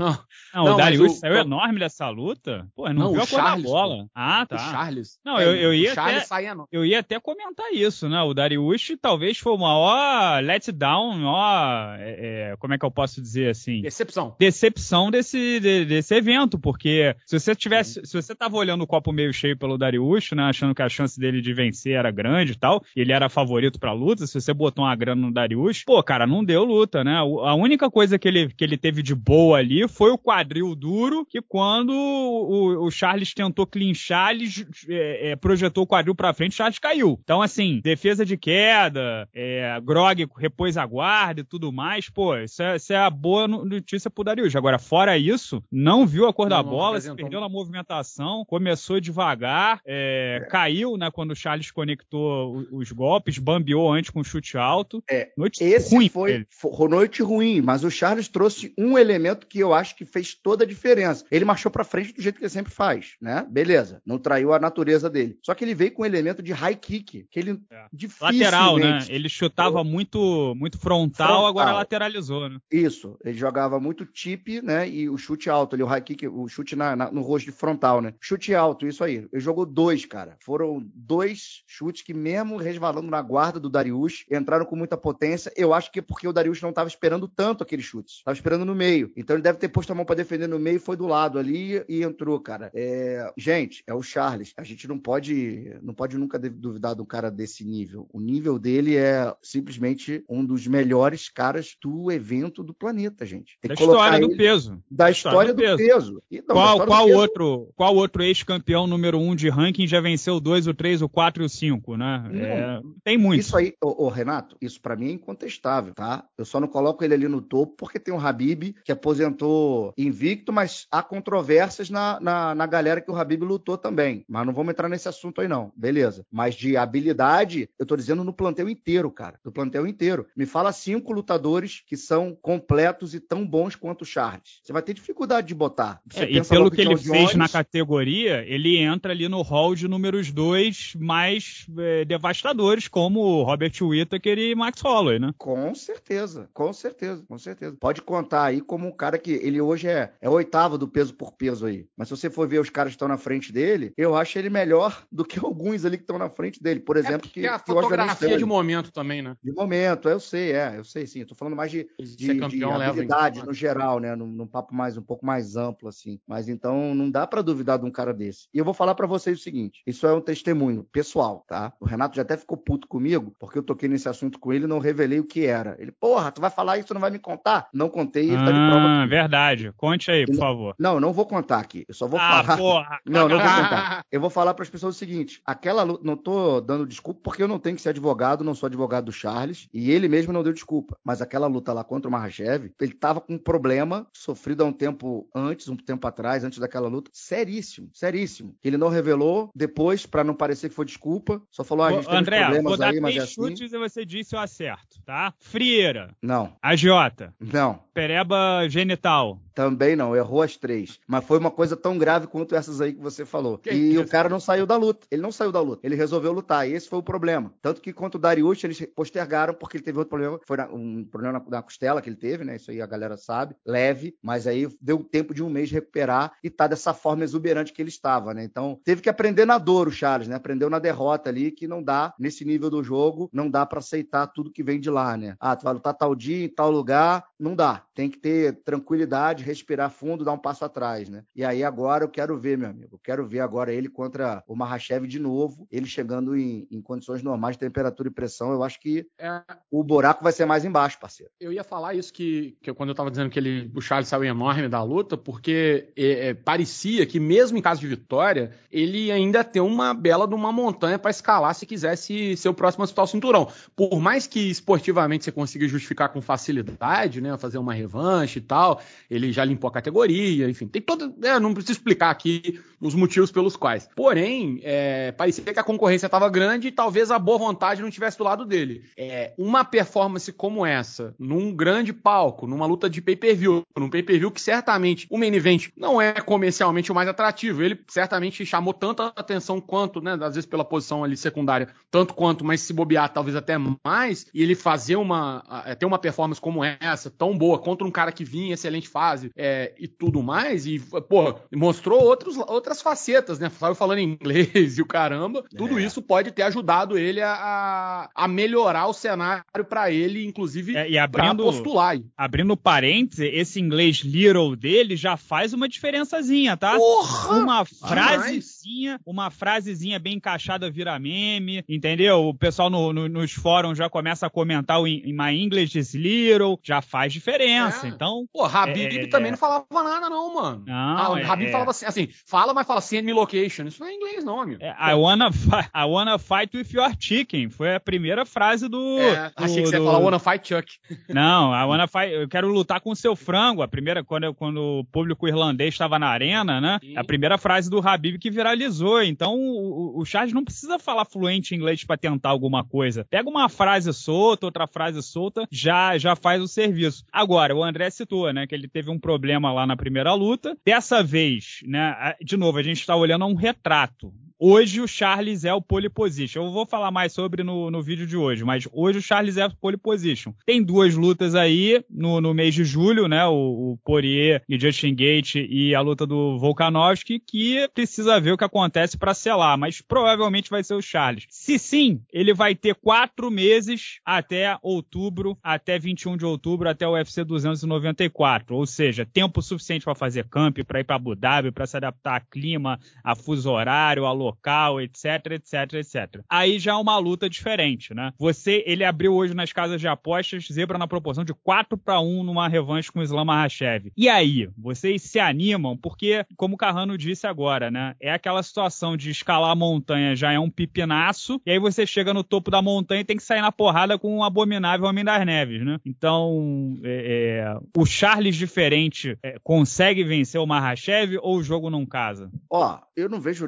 Não, 0.00 0.08
não, 0.54 0.64
não, 0.64 0.74
o 0.74 0.76
Darius 0.78 1.18
saiu 1.18 1.36
enorme 1.36 1.78
dessa 1.78 2.08
luta. 2.08 2.66
Pô, 2.74 2.88
não, 2.88 2.94
não 2.94 3.12
viu 3.12 3.22
a 3.22 3.26
cor 3.26 3.42
da 3.42 3.56
bola. 3.56 4.06
Ah, 4.14 4.46
tá. 4.46 4.56
O 4.56 4.58
Charles. 4.58 5.18
Não, 5.22 5.38
eu, 5.38 5.54
eu, 5.54 5.74
ia 5.74 5.92
até, 5.92 6.24
eu 6.72 6.86
ia 6.86 7.00
até 7.00 7.20
comentar 7.20 7.70
isso, 7.72 8.08
né? 8.08 8.22
O 8.22 8.32
Darius 8.32 8.90
talvez 9.00 9.38
foi 9.38 9.52
o 9.52 9.58
maior 9.58 10.42
letdown, 10.42 11.18
maior, 11.18 11.98
é, 12.00 12.52
é, 12.52 12.56
como 12.58 12.72
é 12.72 12.78
que 12.78 12.84
eu 12.84 12.90
posso 12.90 13.20
dizer 13.20 13.50
assim? 13.50 13.82
Decepção. 13.82 14.34
Decepção 14.38 15.10
desse, 15.10 15.60
de, 15.60 15.84
desse 15.84 16.14
evento, 16.14 16.58
porque 16.58 17.14
se 17.26 17.38
você 17.38 17.54
tivesse, 17.54 18.00
se 18.04 18.14
você 18.14 18.34
tava 18.34 18.56
olhando 18.56 18.82
o 18.82 18.86
copo 18.86 19.12
meio 19.12 19.32
cheio 19.32 19.56
pelo 19.56 19.76
Darius, 19.76 20.30
né, 20.32 20.44
achando 20.44 20.74
que 20.74 20.82
a 20.82 20.88
chance 20.88 21.20
dele 21.20 21.42
de 21.42 21.52
vencer 21.52 21.92
era 21.92 22.10
grande 22.10 22.52
e 22.52 22.58
tal, 22.58 22.82
e 22.96 23.00
ele 23.00 23.12
era 23.12 23.28
favorito 23.28 23.78
pra 23.78 23.92
luta, 23.92 24.26
se 24.26 24.40
você 24.40 24.54
botou 24.54 24.84
uma 24.84 24.96
grana 24.96 25.20
no 25.20 25.32
Darius, 25.32 25.84
pô, 25.84 26.02
cara, 26.02 26.26
não 26.26 26.42
deu 26.42 26.64
luta, 26.64 27.04
né? 27.04 27.16
A 27.18 27.54
única 27.54 27.90
coisa 27.90 28.18
que 28.18 28.26
ele, 28.26 28.48
que 28.48 28.64
ele 28.64 28.76
teve 28.76 29.02
de 29.02 29.14
boa 29.14 29.58
ali 29.58 29.89
foi 29.90 30.10
o 30.10 30.18
quadril 30.18 30.74
duro, 30.74 31.26
que 31.26 31.40
quando 31.42 31.90
o, 31.92 32.86
o 32.86 32.90
Charles 32.90 33.34
tentou 33.34 33.66
clinchar, 33.66 34.30
ele 34.30 34.48
é, 34.88 35.30
é, 35.30 35.36
projetou 35.36 35.84
o 35.84 35.86
quadril 35.86 36.14
pra 36.14 36.32
frente, 36.32 36.52
o 36.52 36.56
Charles 36.56 36.78
caiu. 36.78 37.18
Então, 37.22 37.42
assim, 37.42 37.80
defesa 37.82 38.24
de 38.24 38.36
queda, 38.36 39.28
é, 39.34 39.80
Grog 39.82 40.26
repôs 40.36 40.76
a 40.76 40.86
guarda 40.86 41.40
e 41.40 41.44
tudo 41.44 41.72
mais, 41.72 42.08
pô, 42.08 42.36
isso 42.36 42.62
é, 42.62 42.76
isso 42.76 42.92
é 42.92 42.96
a 42.96 43.10
boa 43.10 43.48
notícia 43.48 44.10
pro 44.10 44.24
Darius. 44.24 44.54
Agora, 44.54 44.78
fora 44.78 45.16
isso, 45.18 45.62
não 45.70 46.06
viu 46.06 46.26
a 46.26 46.32
cor 46.32 46.48
não, 46.48 46.56
da 46.56 46.62
bola, 46.62 47.00
se 47.00 47.14
perdeu 47.14 47.40
na 47.40 47.48
movimentação, 47.48 48.44
começou 48.46 49.00
devagar, 49.00 49.80
é, 49.86 50.46
caiu, 50.50 50.96
né, 50.96 51.10
quando 51.10 51.32
o 51.32 51.36
Charles 51.36 51.70
conectou 51.70 52.56
os, 52.56 52.68
os 52.72 52.92
golpes, 52.92 53.38
bambeou 53.38 53.92
antes 53.92 54.10
com 54.10 54.22
chute 54.22 54.56
alto. 54.56 55.02
É, 55.10 55.30
noite 55.36 55.62
esse 55.62 55.94
ruim 55.94 56.08
foi, 56.08 56.46
foi 56.50 56.88
noite 56.88 57.22
ruim, 57.22 57.60
mas 57.60 57.84
o 57.84 57.90
Charles 57.90 58.28
trouxe 58.28 58.74
um 58.76 58.98
elemento 58.98 59.46
que 59.46 59.58
eu 59.58 59.72
acho 59.72 59.79
que 59.92 60.04
fez 60.04 60.34
toda 60.34 60.64
a 60.64 60.66
diferença. 60.66 61.24
Ele 61.30 61.44
marchou 61.44 61.70
para 61.70 61.84
frente 61.84 62.12
do 62.12 62.22
jeito 62.22 62.36
que 62.36 62.42
ele 62.42 62.50
sempre 62.50 62.72
faz, 62.72 63.14
né? 63.20 63.46
Beleza, 63.48 64.00
não 64.04 64.18
traiu 64.18 64.52
a 64.52 64.58
natureza 64.58 65.08
dele. 65.08 65.38
Só 65.42 65.54
que 65.54 65.64
ele 65.64 65.74
veio 65.74 65.92
com 65.92 66.02
um 66.02 66.06
elemento 66.06 66.42
de 66.42 66.52
high 66.52 66.76
kick, 66.76 67.26
que 67.30 67.38
ele 67.38 67.60
é. 67.70 67.86
lateral, 68.20 68.78
né? 68.78 69.04
Ele 69.08 69.28
chutava 69.28 69.82
muito 69.82 70.54
muito 70.56 70.78
frontal, 70.78 71.26
frontal, 71.26 71.46
agora 71.46 71.72
lateralizou, 71.72 72.48
né? 72.48 72.58
Isso, 72.70 73.16
ele 73.24 73.36
jogava 73.36 73.80
muito 73.80 74.04
tip, 74.06 74.60
né? 74.62 74.88
E 74.88 75.08
o 75.08 75.16
chute 75.16 75.48
alto, 75.48 75.74
ali 75.74 75.82
o 75.82 75.86
high 75.86 76.00
kick, 76.00 76.26
o 76.26 76.48
chute 76.48 76.76
na, 76.76 76.94
na, 76.94 77.10
no 77.10 77.22
rosto 77.22 77.46
de 77.46 77.52
frontal, 77.52 78.00
né? 78.00 78.14
Chute 78.20 78.54
alto, 78.54 78.86
isso 78.86 79.02
aí. 79.02 79.26
Ele 79.32 79.40
jogou 79.40 79.64
dois, 79.64 80.04
cara. 80.04 80.36
Foram 80.40 80.84
dois 80.94 81.62
chutes 81.66 82.02
que 82.02 82.14
mesmo 82.14 82.56
resvalando 82.56 83.10
na 83.10 83.22
guarda 83.22 83.60
do 83.60 83.70
Darius, 83.70 84.24
entraram 84.30 84.64
com 84.64 84.76
muita 84.76 84.96
potência. 84.96 85.52
Eu 85.56 85.72
acho 85.72 85.90
que 85.90 86.00
é 86.00 86.02
porque 86.02 86.28
o 86.28 86.32
Darius 86.32 86.60
não 86.60 86.70
estava 86.70 86.88
esperando 86.88 87.28
tanto 87.28 87.62
aqueles 87.62 87.84
chutes. 87.84 88.16
Estava 88.16 88.36
esperando 88.36 88.64
no 88.64 88.74
meio. 88.74 89.12
Então 89.16 89.36
ele 89.36 89.42
deve 89.42 89.58
ter 89.60 89.68
posto 89.68 89.92
a 89.92 89.94
mão 89.94 90.04
para 90.04 90.16
defender 90.16 90.46
no 90.46 90.58
meio, 90.58 90.80
foi 90.80 90.96
do 90.96 91.06
lado 91.06 91.38
ali 91.38 91.82
e 91.88 92.02
entrou, 92.02 92.40
cara. 92.40 92.70
É... 92.74 93.30
Gente, 93.36 93.82
é 93.86 93.94
o 93.94 94.02
Charles. 94.02 94.52
A 94.56 94.64
gente 94.64 94.88
não 94.88 94.98
pode, 94.98 95.76
não 95.82 95.94
pode 95.94 96.16
nunca 96.16 96.38
duvidar 96.38 96.94
de 96.94 97.02
um 97.02 97.06
cara 97.06 97.30
desse 97.30 97.64
nível. 97.64 98.08
O 98.12 98.20
nível 98.20 98.58
dele 98.58 98.96
é 98.96 99.32
simplesmente 99.42 100.24
um 100.28 100.44
dos 100.44 100.66
melhores 100.66 101.28
caras 101.28 101.76
do 101.80 102.10
evento 102.10 102.62
do 102.62 102.74
planeta, 102.74 103.24
gente. 103.24 103.58
Tem 103.60 103.68
da 103.68 103.74
história 103.74 104.20
do 104.20 104.36
peso. 104.36 104.82
Da 104.90 105.10
história, 105.10 105.50
história 105.50 105.54
do, 105.54 105.56
do, 105.56 105.76
peso. 105.76 106.22
peso. 106.28 106.44
qual 106.46 106.86
qual 106.86 107.06
do 107.06 107.14
outro, 107.14 107.58
peso. 107.58 107.72
qual 107.76 107.96
outro 107.96 108.22
ex-campeão 108.22 108.86
número 108.86 109.18
um 109.18 109.34
de 109.34 109.48
ranking 109.48 109.86
já 109.86 110.00
venceu 110.00 110.36
o 110.36 110.40
2, 110.40 110.66
o 110.66 110.74
3, 110.74 111.02
o 111.02 111.08
4 111.08 111.42
e 111.42 111.46
o 111.46 111.48
5, 111.48 111.96
né? 111.96 112.30
É, 112.34 112.80
tem 113.04 113.18
muito. 113.18 113.40
Isso 113.40 113.56
aí, 113.56 113.74
ô, 113.82 114.06
ô 114.06 114.08
Renato, 114.08 114.56
isso 114.60 114.80
para 114.80 114.96
mim 114.96 115.08
é 115.08 115.12
incontestável, 115.12 115.94
tá? 115.94 116.24
Eu 116.36 116.44
só 116.44 116.60
não 116.60 116.68
coloco 116.68 117.04
ele 117.04 117.14
ali 117.14 117.28
no 117.28 117.40
topo 117.40 117.74
porque 117.76 117.98
tem 117.98 118.12
o 118.12 118.18
Habib, 118.18 118.74
que 118.84 118.92
aposentou 118.92 119.49
invicto, 119.96 120.52
mas 120.52 120.86
há 120.90 121.02
controvérsias 121.02 121.90
na, 121.90 122.18
na, 122.20 122.54
na 122.54 122.66
galera 122.66 123.00
que 123.00 123.10
o 123.10 123.16
Habib 123.16 123.42
lutou 123.42 123.76
também. 123.76 124.24
Mas 124.28 124.46
não 124.46 124.52
vamos 124.52 124.72
entrar 124.72 124.88
nesse 124.88 125.08
assunto 125.08 125.40
aí, 125.40 125.48
não. 125.48 125.72
Beleza. 125.76 126.24
Mas 126.30 126.54
de 126.54 126.76
habilidade, 126.76 127.68
eu 127.78 127.86
tô 127.86 127.96
dizendo 127.96 128.24
no 128.24 128.32
plantel 128.32 128.68
inteiro, 128.68 129.10
cara. 129.10 129.38
Do 129.44 129.52
plantel 129.52 129.86
inteiro. 129.86 130.26
Me 130.36 130.46
fala 130.46 130.72
cinco 130.72 131.12
lutadores 131.12 131.82
que 131.86 131.96
são 131.96 132.36
completos 132.40 133.14
e 133.14 133.20
tão 133.20 133.46
bons 133.46 133.76
quanto 133.76 134.02
o 134.02 134.06
Charles. 134.06 134.60
Você 134.62 134.72
vai 134.72 134.82
ter 134.82 134.94
dificuldade 134.94 135.48
de 135.48 135.54
botar. 135.54 136.00
É, 136.14 136.30
e 136.30 136.42
pelo 136.44 136.70
que 136.70 136.80
ele 136.80 136.96
fez 136.96 137.34
na 137.34 137.48
categoria, 137.48 138.44
ele 138.46 138.78
entra 138.78 139.12
ali 139.12 139.28
no 139.28 139.42
hall 139.42 139.74
de 139.74 139.88
números 139.88 140.30
dois 140.30 140.94
mais 140.98 141.66
é, 141.78 142.04
devastadores, 142.04 142.88
como 142.88 143.42
Robert 143.42 143.72
Whittaker 143.80 144.38
e 144.38 144.54
Max 144.54 144.80
Holloway, 144.80 145.18
né? 145.18 145.32
Com 145.38 145.74
certeza, 145.74 146.48
com 146.52 146.72
certeza, 146.72 147.24
com 147.28 147.38
certeza. 147.38 147.76
Pode 147.78 148.02
contar 148.02 148.44
aí 148.44 148.60
como 148.60 148.86
um 148.86 148.92
cara 148.92 149.18
que 149.18 149.32
ele 149.40 149.60
hoje 149.60 149.88
é, 149.88 150.12
é 150.20 150.28
oitavo 150.28 150.78
do 150.78 150.88
peso 150.88 151.14
por 151.14 151.32
peso 151.32 151.66
aí. 151.66 151.86
Mas 151.96 152.08
se 152.08 152.16
você 152.16 152.30
for 152.30 152.48
ver 152.48 152.60
os 152.60 152.70
caras 152.70 152.92
que 152.92 152.96
estão 152.96 153.08
na 153.08 153.16
frente 153.16 153.52
dele, 153.52 153.92
eu 153.96 154.14
acho 154.16 154.38
ele 154.38 154.50
melhor 154.50 155.04
do 155.10 155.24
que 155.24 155.38
alguns 155.38 155.84
ali 155.84 155.96
que 155.96 156.04
estão 156.04 156.18
na 156.18 156.28
frente 156.28 156.62
dele. 156.62 156.80
Por 156.80 156.96
é 156.96 157.00
exemplo, 157.00 157.28
é 157.28 157.30
que, 157.30 157.46
a 157.46 157.58
fotografia 157.58 158.36
de 158.36 158.44
momento 158.44 158.92
também, 158.92 159.22
né? 159.22 159.36
De 159.42 159.52
momento, 159.52 160.08
eu 160.08 160.20
sei, 160.20 160.52
é, 160.52 160.74
eu 160.76 160.84
sei 160.84 161.06
sim. 161.06 161.24
Tô 161.24 161.34
falando 161.34 161.56
mais 161.56 161.70
de, 161.70 161.88
de, 161.98 162.34
de 162.48 162.64
habilidade 162.64 163.44
no 163.44 163.52
geral, 163.52 163.98
né? 163.98 164.14
Num, 164.14 164.26
num, 164.26 164.46
papo 164.46 164.74
mais 164.74 164.96
um 164.96 165.02
pouco 165.02 165.24
mais 165.24 165.56
amplo 165.56 165.88
assim. 165.88 166.20
Mas 166.26 166.48
então 166.48 166.94
não 166.94 167.10
dá 167.10 167.26
para 167.26 167.42
duvidar 167.42 167.78
de 167.78 167.84
um 167.84 167.90
cara 167.90 168.12
desse. 168.12 168.48
E 168.52 168.58
eu 168.58 168.64
vou 168.64 168.74
falar 168.74 168.94
para 168.94 169.06
vocês 169.06 169.38
o 169.38 169.42
seguinte: 169.42 169.82
isso 169.86 170.06
é 170.06 170.12
um 170.12 170.20
testemunho 170.20 170.84
pessoal, 170.92 171.44
tá? 171.46 171.72
O 171.80 171.84
Renato 171.84 172.16
já 172.16 172.22
até 172.22 172.36
ficou 172.36 172.56
puto 172.56 172.88
comigo 172.88 173.34
porque 173.38 173.58
eu 173.58 173.62
toquei 173.62 173.88
nesse 173.88 174.08
assunto 174.08 174.38
com 174.38 174.52
ele 174.52 174.64
e 174.64 174.68
não 174.68 174.78
revelei 174.78 175.20
o 175.20 175.24
que 175.24 175.46
era. 175.46 175.76
Ele, 175.78 175.92
porra, 175.92 176.30
tu 176.30 176.40
vai 176.40 176.50
falar 176.50 176.78
isso, 176.78 176.94
não 176.94 177.00
vai 177.00 177.10
me 177.10 177.18
contar? 177.18 177.68
Não 177.72 177.88
contei, 177.88 178.24
ele 178.24 178.36
ah, 178.36 178.44
tá 178.44 178.52
de 178.52 178.58
prova. 178.58 178.86
Ah, 178.86 179.06
verdade. 179.30 179.72
Conte 179.76 180.10
aí, 180.10 180.26
por 180.26 180.36
favor. 180.36 180.74
Não, 180.78 180.98
não 180.98 181.12
vou 181.12 181.24
contar 181.24 181.60
aqui. 181.60 181.84
Eu 181.86 181.94
só 181.94 182.08
vou 182.08 182.18
ah, 182.18 182.42
falar. 182.42 182.56
Porra. 182.56 183.00
Não, 183.06 183.28
não 183.28 183.38
vou 183.38 183.46
contar. 183.46 184.04
Eu 184.10 184.20
vou 184.20 184.30
falar 184.30 184.54
para 184.54 184.62
as 184.62 184.70
pessoas 184.70 184.96
o 184.96 184.98
seguinte: 184.98 185.40
aquela 185.44 185.82
luta, 185.82 186.02
não 186.04 186.16
tô 186.16 186.60
dando 186.60 186.86
desculpa 186.86 187.20
porque 187.22 187.42
eu 187.42 187.48
não 187.48 187.58
tenho 187.58 187.76
que 187.76 187.82
ser 187.82 187.90
advogado, 187.90 188.44
não 188.44 188.54
sou 188.54 188.66
advogado 188.66 189.06
do 189.06 189.12
Charles, 189.12 189.68
e 189.72 189.90
ele 189.90 190.08
mesmo 190.08 190.32
não 190.32 190.42
deu 190.42 190.52
desculpa. 190.52 190.96
Mas 191.04 191.22
aquela 191.22 191.46
luta 191.46 191.72
lá 191.72 191.84
contra 191.84 192.08
o 192.08 192.12
Mahashev, 192.12 192.72
ele 192.80 192.92
tava 192.92 193.20
com 193.20 193.34
um 193.34 193.38
problema 193.38 194.06
sofrido 194.12 194.62
há 194.62 194.66
um 194.66 194.72
tempo 194.72 195.28
antes, 195.34 195.68
um 195.68 195.76
tempo 195.76 196.06
atrás, 196.06 196.44
antes 196.44 196.58
daquela 196.58 196.88
luta, 196.88 197.10
seríssimo, 197.12 197.90
seríssimo. 197.92 198.54
Ele 198.62 198.76
não 198.76 198.88
revelou 198.88 199.50
depois, 199.54 200.06
para 200.06 200.24
não 200.24 200.34
parecer 200.34 200.68
que 200.68 200.74
foi 200.74 200.84
desculpa, 200.84 201.42
só 201.50 201.64
falou, 201.64 201.84
ah, 201.84 201.88
a 201.88 201.92
gente 201.92 202.06
tem 202.08 202.18
André, 202.18 202.40
problemas 202.40 202.70
vou 202.70 202.76
dar 202.76 202.90
aí, 202.90 203.00
mas 203.00 203.16
é 203.16 203.20
assim. 203.20 203.34
chutes 203.34 203.72
e 203.72 203.78
você 203.78 204.04
disse 204.04 204.34
o 204.34 204.38
acerto, 204.38 205.00
tá? 205.04 205.32
Frieira. 205.38 206.14
Não. 206.22 206.54
Agiota. 206.62 207.34
Não. 207.40 207.80
Pereba 207.94 208.66
genital. 208.68 209.19
Também 209.54 209.94
não, 209.94 210.16
errou 210.16 210.42
as 210.42 210.56
três. 210.56 210.98
Mas 211.06 211.24
foi 211.24 211.38
uma 211.38 211.50
coisa 211.50 211.76
tão 211.76 211.98
grave 211.98 212.26
quanto 212.26 212.54
essas 212.54 212.80
aí 212.80 212.92
que 212.92 213.00
você 213.00 213.24
falou. 213.24 213.58
Que 213.58 213.70
e 213.70 213.90
que 213.92 213.98
o 213.98 214.08
cara 214.08 214.28
não 214.28 214.40
saiu 214.40 214.66
da 214.66 214.76
luta. 214.76 215.06
Ele 215.10 215.20
não 215.20 215.32
saiu 215.32 215.52
da 215.52 215.60
luta. 215.60 215.86
Ele 215.86 215.94
resolveu 215.94 216.32
lutar. 216.32 216.68
E 216.68 216.72
esse 216.72 216.88
foi 216.88 216.98
o 216.98 217.02
problema. 217.02 217.52
Tanto 217.60 217.80
que 217.80 217.92
quanto 217.92 218.14
o 218.14 218.18
Darius, 218.18 218.62
eles 218.64 218.80
postergaram 218.94 219.52
porque 219.52 219.76
ele 219.76 219.84
teve 219.84 219.98
outro 219.98 220.10
problema. 220.10 220.40
Foi 220.46 220.56
um 220.72 221.04
problema 221.04 221.38
na, 221.38 221.50
na, 221.50 221.62
costela 221.62 222.00
que 222.00 222.08
ele 222.08 222.16
teve, 222.16 222.44
né? 222.44 222.56
Isso 222.56 222.70
aí 222.70 222.80
a 222.80 222.86
galera 222.86 223.16
sabe. 223.16 223.54
Leve. 223.66 224.16
Mas 224.22 224.46
aí 224.46 224.68
deu 224.80 225.04
tempo 225.04 225.34
de 225.34 225.42
um 225.42 225.50
mês 225.50 225.70
recuperar 225.70 226.32
e 226.42 226.48
tá 226.48 226.66
dessa 226.66 226.94
forma 226.94 227.24
exuberante 227.24 227.72
que 227.72 227.82
ele 227.82 227.90
estava, 227.90 228.32
né? 228.32 228.44
Então 228.44 228.80
teve 228.84 229.02
que 229.02 229.10
aprender 229.10 229.44
na 229.44 229.58
dor 229.58 229.88
o 229.88 229.92
Charles, 229.92 230.28
né? 230.28 230.36
Aprendeu 230.36 230.70
na 230.70 230.78
derrota 230.78 231.28
ali 231.28 231.50
que 231.50 231.66
não 231.66 231.82
dá, 231.82 232.14
nesse 232.18 232.44
nível 232.44 232.70
do 232.70 232.82
jogo, 232.82 233.28
não 233.32 233.50
dá 233.50 233.66
para 233.66 233.80
aceitar 233.80 234.26
tudo 234.28 234.50
que 234.50 234.62
vem 234.62 234.80
de 234.80 234.90
lá, 234.90 235.16
né? 235.16 235.36
Ah, 235.38 235.54
tu 235.54 235.64
vai 235.64 235.74
lutar 235.74 235.94
tal 235.94 236.14
dia, 236.14 236.44
em 236.44 236.48
tal 236.48 236.70
lugar. 236.70 237.24
Não 237.38 237.54
dá. 237.54 237.84
Tem 237.94 238.08
que 238.08 238.18
ter 238.18 238.62
tranquilidade, 238.64 239.09
respirar 239.38 239.90
fundo, 239.90 240.24
dar 240.24 240.32
um 240.32 240.38
passo 240.38 240.64
atrás, 240.64 241.08
né? 241.08 241.24
E 241.34 241.44
aí 241.44 241.62
agora 241.62 242.04
eu 242.04 242.08
quero 242.08 242.38
ver, 242.38 242.58
meu 242.58 242.68
amigo, 242.68 242.94
eu 242.94 243.00
quero 243.02 243.26
ver 243.26 243.40
agora 243.40 243.72
ele 243.72 243.88
contra 243.88 244.42
o 244.46 244.56
Mahashev 244.56 245.06
de 245.06 245.18
novo, 245.18 245.66
ele 245.70 245.86
chegando 245.86 246.36
em, 246.36 246.66
em 246.70 246.80
condições 246.80 247.22
normais 247.22 247.56
de 247.56 247.60
temperatura 247.60 248.08
e 248.08 248.12
pressão, 248.12 248.52
eu 248.52 248.62
acho 248.62 248.80
que 248.80 249.06
é... 249.18 249.42
o 249.70 249.82
buraco 249.82 250.22
vai 250.22 250.32
ser 250.32 250.44
mais 250.46 250.64
embaixo, 250.64 250.98
parceiro. 250.98 251.32
Eu 251.40 251.52
ia 251.52 251.64
falar 251.64 251.94
isso 251.94 252.12
que, 252.12 252.56
que 252.62 252.72
quando 252.72 252.90
eu 252.90 252.94
tava 252.94 253.10
dizendo 253.10 253.30
que 253.30 253.38
ele, 253.38 253.70
o 253.74 253.80
Charles 253.80 254.08
saiu 254.08 254.24
enorme 254.24 254.68
da 254.68 254.82
luta, 254.82 255.16
porque 255.16 255.92
é, 255.96 256.28
é, 256.28 256.34
parecia 256.34 257.06
que 257.06 257.20
mesmo 257.20 257.58
em 257.58 257.62
caso 257.62 257.80
de 257.80 257.86
vitória, 257.86 258.52
ele 258.70 259.10
ainda 259.10 259.42
tem 259.44 259.62
uma 259.62 259.94
bela 259.94 260.26
de 260.26 260.34
uma 260.34 260.52
montanha 260.52 260.98
para 260.98 261.10
escalar 261.10 261.54
se 261.54 261.66
quisesse 261.66 262.36
ser 262.36 262.48
o 262.48 262.54
próximo 262.54 262.84
a 262.84 262.86
disputar 262.86 263.04
o 263.04 263.08
cinturão. 263.08 263.48
Por 263.74 264.00
mais 264.00 264.26
que 264.26 264.50
esportivamente 264.50 265.24
você 265.24 265.32
consiga 265.32 265.66
justificar 265.68 266.08
com 266.10 266.20
facilidade, 266.20 267.20
né, 267.20 267.36
fazer 267.38 267.58
uma 267.58 267.74
revanche 267.74 268.38
e 268.38 268.42
tal, 268.42 268.80
ele 269.10 269.32
já 269.32 269.44
limpou 269.44 269.68
a 269.68 269.72
categoria, 269.72 270.48
enfim, 270.48 270.66
tem 270.66 270.82
todo. 270.82 271.14
É, 271.22 271.38
não 271.38 271.54
preciso 271.54 271.72
explicar 271.72 272.10
aqui 272.10 272.60
os 272.80 272.94
motivos 272.94 273.30
pelos 273.30 273.56
quais. 273.56 273.88
Porém, 273.94 274.60
é, 274.62 275.12
parecia 275.12 275.44
que 275.44 275.58
a 275.58 275.64
concorrência 275.64 276.06
estava 276.06 276.28
grande 276.28 276.68
e 276.68 276.72
talvez 276.72 277.10
a 277.10 277.18
boa 277.18 277.38
vontade 277.38 277.82
não 277.82 277.90
tivesse 277.90 278.18
do 278.18 278.24
lado 278.24 278.44
dele. 278.44 278.84
É, 278.96 279.32
uma 279.38 279.64
performance 279.64 280.32
como 280.32 280.64
essa, 280.64 281.14
num 281.18 281.54
grande 281.54 281.92
palco, 281.92 282.46
numa 282.46 282.66
luta 282.66 282.88
de 282.88 283.00
pay-per-view, 283.00 283.62
num 283.76 283.90
pay-per-view 283.90 284.30
que 284.30 284.40
certamente 284.40 285.06
o 285.10 285.18
main 285.18 285.34
event 285.34 285.68
não 285.76 286.00
é 286.00 286.12
comercialmente 286.14 286.90
o 286.90 286.94
mais 286.94 287.08
atrativo. 287.08 287.62
Ele 287.62 287.78
certamente 287.88 288.44
chamou 288.46 288.72
tanta 288.72 289.12
atenção 289.16 289.60
quanto, 289.60 290.00
né, 290.00 290.12
às 290.20 290.34
vezes 290.34 290.46
pela 290.46 290.64
posição 290.64 291.04
ali 291.04 291.16
secundária, 291.16 291.68
tanto 291.90 292.14
quanto, 292.14 292.44
mas 292.44 292.60
se 292.60 292.72
bobear 292.72 293.12
talvez 293.12 293.36
até 293.36 293.56
mais, 293.84 294.26
e 294.32 294.42
ele 294.42 294.54
fazer 294.54 294.96
uma, 294.96 295.42
ter 295.78 295.86
uma 295.86 295.98
performance 295.98 296.40
como 296.40 296.64
essa, 296.64 297.10
tão 297.10 297.36
boa, 297.36 297.58
contra 297.58 297.86
um 297.86 297.90
cara 297.90 298.12
que 298.12 298.24
vinha 298.24 298.54
excelente 298.54 298.88
fase, 298.90 299.30
é, 299.36 299.72
e 299.78 299.86
tudo 299.86 300.22
mais, 300.22 300.66
e, 300.66 300.78
pô, 300.78 301.34
mostrou 301.54 302.02
outros, 302.02 302.36
outras 302.36 302.82
facetas, 302.82 303.38
né? 303.38 303.50
Saiu 303.50 303.74
falando 303.74 304.00
inglês 304.00 304.50
e 304.78 304.82
o 304.82 304.86
caramba. 304.86 305.44
Tudo 305.56 305.78
é. 305.78 305.82
isso 305.82 306.02
pode 306.02 306.30
ter 306.32 306.42
ajudado 306.42 306.98
ele 306.98 307.20
a, 307.22 308.10
a 308.14 308.28
melhorar 308.28 308.86
o 308.86 308.92
cenário 308.92 309.44
para 309.68 309.90
ele, 309.90 310.24
inclusive, 310.24 310.76
é, 310.76 310.90
e 310.90 310.98
abrindo, 310.98 311.42
postular. 311.42 311.98
Abrindo 312.16 312.56
parênteses, 312.56 313.30
esse 313.32 313.60
inglês 313.60 313.98
little 313.98 314.56
dele 314.56 314.96
já 314.96 315.16
faz 315.16 315.52
uma 315.52 315.68
diferençazinha, 315.68 316.56
tá? 316.56 316.76
Porra! 316.76 317.38
Uma 317.38 317.64
frasezinha, 317.64 319.00
uma 319.04 319.30
frasezinha 319.30 319.98
bem 319.98 320.14
encaixada 320.14 320.70
vira 320.70 320.98
meme, 320.98 321.64
entendeu? 321.68 322.28
O 322.28 322.34
pessoal 322.34 322.70
no, 322.70 322.92
no, 322.92 323.08
nos 323.08 323.32
fóruns 323.32 323.78
já 323.78 323.88
começa 323.88 324.26
a 324.26 324.30
comentar 324.30 324.80
o 324.80 324.86
in, 324.86 325.12
My 325.12 325.34
English 325.36 325.78
is 325.78 325.94
little, 325.94 326.58
já 326.62 326.80
faz 326.80 327.12
diferença. 327.12 327.86
É. 327.86 327.90
Então. 327.90 328.26
Pô, 328.32 328.44
Habib 328.70 329.04
é, 329.04 329.06
também 329.08 329.30
não 329.30 329.38
falava 329.38 329.66
nada, 329.70 330.08
não, 330.08 330.34
mano. 330.34 330.64
Não, 330.66 330.74
ah, 330.74 331.32
Habib 331.32 331.48
é, 331.48 331.52
falava 331.52 331.70
assim, 331.70 331.86
assim, 331.86 332.08
fala, 332.26 332.54
mas 332.54 332.66
fala 332.66 332.80
send 332.80 333.04
me 333.04 333.12
location. 333.12 333.64
Isso 333.64 333.80
não 333.80 333.88
é 333.88 333.94
inglês, 333.94 334.24
não, 334.24 334.40
amigo. 334.40 334.62
É, 334.62 334.70
I, 334.70 334.94
wanna 334.94 335.30
I 335.74 335.84
wanna 335.84 336.18
fight 336.18 336.56
with 336.56 336.68
your 336.72 336.90
chicken. 336.98 337.50
Foi 337.50 337.74
a 337.74 337.80
primeira 337.80 338.24
frase 338.24 338.68
do. 338.68 338.98
É, 338.98 339.30
do, 339.30 339.44
achei 339.44 339.62
que 339.62 339.68
você 339.68 339.76
do... 339.76 339.82
ia 339.82 339.90
falar 339.90 339.98
wanna 339.98 340.18
fight 340.18 340.46
Chuck. 340.46 340.72
Não, 341.08 341.54
I 341.54 341.64
wanna 341.64 341.86
fight. 341.86 342.12
Eu 342.12 342.28
quero 342.28 342.48
lutar 342.48 342.80
com 342.80 342.90
o 342.90 342.96
seu 342.96 343.14
frango. 343.14 343.62
A 343.62 343.68
primeira, 343.68 344.02
quando, 344.02 344.24
eu, 344.24 344.34
quando 344.34 344.60
o 344.60 344.84
público 344.84 345.28
irlandês 345.28 345.74
estava 345.74 345.98
na 345.98 346.08
arena, 346.08 346.60
né? 346.60 346.78
Sim. 346.80 346.96
A 346.96 347.04
primeira 347.04 347.38
frase 347.38 347.70
do 347.70 347.86
Habib 347.86 348.18
que 348.18 348.30
viralizou. 348.30 349.02
Então 349.02 349.34
o, 349.34 350.00
o 350.00 350.04
Charles 350.04 350.32
não 350.32 350.44
precisa 350.44 350.78
falar 350.78 351.04
fluente 351.04 351.54
inglês 351.54 351.84
para 351.84 351.96
tentar 351.96 352.30
alguma 352.30 352.64
coisa. 352.64 353.06
Pega 353.08 353.28
uma 353.28 353.48
frase 353.48 353.92
solta, 353.92 354.46
outra 354.46 354.66
frase 354.66 355.02
solta, 355.02 355.46
já, 355.50 355.96
já 355.98 356.16
faz 356.16 356.42
o 356.42 356.48
serviço. 356.48 357.04
Agora, 357.12 357.54
o 357.54 357.62
André 357.62 357.90
citou, 357.90 358.32
né? 358.32 358.46
Que 358.46 358.54
ele 358.60 358.68
teve 358.68 358.90
um 358.90 358.98
problema 358.98 359.52
lá 359.52 359.66
na 359.66 359.76
primeira 359.76 360.12
luta. 360.14 360.56
Dessa 360.64 361.02
vez, 361.02 361.60
né? 361.64 362.14
De 362.22 362.36
novo, 362.36 362.58
a 362.58 362.62
gente 362.62 362.80
está 362.80 362.94
olhando 362.94 363.26
um 363.26 363.34
retrato. 363.34 364.12
Hoje 364.40 364.80
o 364.80 364.88
Charles 364.88 365.44
é 365.44 365.52
o 365.52 365.60
pole 365.60 365.90
position. 365.90 366.46
Eu 366.46 366.52
vou 366.52 366.64
falar 366.64 366.90
mais 366.90 367.12
sobre 367.12 367.44
no, 367.44 367.70
no 367.70 367.82
vídeo 367.82 368.06
de 368.06 368.16
hoje, 368.16 368.42
mas 368.42 368.66
hoje 368.72 368.98
o 368.98 369.02
Charles 369.02 369.36
é 369.36 369.46
o 369.46 369.56
pole 369.56 369.76
position. 369.76 370.32
Tem 370.46 370.62
duas 370.62 370.94
lutas 370.94 371.34
aí 371.34 371.84
no, 371.90 372.20
no 372.20 372.32
mês 372.32 372.54
de 372.54 372.64
julho, 372.64 373.06
né? 373.06 373.26
O, 373.26 373.72
o 373.72 373.78
Poirier 373.84 374.42
e 374.48 374.58
Justin 374.58 374.94
Gate 374.94 375.34
e 375.36 375.74
a 375.74 375.80
luta 375.82 376.06
do 376.06 376.38
Volkanovski, 376.38 377.20
que 377.20 377.68
precisa 377.74 378.18
ver 378.18 378.32
o 378.32 378.38
que 378.38 378.44
acontece 378.44 378.96
para 378.96 379.12
selar, 379.12 379.58
mas 379.58 379.82
provavelmente 379.82 380.48
vai 380.48 380.64
ser 380.64 380.74
o 380.74 380.82
Charles. 380.82 381.26
Se 381.28 381.58
sim, 381.58 382.00
ele 382.10 382.32
vai 382.32 382.54
ter 382.54 382.74
quatro 382.74 383.30
meses 383.30 383.98
até 384.04 384.56
outubro, 384.62 385.36
até 385.42 385.78
21 385.78 386.16
de 386.16 386.24
outubro, 386.24 386.68
até 386.68 386.86
o 386.88 386.92
UFC 386.92 387.24
294, 387.24 388.56
ou 388.56 388.64
seja, 388.64 389.04
tempo 389.04 389.42
suficiente 389.42 389.84
para 389.84 389.94
fazer 389.94 390.26
camp, 390.28 390.58
para 390.66 390.80
ir 390.80 390.84
para 390.84 390.96
Abu 390.96 391.14
Dhabi, 391.14 391.50
para 391.50 391.66
se 391.66 391.76
adaptar 391.76 392.16
a 392.16 392.20
clima, 392.20 392.78
a 393.04 393.14
fuso 393.14 393.50
horário, 393.50 394.06
a 394.06 394.12
local, 394.30 394.80
etc, 394.80 395.04
etc, 395.32 395.74
etc. 395.74 396.22
Aí 396.28 396.58
já 396.58 396.72
é 396.72 396.74
uma 396.74 396.98
luta 396.98 397.28
diferente, 397.28 397.92
né? 397.94 398.12
Você, 398.18 398.62
ele 398.66 398.84
abriu 398.84 399.14
hoje 399.14 399.34
nas 399.34 399.52
casas 399.52 399.80
de 399.80 399.88
apostas, 399.88 400.46
zebra 400.50 400.78
na 400.78 400.86
proporção 400.86 401.24
de 401.24 401.34
4 401.34 401.76
para 401.76 402.00
1 402.00 402.22
numa 402.22 402.48
revanche 402.48 402.90
com 402.90 403.00
o 403.00 403.02
Islam 403.02 403.24
Makhachev. 403.24 403.92
E 403.96 404.08
aí, 404.08 404.48
vocês 404.56 405.02
se 405.02 405.18
animam? 405.18 405.76
Porque, 405.76 406.24
como 406.36 406.54
o 406.54 406.58
Carrano 406.58 406.96
disse 406.96 407.26
agora, 407.26 407.70
né? 407.70 407.94
É 408.00 408.12
aquela 408.12 408.42
situação 408.42 408.96
de 408.96 409.10
escalar 409.10 409.50
a 409.50 409.54
montanha 409.54 410.14
já 410.14 410.32
é 410.32 410.38
um 410.38 410.50
pipinaço, 410.50 411.40
e 411.44 411.50
aí 411.50 411.58
você 411.58 411.86
chega 411.86 412.14
no 412.14 412.24
topo 412.24 412.50
da 412.50 412.62
montanha 412.62 413.00
e 413.00 413.04
tem 413.04 413.16
que 413.16 413.22
sair 413.22 413.40
na 413.40 413.52
porrada 413.52 413.98
com 413.98 414.16
um 414.16 414.24
abominável 414.24 414.86
Homem 414.86 415.04
das 415.04 415.24
Neves, 415.26 415.64
né? 415.64 415.78
Então, 415.84 416.78
é, 416.82 417.44
é, 417.44 417.60
o 417.76 417.84
Charles 417.84 418.36
diferente 418.36 419.18
é, 419.22 419.38
consegue 419.42 420.04
vencer 420.04 420.40
o 420.40 420.46
Mahashev 420.46 421.18
ou 421.20 421.36
o 421.36 421.42
jogo 421.42 421.70
não 421.70 421.84
casa? 421.84 422.30
Ó, 422.50 422.78
eu 422.96 423.08
não 423.08 423.20
vejo 423.20 423.46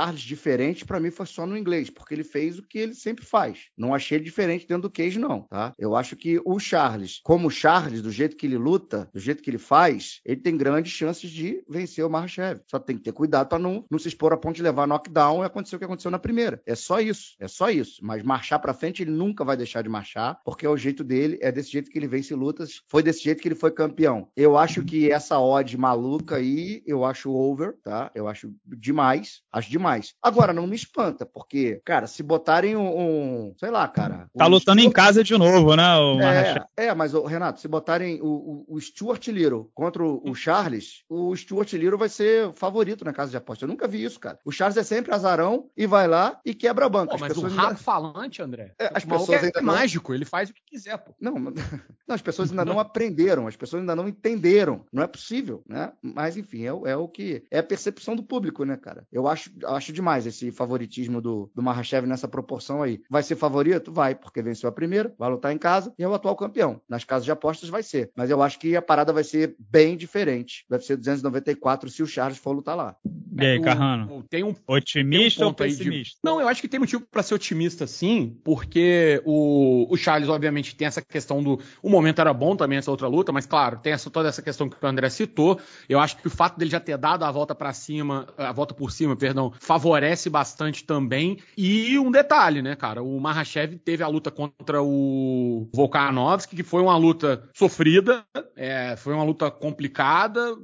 Charles 0.00 0.22
diferente, 0.22 0.84
para 0.86 0.98
mim 0.98 1.10
foi 1.10 1.26
só 1.26 1.46
no 1.46 1.58
inglês, 1.58 1.90
porque 1.90 2.14
ele 2.14 2.24
fez 2.24 2.58
o 2.58 2.62
que 2.62 2.78
ele 2.78 2.94
sempre 2.94 3.24
faz. 3.24 3.66
Não 3.76 3.94
achei 3.94 4.16
ele 4.16 4.24
diferente 4.24 4.66
dentro 4.66 4.84
do 4.84 4.90
cage, 4.90 5.18
não, 5.18 5.42
tá? 5.42 5.74
Eu 5.78 5.94
acho 5.94 6.16
que 6.16 6.40
o 6.42 6.58
Charles, 6.58 7.20
como 7.22 7.48
o 7.48 7.50
Charles, 7.50 8.00
do 8.00 8.10
jeito 8.10 8.34
que 8.34 8.46
ele 8.46 8.56
luta, 8.56 9.10
do 9.12 9.20
jeito 9.20 9.42
que 9.42 9.50
ele 9.50 9.58
faz, 9.58 10.20
ele 10.24 10.40
tem 10.40 10.56
grandes 10.56 10.92
chances 10.92 11.30
de 11.30 11.62
vencer 11.68 12.04
o 12.04 12.08
Mahashev. 12.08 12.60
Só 12.66 12.78
tem 12.78 12.96
que 12.96 13.02
ter 13.02 13.12
cuidado 13.12 13.48
para 13.48 13.58
não, 13.58 13.84
não 13.90 13.98
se 13.98 14.08
expor 14.08 14.32
a 14.32 14.38
ponto 14.38 14.56
de 14.56 14.62
levar 14.62 14.86
knockdown 14.86 15.42
e 15.42 15.46
acontecer 15.46 15.76
o 15.76 15.78
que 15.78 15.84
aconteceu 15.84 16.10
na 16.10 16.18
primeira. 16.18 16.62
É 16.64 16.74
só 16.74 16.98
isso, 16.98 17.36
é 17.38 17.46
só 17.46 17.68
isso. 17.68 18.00
Mas 18.02 18.22
marchar 18.22 18.58
para 18.58 18.72
frente 18.72 19.02
ele 19.02 19.10
nunca 19.10 19.44
vai 19.44 19.56
deixar 19.56 19.82
de 19.82 19.88
marchar, 19.90 20.40
porque 20.44 20.64
é 20.64 20.68
o 20.68 20.78
jeito 20.78 21.04
dele, 21.04 21.38
é 21.42 21.52
desse 21.52 21.70
jeito 21.70 21.90
que 21.90 21.98
ele 21.98 22.08
vence 22.08 22.34
lutas, 22.34 22.80
foi 22.88 23.02
desse 23.02 23.22
jeito 23.22 23.42
que 23.42 23.48
ele 23.48 23.54
foi 23.54 23.70
campeão. 23.70 24.28
Eu 24.34 24.56
acho 24.56 24.82
que 24.82 25.12
essa 25.12 25.38
odd 25.38 25.76
maluca 25.76 26.36
aí, 26.36 26.82
eu 26.86 27.04
acho 27.04 27.30
over, 27.30 27.76
tá? 27.82 28.10
Eu 28.14 28.26
acho 28.26 28.50
demais, 28.64 29.42
acho 29.52 29.68
demais. 29.68 29.89
Agora, 30.22 30.52
não 30.52 30.66
me 30.66 30.76
espanta, 30.76 31.26
porque, 31.26 31.80
cara, 31.84 32.06
se 32.06 32.22
botarem 32.22 32.76
um, 32.76 33.48
um 33.48 33.54
sei 33.58 33.70
lá, 33.70 33.86
cara... 33.88 34.28
Tá 34.36 34.46
lutando 34.46 34.80
Stuart... 34.80 34.90
em 34.90 34.90
casa 34.90 35.24
de 35.24 35.36
novo, 35.36 35.74
né? 35.74 35.96
O 35.96 36.20
é, 36.20 36.64
é, 36.76 36.94
mas, 36.94 37.12
Renato, 37.12 37.60
se 37.60 37.68
botarem 37.68 38.20
o, 38.20 38.64
o, 38.68 38.74
o 38.76 38.80
Stuart 38.80 39.26
Little 39.28 39.70
contra 39.74 40.02
o, 40.04 40.34
Charles, 40.34 41.02
o 41.08 41.34
Stuart 41.36 41.72
Little 41.72 41.98
vai 41.98 42.08
ser 42.08 42.52
favorito 42.54 43.04
na 43.04 43.12
casa 43.12 43.30
de 43.30 43.36
aposta. 43.36 43.64
Eu 43.64 43.68
nunca 43.68 43.88
vi 43.88 44.04
isso, 44.04 44.18
cara. 44.20 44.38
O 44.44 44.52
Charles 44.52 44.76
é 44.76 44.82
sempre 44.82 45.12
azarão 45.12 45.68
e 45.76 45.86
vai 45.86 46.06
lá 46.06 46.40
e 46.44 46.54
quebra 46.54 46.86
a 46.86 46.88
banca. 46.88 47.12
Pô, 47.12 47.18
mas 47.18 47.36
o 47.36 47.42
rato 47.42 47.60
ainda... 47.60 47.76
falante, 47.76 48.42
André, 48.42 48.74
é, 48.78 48.90
as 48.94 49.04
pessoas 49.04 49.42
é 49.42 49.46
ainda 49.46 49.60
não... 49.60 49.72
mágico, 49.72 50.14
ele 50.14 50.24
faz 50.24 50.50
o 50.50 50.54
que 50.54 50.62
quiser, 50.66 50.96
pô. 50.98 51.14
Não, 51.20 51.34
não 52.06 52.14
as 52.14 52.22
pessoas 52.22 52.50
ainda 52.50 52.64
não 52.64 52.78
aprenderam, 52.78 53.46
as 53.46 53.56
pessoas 53.56 53.80
ainda 53.80 53.96
não 53.96 54.08
entenderam. 54.08 54.84
Não 54.92 55.02
é 55.02 55.06
possível, 55.06 55.62
né? 55.68 55.92
Mas, 56.02 56.36
enfim, 56.36 56.64
é, 56.64 56.90
é 56.90 56.96
o 56.96 57.08
que... 57.08 57.44
É 57.50 57.58
a 57.58 57.62
percepção 57.62 58.16
do 58.16 58.22
público, 58.22 58.64
né, 58.64 58.76
cara? 58.76 59.06
Eu 59.12 59.28
acho, 59.28 59.50
acho 59.74 59.92
demais 59.92 60.26
esse 60.26 60.50
favoritismo 60.50 61.20
do, 61.20 61.50
do 61.54 61.62
Mahashev 61.62 62.06
nessa 62.06 62.28
proporção 62.28 62.82
aí. 62.82 63.00
Vai 63.08 63.22
ser 63.22 63.36
favorito? 63.36 63.92
Vai, 63.92 64.14
porque 64.14 64.42
venceu 64.42 64.68
a 64.68 64.72
primeira, 64.72 65.14
vai 65.18 65.30
lutar 65.30 65.52
em 65.52 65.58
casa 65.58 65.92
e 65.98 66.02
é 66.02 66.08
o 66.08 66.14
atual 66.14 66.36
campeão. 66.36 66.80
Nas 66.88 67.04
casas 67.04 67.24
de 67.24 67.30
apostas 67.30 67.68
vai 67.68 67.82
ser. 67.82 68.10
Mas 68.16 68.30
eu 68.30 68.42
acho 68.42 68.58
que 68.58 68.76
a 68.76 68.82
parada 68.82 69.12
vai 69.12 69.24
ser 69.24 69.54
bem 69.58 69.96
diferente. 69.96 70.64
Deve 70.68 70.84
ser 70.84 70.96
294 70.96 71.88
se 71.90 72.02
o 72.02 72.06
Charles 72.06 72.38
for 72.38 72.52
lutar 72.52 72.76
lá. 72.76 72.96
E 73.38 73.44
aí, 73.44 73.60
Carrano? 73.60 74.24
Tem 74.28 74.42
um, 74.42 74.54
otimista 74.66 75.38
tem 75.38 75.44
um 75.44 75.48
ou 75.48 75.54
pessimista? 75.54 76.14
De... 76.14 76.20
Não, 76.22 76.40
eu 76.40 76.48
acho 76.48 76.60
que 76.60 76.68
tem 76.68 76.80
motivo 76.80 77.04
para 77.10 77.22
ser 77.22 77.34
otimista 77.34 77.86
sim, 77.86 78.36
porque 78.44 79.22
o, 79.24 79.86
o 79.92 79.96
Charles, 79.96 80.28
obviamente, 80.28 80.74
tem 80.74 80.86
essa 80.86 81.00
questão 81.00 81.42
do. 81.42 81.60
O 81.82 81.88
momento 81.88 82.20
era 82.20 82.32
bom 82.32 82.56
também, 82.56 82.78
essa 82.78 82.90
outra 82.90 83.06
luta, 83.06 83.32
mas 83.32 83.46
claro, 83.46 83.78
tem 83.78 83.92
essa, 83.92 84.10
toda 84.10 84.28
essa 84.28 84.42
questão 84.42 84.68
que 84.68 84.76
o 84.84 84.88
André 84.88 85.08
citou. 85.10 85.60
Eu 85.88 86.00
acho 86.00 86.16
que 86.16 86.26
o 86.26 86.30
fato 86.30 86.58
dele 86.58 86.70
já 86.70 86.80
ter 86.80 86.96
dado 86.98 87.24
a 87.24 87.30
volta 87.30 87.54
para 87.54 87.72
cima, 87.72 88.26
a 88.36 88.52
volta 88.52 88.74
por 88.74 88.90
cima, 88.90 89.16
perdão, 89.16 89.52
favorece 89.60 90.30
bastante 90.30 90.82
também. 90.84 91.38
E 91.56 91.98
um 91.98 92.10
detalhe, 92.10 92.62
né, 92.62 92.74
cara? 92.74 93.02
O 93.02 93.20
Mahashev 93.20 93.76
teve 93.76 94.02
a 94.02 94.08
luta 94.08 94.30
contra 94.30 94.82
o 94.82 95.68
Volkanovski, 95.72 96.56
que 96.56 96.62
foi 96.62 96.82
uma 96.82 96.96
luta 96.96 97.48
sofrida, 97.54 98.24
é, 98.56 98.96
foi 98.96 99.12
uma 99.12 99.22
luta 99.22 99.50
complicada. 99.50 100.56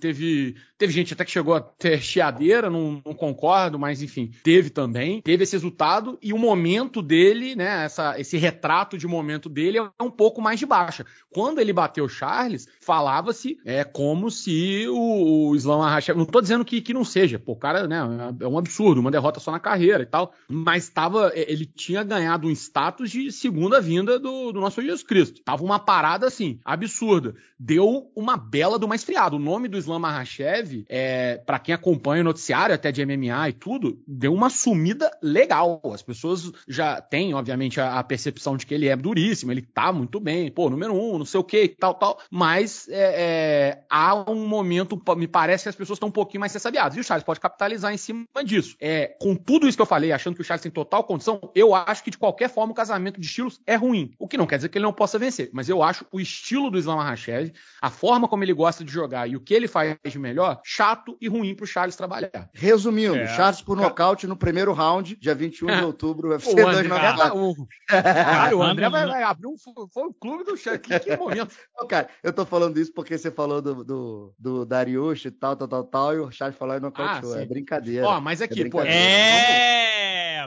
Teve, 0.00 0.56
teve 0.76 0.92
gente 0.92 1.14
até 1.14 1.24
que 1.24 1.30
chegou 1.30 1.54
a 1.54 1.60
ter 1.60 2.02
chiadeira, 2.02 2.68
não, 2.68 3.00
não 3.06 3.14
concordo, 3.14 3.78
mas 3.78 4.02
enfim, 4.02 4.32
teve 4.42 4.68
também. 4.68 5.22
Teve 5.22 5.44
esse 5.44 5.54
resultado 5.54 6.18
e 6.20 6.32
o 6.32 6.38
momento 6.38 7.00
dele, 7.00 7.54
né, 7.54 7.84
essa, 7.84 8.18
esse 8.18 8.36
retrato 8.36 8.98
de 8.98 9.06
momento 9.06 9.48
dele 9.48 9.78
é 9.78 10.02
um 10.02 10.10
pouco 10.10 10.42
mais 10.42 10.58
de 10.58 10.66
baixa. 10.66 11.06
Quando 11.32 11.60
ele 11.60 11.72
bateu 11.72 12.08
Charles, 12.08 12.66
falava-se 12.80 13.58
é 13.64 13.84
como 13.84 14.28
se 14.28 14.88
o, 14.88 15.50
o 15.50 15.56
Islam 15.56 15.82
Arracha. 15.82 16.14
Não 16.14 16.26
tô 16.26 16.40
dizendo 16.40 16.64
que, 16.64 16.80
que 16.80 16.92
não 16.92 17.04
seja, 17.04 17.38
pô, 17.38 17.52
o 17.52 17.56
cara, 17.56 17.86
né, 17.86 18.00
é 18.40 18.48
um 18.48 18.58
absurdo, 18.58 19.00
uma 19.00 19.10
derrota 19.10 19.40
só 19.40 19.50
na 19.50 19.60
carreira 19.60 20.02
e 20.02 20.06
tal, 20.06 20.32
mas 20.48 20.84
estava, 20.84 21.30
é, 21.34 21.50
ele 21.50 21.66
tinha 21.66 22.02
ganhado 22.02 22.48
um 22.48 22.50
status 22.50 23.10
de 23.10 23.30
segunda 23.30 23.80
vinda 23.80 24.18
do, 24.18 24.52
do 24.52 24.60
nosso 24.60 24.80
Jesus 24.80 25.02
Cristo. 25.02 25.42
Tava 25.42 25.62
uma 25.62 25.78
parada 25.78 26.26
assim, 26.26 26.58
absurda. 26.64 27.34
Deu 27.58 28.10
uma 28.16 28.36
bela 28.36 28.78
de 28.78 28.84
uma 28.84 28.94
esfriada. 28.94 29.36
O 29.36 29.38
nome 29.38 29.68
do 29.68 29.76
Islam 29.76 29.98
Mahashev, 29.98 30.84
é, 30.88 31.36
para 31.36 31.58
quem 31.58 31.74
acompanha 31.74 32.22
o 32.22 32.24
noticiário, 32.24 32.74
até 32.74 32.90
de 32.90 33.04
MMA 33.04 33.50
e 33.50 33.52
tudo, 33.52 34.02
deu 34.06 34.32
uma 34.32 34.48
sumida 34.48 35.10
legal. 35.22 35.80
As 35.92 36.02
pessoas 36.02 36.50
já 36.66 37.00
têm, 37.00 37.34
obviamente, 37.34 37.80
a, 37.80 37.98
a 37.98 38.04
percepção 38.04 38.56
de 38.56 38.64
que 38.64 38.74
ele 38.74 38.88
é 38.88 38.96
duríssimo, 38.96 39.52
ele 39.52 39.62
tá 39.62 39.92
muito 39.92 40.18
bem, 40.18 40.50
pô, 40.50 40.70
número 40.70 40.94
um, 40.94 41.18
não 41.18 41.24
sei 41.24 41.40
o 41.40 41.44
que, 41.44 41.68
tal, 41.68 41.94
tal. 41.94 42.18
Mas 42.30 42.88
é, 42.88 42.94
é, 42.98 43.84
há 43.90 44.30
um 44.30 44.46
momento, 44.46 45.00
me 45.16 45.28
parece 45.28 45.64
que 45.64 45.68
as 45.68 45.76
pessoas 45.76 45.96
estão 45.96 46.08
um 46.08 46.12
pouquinho 46.12 46.40
mais 46.40 46.52
sabiadas. 46.52 46.96
E 46.96 47.00
o 47.00 47.04
Charles 47.04 47.24
pode 47.24 47.40
capitalizar 47.40 47.92
em 47.92 47.96
cima 47.96 48.26
disso. 48.44 48.76
É, 48.80 49.16
com 49.20 49.34
tudo 49.34 49.68
isso 49.68 49.76
que 49.76 49.82
eu 49.82 49.86
falei, 49.86 50.12
achando 50.12 50.34
que 50.34 50.40
o 50.40 50.44
Charles 50.44 50.62
tem 50.62 50.70
total 50.70 51.04
condição, 51.04 51.40
eu 51.54 51.74
acho 51.74 52.02
que 52.02 52.10
de 52.10 52.18
qualquer 52.18 52.48
forma 52.48 52.72
o 52.72 52.74
casamento 52.74 53.20
de 53.20 53.26
estilos 53.26 53.60
é 53.66 53.76
ruim. 53.76 54.14
O 54.18 54.28
que 54.28 54.36
não 54.36 54.46
quer 54.46 54.56
dizer 54.56 54.68
que 54.68 54.78
ele 54.78 54.84
não 54.84 54.92
possa 54.92 55.18
vencer. 55.18 55.50
Mas 55.52 55.68
eu 55.68 55.82
acho 55.82 56.06
o 56.12 56.20
estilo 56.20 56.70
do 56.70 56.78
Islam 56.78 56.96
Makhachev, 56.96 57.52
a 57.80 57.90
forma 57.90 58.28
como 58.28 58.44
ele 58.44 58.52
gosta 58.52 58.84
de 58.84 58.92
jogar 58.92 59.28
e 59.28 59.36
o 59.36 59.40
que 59.40 59.54
ele 59.54 59.68
faz 59.68 59.96
de 60.04 60.18
melhor, 60.18 60.60
chato 60.64 61.16
e 61.20 61.28
ruim 61.28 61.54
pro 61.54 61.66
Charles 61.66 61.96
trabalhar. 61.96 62.48
Resumindo, 62.52 63.16
é. 63.16 63.26
Charles 63.28 63.60
por 63.60 63.76
nocaute 63.76 64.26
no 64.26 64.36
primeiro 64.36 64.72
round, 64.72 65.16
dia 65.16 65.34
21 65.34 65.66
de 65.66 65.84
outubro, 65.84 66.30
UFC 66.30 66.54
294. 66.54 67.68
Cara, 67.86 68.56
o 68.56 68.62
André 68.62 68.88
vai, 68.88 69.06
vai 69.06 69.22
abrir 69.22 69.46
um 69.46 69.56
fã-clube 69.58 70.44
do 70.44 70.56
Charles. 70.56 70.80
Que, 70.82 70.98
que 71.00 71.16
momento. 71.16 71.54
cara, 71.88 72.08
eu 72.22 72.32
tô 72.32 72.44
falando 72.44 72.78
isso 72.78 72.92
porque 72.92 73.16
você 73.16 73.30
falou 73.30 73.60
do, 73.60 73.84
do, 73.84 74.34
do 74.38 74.64
Dariush 74.64 75.26
e 75.26 75.30
tal, 75.30 75.56
tal, 75.56 75.68
tal, 75.68 75.84
tal, 75.84 76.14
e 76.14 76.18
o 76.18 76.30
Charles 76.30 76.56
falou 76.56 76.76
e 76.76 76.80
nocauteou. 76.80 77.34
Ah, 77.34 77.42
é 77.42 77.46
brincadeira. 77.46 78.06
Ó, 78.06 78.19
mas 78.20 78.42
aqui, 78.42 78.62
é 78.62 78.68
pô. 78.68 78.82
É, 78.82 79.89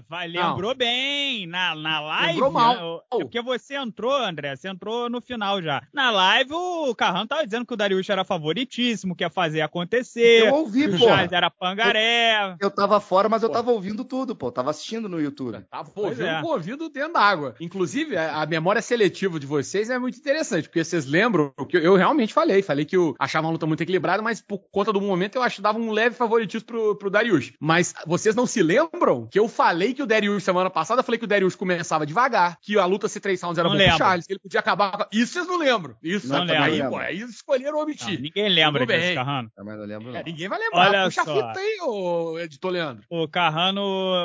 vai, 0.09 0.27
lembrou 0.27 0.71
não. 0.71 0.77
bem. 0.77 1.47
Na, 1.47 1.75
na 1.75 1.99
live. 1.99 2.33
Lembrou 2.33 2.51
mal. 2.51 3.05
É 3.11 3.17
porque 3.17 3.41
você 3.41 3.75
entrou, 3.75 4.15
André, 4.15 4.55
você 4.55 4.69
entrou 4.69 5.09
no 5.09 5.21
final 5.21 5.61
já. 5.61 5.81
Na 5.93 6.11
live, 6.11 6.53
o 6.53 6.95
Carrão 6.95 7.27
tava 7.27 7.45
dizendo 7.45 7.65
que 7.65 7.73
o 7.73 7.77
Darius 7.77 8.09
era 8.09 8.23
favoritíssimo, 8.23 9.15
que 9.15 9.23
ia 9.23 9.29
fazer 9.29 9.61
acontecer. 9.61 10.47
Eu 10.47 10.55
ouvi, 10.55 10.89
pô. 10.89 10.97
Já 10.97 11.27
era 11.31 11.49
pangaré. 11.49 12.55
Eu, 12.59 12.67
eu 12.67 12.71
tava 12.71 12.99
fora, 12.99 13.29
mas 13.29 13.43
eu 13.43 13.49
tava 13.49 13.71
ouvindo 13.71 14.03
tudo, 14.03 14.35
pô. 14.35 14.51
tava 14.51 14.71
assistindo 14.71 15.07
no 15.07 15.21
YouTube. 15.21 15.59
Tava 15.69 15.91
ouvindo 15.95 16.27
é. 16.27 16.41
com 16.41 16.47
o 16.47 16.51
ouvido 16.51 16.89
dentro 16.89 17.13
da 17.13 17.21
água. 17.21 17.55
Inclusive, 17.59 18.17
a 18.17 18.45
memória 18.45 18.81
seletiva 18.81 19.39
de 19.39 19.45
vocês 19.45 19.89
é 19.89 19.97
muito 19.97 20.17
interessante, 20.17 20.67
porque 20.67 20.83
vocês 20.83 21.05
lembram 21.05 21.53
que 21.67 21.77
eu 21.77 21.95
realmente 21.95 22.33
falei. 22.33 22.61
Falei 22.61 22.85
que 22.85 22.95
eu 22.95 23.15
achava 23.19 23.47
uma 23.47 23.53
luta 23.53 23.65
muito 23.65 23.81
equilibrada, 23.81 24.21
mas 24.21 24.41
por 24.41 24.59
conta 24.71 24.91
do 24.91 25.01
momento 25.01 25.35
eu 25.35 25.43
achava 25.43 25.77
um 25.77 25.91
leve 25.91 26.15
favoritismo 26.15 26.65
pro, 26.65 26.95
pro 26.95 27.09
Darius. 27.09 27.53
Mas 27.59 27.93
vocês 28.05 28.35
não 28.35 28.45
se 28.45 28.61
lembram 28.61 29.27
que 29.27 29.39
eu 29.39 29.47
falei 29.47 29.92
que 29.93 30.03
o 30.03 30.06
Darius, 30.06 30.43
semana 30.43 30.69
passada, 30.69 30.99
eu 30.99 31.03
falei 31.03 31.19
que 31.19 31.25
o 31.25 31.27
Darius 31.27 31.56
começava 31.56 32.06
devagar, 32.06 32.58
que 32.62 32.77
a 32.77 32.86
luta 32.86 33.08
C3 33.08 33.41
rounds 33.41 33.58
era 33.58 33.67
não 33.67 33.75
bom 33.75 33.79
lembro. 33.79 33.95
pro 33.95 34.06
Charles, 34.06 34.27
que 34.27 34.34
ele 34.34 34.39
podia 34.39 34.60
acabar. 34.60 35.08
Isso 35.12 35.34
vocês 35.34 35.47
não 35.47 35.58
lembram. 35.58 35.95
Isso, 36.03 36.27
não 36.27 36.43
lembro. 36.43 36.63
Aí, 36.63 36.84
pô, 36.84 36.97
aí 36.97 37.19
escolheram 37.21 37.79
omitir. 37.79 38.15
Não, 38.15 38.21
ninguém 38.21 38.49
lembra 38.49 38.86
disso, 38.86 39.13
Carrano. 39.15 39.51
Também 39.56 39.77
não 39.77 39.86
lembro, 39.86 40.12
não. 40.12 40.19
É, 40.19 40.23
ninguém 40.23 40.47
vai 40.47 40.60
lembrar. 40.60 40.89
Olha 40.89 41.03
Puxa 41.06 41.23
só. 41.23 41.32
a 41.32 41.47
fita 41.47 41.60
aí, 41.60 41.79
ô 41.82 42.39
editor 42.39 42.71
Leandro. 42.71 43.03
O 43.10 43.27
Carrano, 43.27 43.82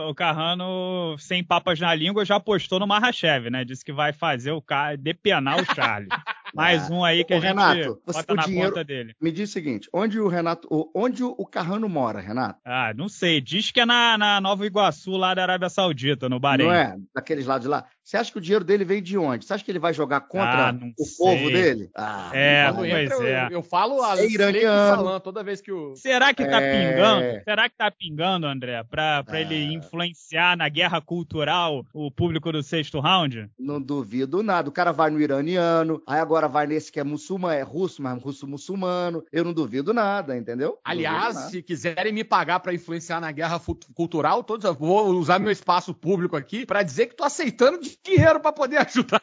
o 0.09 0.15
Carrano, 0.15 1.17
sem 1.19 1.43
papas 1.43 1.81
na 1.81 1.95
língua, 1.95 2.25
já 2.25 2.37
apostou 2.37 2.79
no 2.79 2.87
Mahashev, 2.87 3.51
né? 3.51 3.65
Disse 3.65 3.85
que 3.85 3.93
vai 3.93 4.13
fazer 4.13 4.53
o 4.53 4.63
cara 4.63 4.97
depenar 4.97 5.61
o 5.61 5.75
Charles. 5.75 6.09
Mais 6.55 6.91
um 6.91 7.05
aí 7.05 7.25
que 7.25 7.35
Ô, 7.35 7.37
a 7.37 7.41
gente 7.41 7.49
Renato, 7.49 8.01
você- 8.05 8.19
bota 8.19 8.33
o 8.33 8.37
na 8.37 8.43
dinheiro- 8.45 8.69
conta 8.71 8.85
dele. 8.85 9.15
Me 9.21 9.31
diz 9.33 9.51
o 9.51 9.53
seguinte, 9.53 9.89
onde 9.93 10.19
o 10.21 10.29
Renato, 10.29 10.69
onde 10.95 11.23
o 11.25 11.47
Carrano 11.47 11.89
mora, 11.89 12.21
Renato? 12.21 12.59
Ah, 12.65 12.93
não 12.97 13.09
sei. 13.09 13.41
Diz 13.41 13.71
que 13.71 13.81
é 13.81 13.87
na, 13.87 14.17
na 14.19 14.41
Nova 14.41 14.67
Iguaçu, 14.67 15.13
lá 15.13 15.35
da 15.35 15.43
Arábia 15.43 15.69
Saudita, 15.69 16.29
no 16.29 16.41
Bahrein. 16.41 16.67
Não 16.67 16.75
é? 16.75 16.97
Daqueles 17.15 17.47
lados 17.47 17.67
lá. 17.67 17.85
Você 18.09 18.17
acha 18.17 18.33
que 18.33 18.39
o 18.39 18.41
dinheiro 18.41 18.65
dele 18.65 18.87
vem 18.87 19.03
de 19.03 19.19
onde? 19.19 19.45
Você 19.45 19.53
acha 19.53 19.63
que 19.63 19.71
ele 19.71 19.79
vai 19.79 19.93
jogar 19.93 20.21
contra 20.23 20.71
Ah, 20.71 20.75
o 20.99 21.05
sei. 21.05 21.17
povo 21.19 21.51
dele? 21.51 21.91
Ah, 21.95 22.31
É, 22.33 22.67
não 22.69 22.77
pois 22.77 23.11
eu- 23.11 23.27
é. 23.27 23.45
eu, 23.45 23.51
eu 23.51 23.63
falo 23.63 24.03
a 24.03 24.19
É 24.19 24.27
iraniano. 24.27 24.97
falando 24.97 25.21
toda 25.21 25.45
vez 25.45 25.61
que 25.61 25.71
o. 25.71 25.95
Será 25.95 26.33
que 26.33 26.43
tá 26.47 26.59
É. 26.59 26.91
pingando? 26.91 27.45
Será 27.45 27.69
que 27.69 27.77
tá 27.77 27.91
pingando, 27.91 28.47
André? 28.47 28.83
Pra, 28.85 29.23
pra 29.23 29.39
É. 29.39 29.43
ele 29.43 29.75
influenciar 29.75 30.57
na 30.57 30.71
guerra 30.71 31.03
cultural 31.03 31.85
o 31.93 32.11
público 32.11 32.51
do 32.51 32.63
sexto 32.63 32.99
round? 32.99 33.51
Não 33.59 33.79
duvido 33.79 34.43
nada. 34.43 34.71
O 34.71 34.73
cara 34.73 34.91
vai 34.91 35.11
no 35.11 35.21
iraniano, 35.21 36.03
aí 36.07 36.19
agora 36.19 36.49
vai 36.49 36.67
nesse 36.67 36.91
que 36.91 36.99
é 36.99 37.05
muçulmano, 37.05 37.53
é 37.53 37.63
russo, 37.63 38.01
mas 38.01 38.23
russo 38.23 38.47
muçulmano. 38.47 39.23
Eu 39.31 39.45
não 39.45 39.53
duvido 39.53 39.93
nada, 39.93 40.35
entendeu? 40.35 40.71
Não 40.71 40.79
Aliás, 40.83 41.35
nada. 41.35 41.49
se 41.51 41.63
quiserem 41.63 42.15
me 42.15 42.25
pagar 42.25 42.61
pra 42.61 42.73
influenciar 42.73 43.21
na 43.21 43.31
guerra 43.33 43.61
cultural, 43.95 44.43
todos, 44.43 44.65
eu 44.65 44.73
vou 44.73 45.09
usar 45.11 45.39
meu 45.39 45.51
espaço 45.53 45.93
público 45.93 46.37
aqui 46.37 46.65
pra 46.65 46.83
dizer 46.83 47.09
que 47.09 47.15
tô 47.15 47.25
aceitando 47.25 47.79
dinheiro 48.05 48.41
pra 48.41 48.53
poder 48.53 48.79
ajudar. 48.87 49.23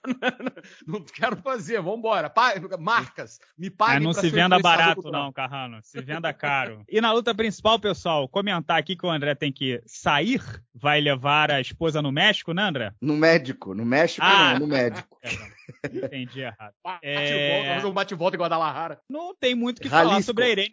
Não 0.86 1.02
quero 1.02 1.36
fazer, 1.38 1.82
vambora. 1.82 2.30
Pa- 2.30 2.54
Marcas, 2.80 3.40
me 3.58 3.70
paguem 3.70 3.96
Mas 3.96 4.04
não 4.04 4.14
se 4.14 4.30
venda 4.30 4.60
barato, 4.60 4.96
cultural. 4.96 5.24
não, 5.26 5.34
Carrano. 5.34 5.80
Se 5.84 6.02
venda 6.02 6.34
caro. 6.34 6.84
E 6.90 7.02
na 7.02 7.12
luta 7.12 7.34
principal, 7.36 7.80
pessoal, 7.80 8.28
comentar 8.30 8.78
aqui 8.78 8.96
que 8.96 9.06
o 9.06 9.10
André 9.10 9.36
tem 9.36 9.52
que 9.52 9.82
sair, 9.86 10.42
vai 10.74 11.02
levar 11.02 11.52
a 11.52 11.60
esposa 11.60 12.02
no 12.02 12.12
México, 12.12 12.54
né, 12.54 12.64
André? 12.64 12.92
No 13.02 13.16
médico, 13.18 13.74
no 13.74 13.86
México 13.86 14.26
Ah. 14.26 14.54
não, 14.54 14.60
no 14.62 14.68
médico. 14.68 15.18
Entendi 15.92 16.42
errado. 16.42 16.74
Bate 16.84 17.00
É. 17.06 17.16
e 17.26 17.50
volta, 17.50 17.64
vamos 17.64 17.76
fazer 17.76 17.88
um 17.88 17.94
bate-volta 17.94 18.36
em 18.36 18.40
Guadalajara. 18.40 19.00
Não 19.10 19.36
tem 19.36 19.56
muito 19.56 19.80
o 19.80 19.82
que 19.82 19.90
falar 19.90 20.04
Jalisco. 20.12 20.24
sobre 20.28 20.44
a 20.44 20.50
Irene, 20.50 20.70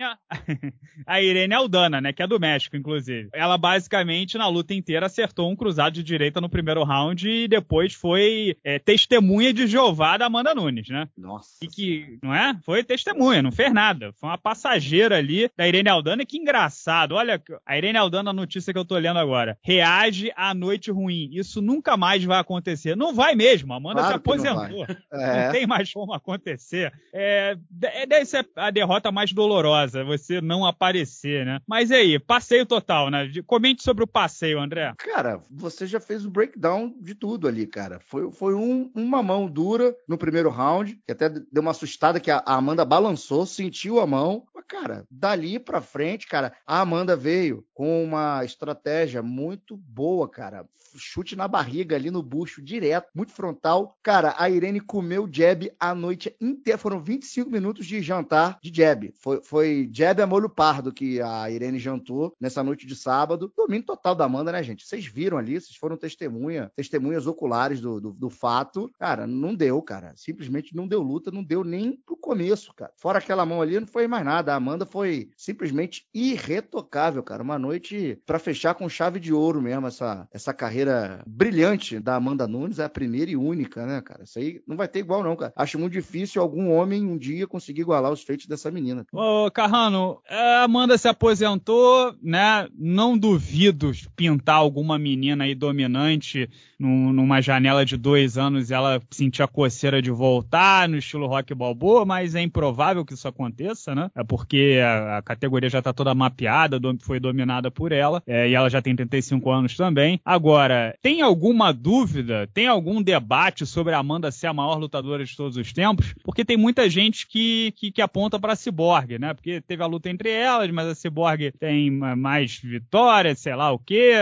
a 1.06 1.20
Irene 1.22 1.54
Aldana, 1.54 2.00
né, 2.00 2.12
que 2.12 2.22
é 2.22 2.26
do 2.26 2.38
México, 2.38 2.76
inclusive. 2.76 3.28
Ela 3.32 3.56
basicamente, 3.56 4.36
na 4.36 4.46
luta 4.48 4.74
inteira, 4.74 5.06
acertou 5.06 5.50
um 5.50 5.56
cruzado 5.56 5.92
de 5.94 6.02
direita 6.02 6.40
no 6.40 6.48
primeiro 6.48 6.84
round 6.84 7.28
e 7.28 7.48
depois 7.48 7.91
foi 7.96 8.56
é, 8.64 8.78
testemunha 8.78 9.52
de 9.52 9.66
Jeová 9.66 10.16
da 10.16 10.26
Amanda 10.26 10.54
Nunes, 10.54 10.88
né? 10.88 11.08
Nossa. 11.16 11.50
E 11.62 11.66
que, 11.68 12.18
não 12.22 12.34
é? 12.34 12.58
Foi 12.64 12.82
testemunha, 12.84 13.42
não 13.42 13.52
fez 13.52 13.72
nada. 13.72 14.12
Foi 14.20 14.28
uma 14.28 14.38
passageira 14.38 15.16
ali 15.16 15.50
da 15.56 15.66
Irene 15.66 15.88
Aldana. 15.88 16.24
Que 16.26 16.38
engraçado. 16.38 17.12
Olha, 17.14 17.42
a 17.66 17.76
Irene 17.78 17.98
Aldana, 17.98 18.30
a 18.30 18.34
notícia 18.34 18.72
que 18.72 18.78
eu 18.78 18.84
tô 18.84 18.96
lendo 18.98 19.18
agora. 19.18 19.58
Reage 19.62 20.32
à 20.36 20.54
noite 20.54 20.90
ruim. 20.90 21.28
Isso 21.32 21.60
nunca 21.60 21.96
mais 21.96 22.22
vai 22.24 22.38
acontecer. 22.38 22.96
Não 22.96 23.14
vai 23.14 23.34
mesmo. 23.34 23.72
A 23.72 23.76
Amanda 23.76 24.00
Claro 24.00 24.14
se 24.16 24.22
que 24.22 24.44
não 24.44 24.58
aposentou. 24.60 24.86
É. 25.12 25.44
Não 25.46 25.52
tem 25.52 25.66
mais 25.66 25.92
como 25.92 26.12
acontecer. 26.14 26.92
É, 27.12 27.54
de- 27.70 28.06
deve 28.06 28.24
ser 28.24 28.48
a 28.56 28.70
derrota 28.70 29.12
mais 29.12 29.32
dolorosa, 29.32 30.02
você 30.04 30.40
não 30.40 30.64
aparecer, 30.64 31.44
né? 31.44 31.60
Mas 31.66 31.90
e 31.90 31.94
aí, 31.94 32.18
passeio 32.18 32.64
total, 32.66 33.10
né? 33.10 33.30
Comente 33.46 33.82
sobre 33.82 34.02
o 34.04 34.06
passeio, 34.06 34.60
André. 34.60 34.92
Cara, 34.98 35.40
você 35.50 35.86
já 35.86 36.00
fez 36.00 36.24
o 36.24 36.30
breakdown 36.30 36.92
de 37.00 37.14
tudo 37.14 37.46
ali, 37.46 37.66
cara. 37.72 37.98
Foi, 38.00 38.30
foi 38.32 38.54
um- 38.54 38.90
uma 38.94 39.22
mão 39.22 39.48
dura 39.48 39.96
no 40.06 40.18
primeiro 40.18 40.50
round, 40.50 41.00
que 41.06 41.12
até 41.12 41.28
deu 41.28 41.62
uma 41.62 41.70
assustada 41.72 42.20
que 42.20 42.30
a, 42.30 42.38
a 42.46 42.54
Amanda 42.54 42.84
balançou, 42.84 43.46
sentiu 43.46 43.98
a 43.98 44.06
mão. 44.06 44.46
Mas, 44.62 44.80
cara, 44.82 45.06
dali 45.10 45.58
pra 45.58 45.80
frente, 45.80 46.26
cara, 46.26 46.52
a 46.66 46.80
Amanda 46.80 47.16
veio 47.16 47.64
com 47.74 48.04
uma 48.04 48.44
estratégia 48.44 49.22
muito 49.22 49.76
boa, 49.76 50.28
cara. 50.28 50.66
Chute 50.94 51.34
na 51.34 51.48
barriga 51.48 51.96
ali 51.96 52.10
no 52.10 52.22
bucho, 52.22 52.60
direto, 52.60 53.08
muito 53.14 53.32
frontal. 53.32 53.96
Cara, 54.02 54.34
a 54.36 54.50
Irene 54.50 54.78
comeu 54.78 55.26
jab 55.30 55.72
a 55.80 55.94
noite 55.94 56.36
inteira. 56.38 56.76
Foram 56.78 57.02
25 57.02 57.50
minutos 57.50 57.86
de 57.86 58.02
jantar 58.02 58.58
de 58.62 58.70
jab. 58.74 59.10
Foi, 59.18 59.42
foi 59.42 59.90
jab 59.90 60.20
a 60.20 60.26
molho 60.26 60.50
pardo 60.50 60.92
que 60.92 61.18
a 61.22 61.50
Irene 61.50 61.78
jantou 61.78 62.36
nessa 62.38 62.62
noite 62.62 62.86
de 62.86 62.94
sábado. 62.94 63.50
Domínio 63.56 63.86
total 63.86 64.14
da 64.14 64.26
Amanda, 64.26 64.52
né, 64.52 64.62
gente? 64.62 64.86
Vocês 64.86 65.06
viram 65.06 65.38
ali, 65.38 65.58
vocês 65.58 65.76
foram 65.76 65.96
testemunha, 65.96 66.70
testemunhas 66.76 67.26
oculares 67.26 67.80
do, 67.80 67.98
do, 67.98 68.12
do 68.12 68.28
fato. 68.28 68.90
Cara, 68.98 69.26
não 69.26 69.54
deu, 69.54 69.80
cara. 69.80 70.12
Simplesmente 70.14 70.76
não 70.76 70.86
deu 70.86 71.00
luta, 71.00 71.30
não 71.30 71.42
deu 71.42 71.64
nem 71.64 71.96
pro 72.04 72.18
começo, 72.22 72.72
cara. 72.74 72.90
Fora 72.96 73.18
aquela 73.18 73.44
mão 73.44 73.60
ali, 73.60 73.78
não 73.78 73.86
foi 73.86 74.06
mais 74.08 74.24
nada. 74.24 74.52
A 74.52 74.56
Amanda 74.56 74.86
foi 74.86 75.28
simplesmente 75.36 76.04
irretocável, 76.14 77.22
cara. 77.22 77.42
Uma 77.42 77.58
noite 77.58 78.18
pra 78.24 78.38
fechar 78.38 78.74
com 78.74 78.88
chave 78.88 79.18
de 79.20 79.32
ouro 79.32 79.60
mesmo, 79.60 79.86
essa, 79.86 80.26
essa 80.32 80.54
carreira 80.54 81.22
brilhante 81.26 81.98
da 81.98 82.14
Amanda 82.16 82.46
Nunes, 82.46 82.78
é 82.78 82.84
a 82.84 82.88
primeira 82.88 83.30
e 83.30 83.36
única, 83.36 83.84
né, 83.84 84.00
cara? 84.00 84.24
Isso 84.24 84.38
aí 84.38 84.60
não 84.66 84.76
vai 84.76 84.88
ter 84.88 85.00
igual, 85.00 85.22
não, 85.22 85.34
cara. 85.36 85.52
Acho 85.56 85.78
muito 85.78 85.92
difícil 85.92 86.40
algum 86.40 86.70
homem 86.70 87.04
um 87.04 87.18
dia 87.18 87.46
conseguir 87.46 87.82
igualar 87.82 88.12
os 88.12 88.22
feitos 88.22 88.46
dessa 88.46 88.70
menina. 88.70 89.04
Ô, 89.12 89.50
Carrano, 89.50 90.20
a 90.28 90.62
Amanda 90.62 90.96
se 90.96 91.08
aposentou, 91.08 92.14
né? 92.22 92.68
Não 92.78 93.18
duvido 93.18 93.90
pintar 94.16 94.56
alguma 94.56 94.98
menina 94.98 95.44
aí 95.44 95.54
dominante 95.54 96.48
num- 96.78 97.12
numa 97.12 97.40
janela 97.40 97.84
de 97.84 97.96
dois 97.96 98.38
anos 98.38 98.70
e 98.70 98.74
ela 98.74 99.00
sentir 99.10 99.42
a 99.42 99.48
coceira 99.48 100.00
de 100.00 100.10
voltar 100.10 100.88
no 100.88 100.96
estilo 100.96 101.26
rock 101.26 101.54
balboa, 101.54 102.04
mas 102.12 102.34
é 102.34 102.42
improvável 102.42 103.06
que 103.06 103.14
isso 103.14 103.26
aconteça, 103.26 103.94
né? 103.94 104.10
É 104.14 104.22
porque 104.22 104.78
a, 104.84 105.16
a 105.16 105.22
categoria 105.22 105.70
já 105.70 105.80
tá 105.80 105.94
toda 105.94 106.14
mapeada, 106.14 106.78
dom- 106.78 106.98
foi 107.00 107.18
dominada 107.18 107.70
por 107.70 107.90
ela, 107.90 108.22
é, 108.26 108.50
e 108.50 108.54
ela 108.54 108.68
já 108.68 108.82
tem 108.82 108.94
35 108.94 109.50
anos 109.50 109.74
também. 109.76 110.20
Agora, 110.22 110.94
tem 111.00 111.22
alguma 111.22 111.72
dúvida, 111.72 112.46
tem 112.52 112.66
algum 112.66 113.02
debate 113.02 113.64
sobre 113.64 113.94
a 113.94 113.98
Amanda 113.98 114.30
ser 114.30 114.46
a 114.48 114.52
maior 114.52 114.76
lutadora 114.78 115.24
de 115.24 115.34
todos 115.34 115.56
os 115.56 115.72
tempos? 115.72 116.14
Porque 116.22 116.44
tem 116.44 116.56
muita 116.58 116.88
gente 116.90 117.26
que, 117.26 117.72
que, 117.76 117.90
que 117.90 118.02
aponta 118.02 118.38
pra 118.38 118.54
Cyborg, 118.54 119.18
né? 119.18 119.32
Porque 119.32 119.60
teve 119.62 119.82
a 119.82 119.86
luta 119.86 120.10
entre 120.10 120.28
elas, 120.30 120.70
mas 120.70 120.86
a 120.88 120.94
Cyborg 120.94 121.50
tem 121.58 121.90
ma- 121.90 122.14
mais 122.14 122.58
vitórias, 122.58 123.38
sei 123.38 123.54
lá 123.54 123.72
o 123.72 123.78
quê, 123.78 124.12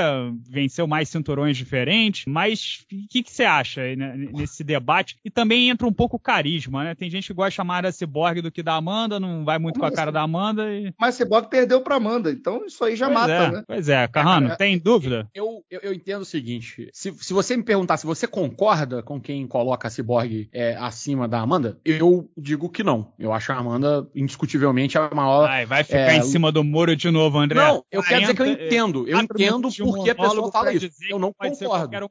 venceu 0.49 0.87
mais 0.87 1.09
cinturões 1.09 1.57
diferentes. 1.57 2.25
Mas 2.27 2.85
o 2.93 3.09
que, 3.09 3.23
que 3.25 3.33
você 3.33 3.43
acha 3.45 3.83
né, 3.97 4.15
nesse 4.33 4.63
debate? 4.63 5.17
E 5.25 5.31
também 5.31 5.71
entra 5.71 5.87
um 5.89 5.93
pouco 5.93 6.17
o 6.17 6.21
carisma, 6.21 6.85
né? 6.85 6.95
Tem 6.95 7.11
gente 7.11 7.27
que 7.27 7.35
gosta 7.35 7.51
de 7.51 7.57
chamar 7.57 7.80
da 7.89 7.93
Cyborg 7.93 8.41
do 8.41 8.51
que 8.51 8.63
da 8.63 8.75
Amanda, 8.75 9.21
não 9.21 9.45
vai 9.45 9.59
muito 9.59 9.79
Como 9.79 9.89
com 9.89 9.95
a 9.95 9.97
cara 9.97 10.11
assim? 10.11 10.15
da 10.15 10.23
Amanda 10.23 10.73
e. 10.73 10.93
Mas 10.99 11.15
Cyborg 11.15 11.49
perdeu 11.49 11.81
pra 11.81 11.97
Amanda, 11.97 12.31
então 12.31 12.65
isso 12.67 12.85
aí 12.85 12.97
já 12.97 13.07
pois 13.07 13.19
mata, 13.19 13.33
é, 13.33 13.51
né? 13.51 13.65
Pois 13.67 13.89
é, 13.89 14.09
Carrano, 14.09 14.47
cara, 14.49 14.59
tem 14.59 14.79
dúvida? 14.79 15.29
Eu, 15.35 15.65
eu, 15.71 15.81
eu 15.83 15.93
entendo 15.93 16.23
o 16.23 16.27
seguinte: 16.27 16.89
se, 16.93 17.13
se 17.13 17.33
você 17.33 17.57
me 17.57 17.63
perguntar 17.63 17.97
se 17.97 18.07
você 18.07 18.27
concorda 18.27 19.03
com 19.03 19.21
quem 19.21 19.47
coloca 19.47 19.89
a 19.89 19.91
Cyborg 19.91 20.49
é, 20.53 20.77
acima 20.77 21.29
da 21.29 21.41
Amanda, 21.41 21.79
eu 21.85 22.31
digo 22.37 22.69
que 22.69 22.83
não. 22.83 23.13
Eu 23.19 23.33
acho 23.33 23.53
a 23.53 23.57
Amanda 23.57 24.09
indiscutivelmente 24.15 24.99
a 24.99 25.11
maior. 25.15 25.47
Vai, 25.47 25.67
vai 25.67 25.85
ficar 25.85 26.13
é, 26.13 26.17
em 26.17 26.23
cima 26.23 26.51
do 26.53 26.65
muro 26.65 26.97
de 26.97 27.11
novo, 27.11 27.39
André. 27.39 27.61
Não, 27.61 27.85
eu 27.91 28.03
quero 28.03 28.21
dizer 28.21 28.35
que 28.35 28.43
eu 28.43 28.47
40, 28.47 28.65
entendo. 28.65 29.09
Eu 29.09 29.19
entendo 29.19 29.69
porque 29.79 30.11
a 30.11 30.15
pessoa 30.15 30.53
fala 30.53 30.73
isso. 30.73 30.89
dizer 30.89 31.11
Eu 31.11 31.17
que 31.17 31.23
não 31.23 31.33
pode 31.33 31.57
ser 31.57 31.67
concordo. 31.67 32.09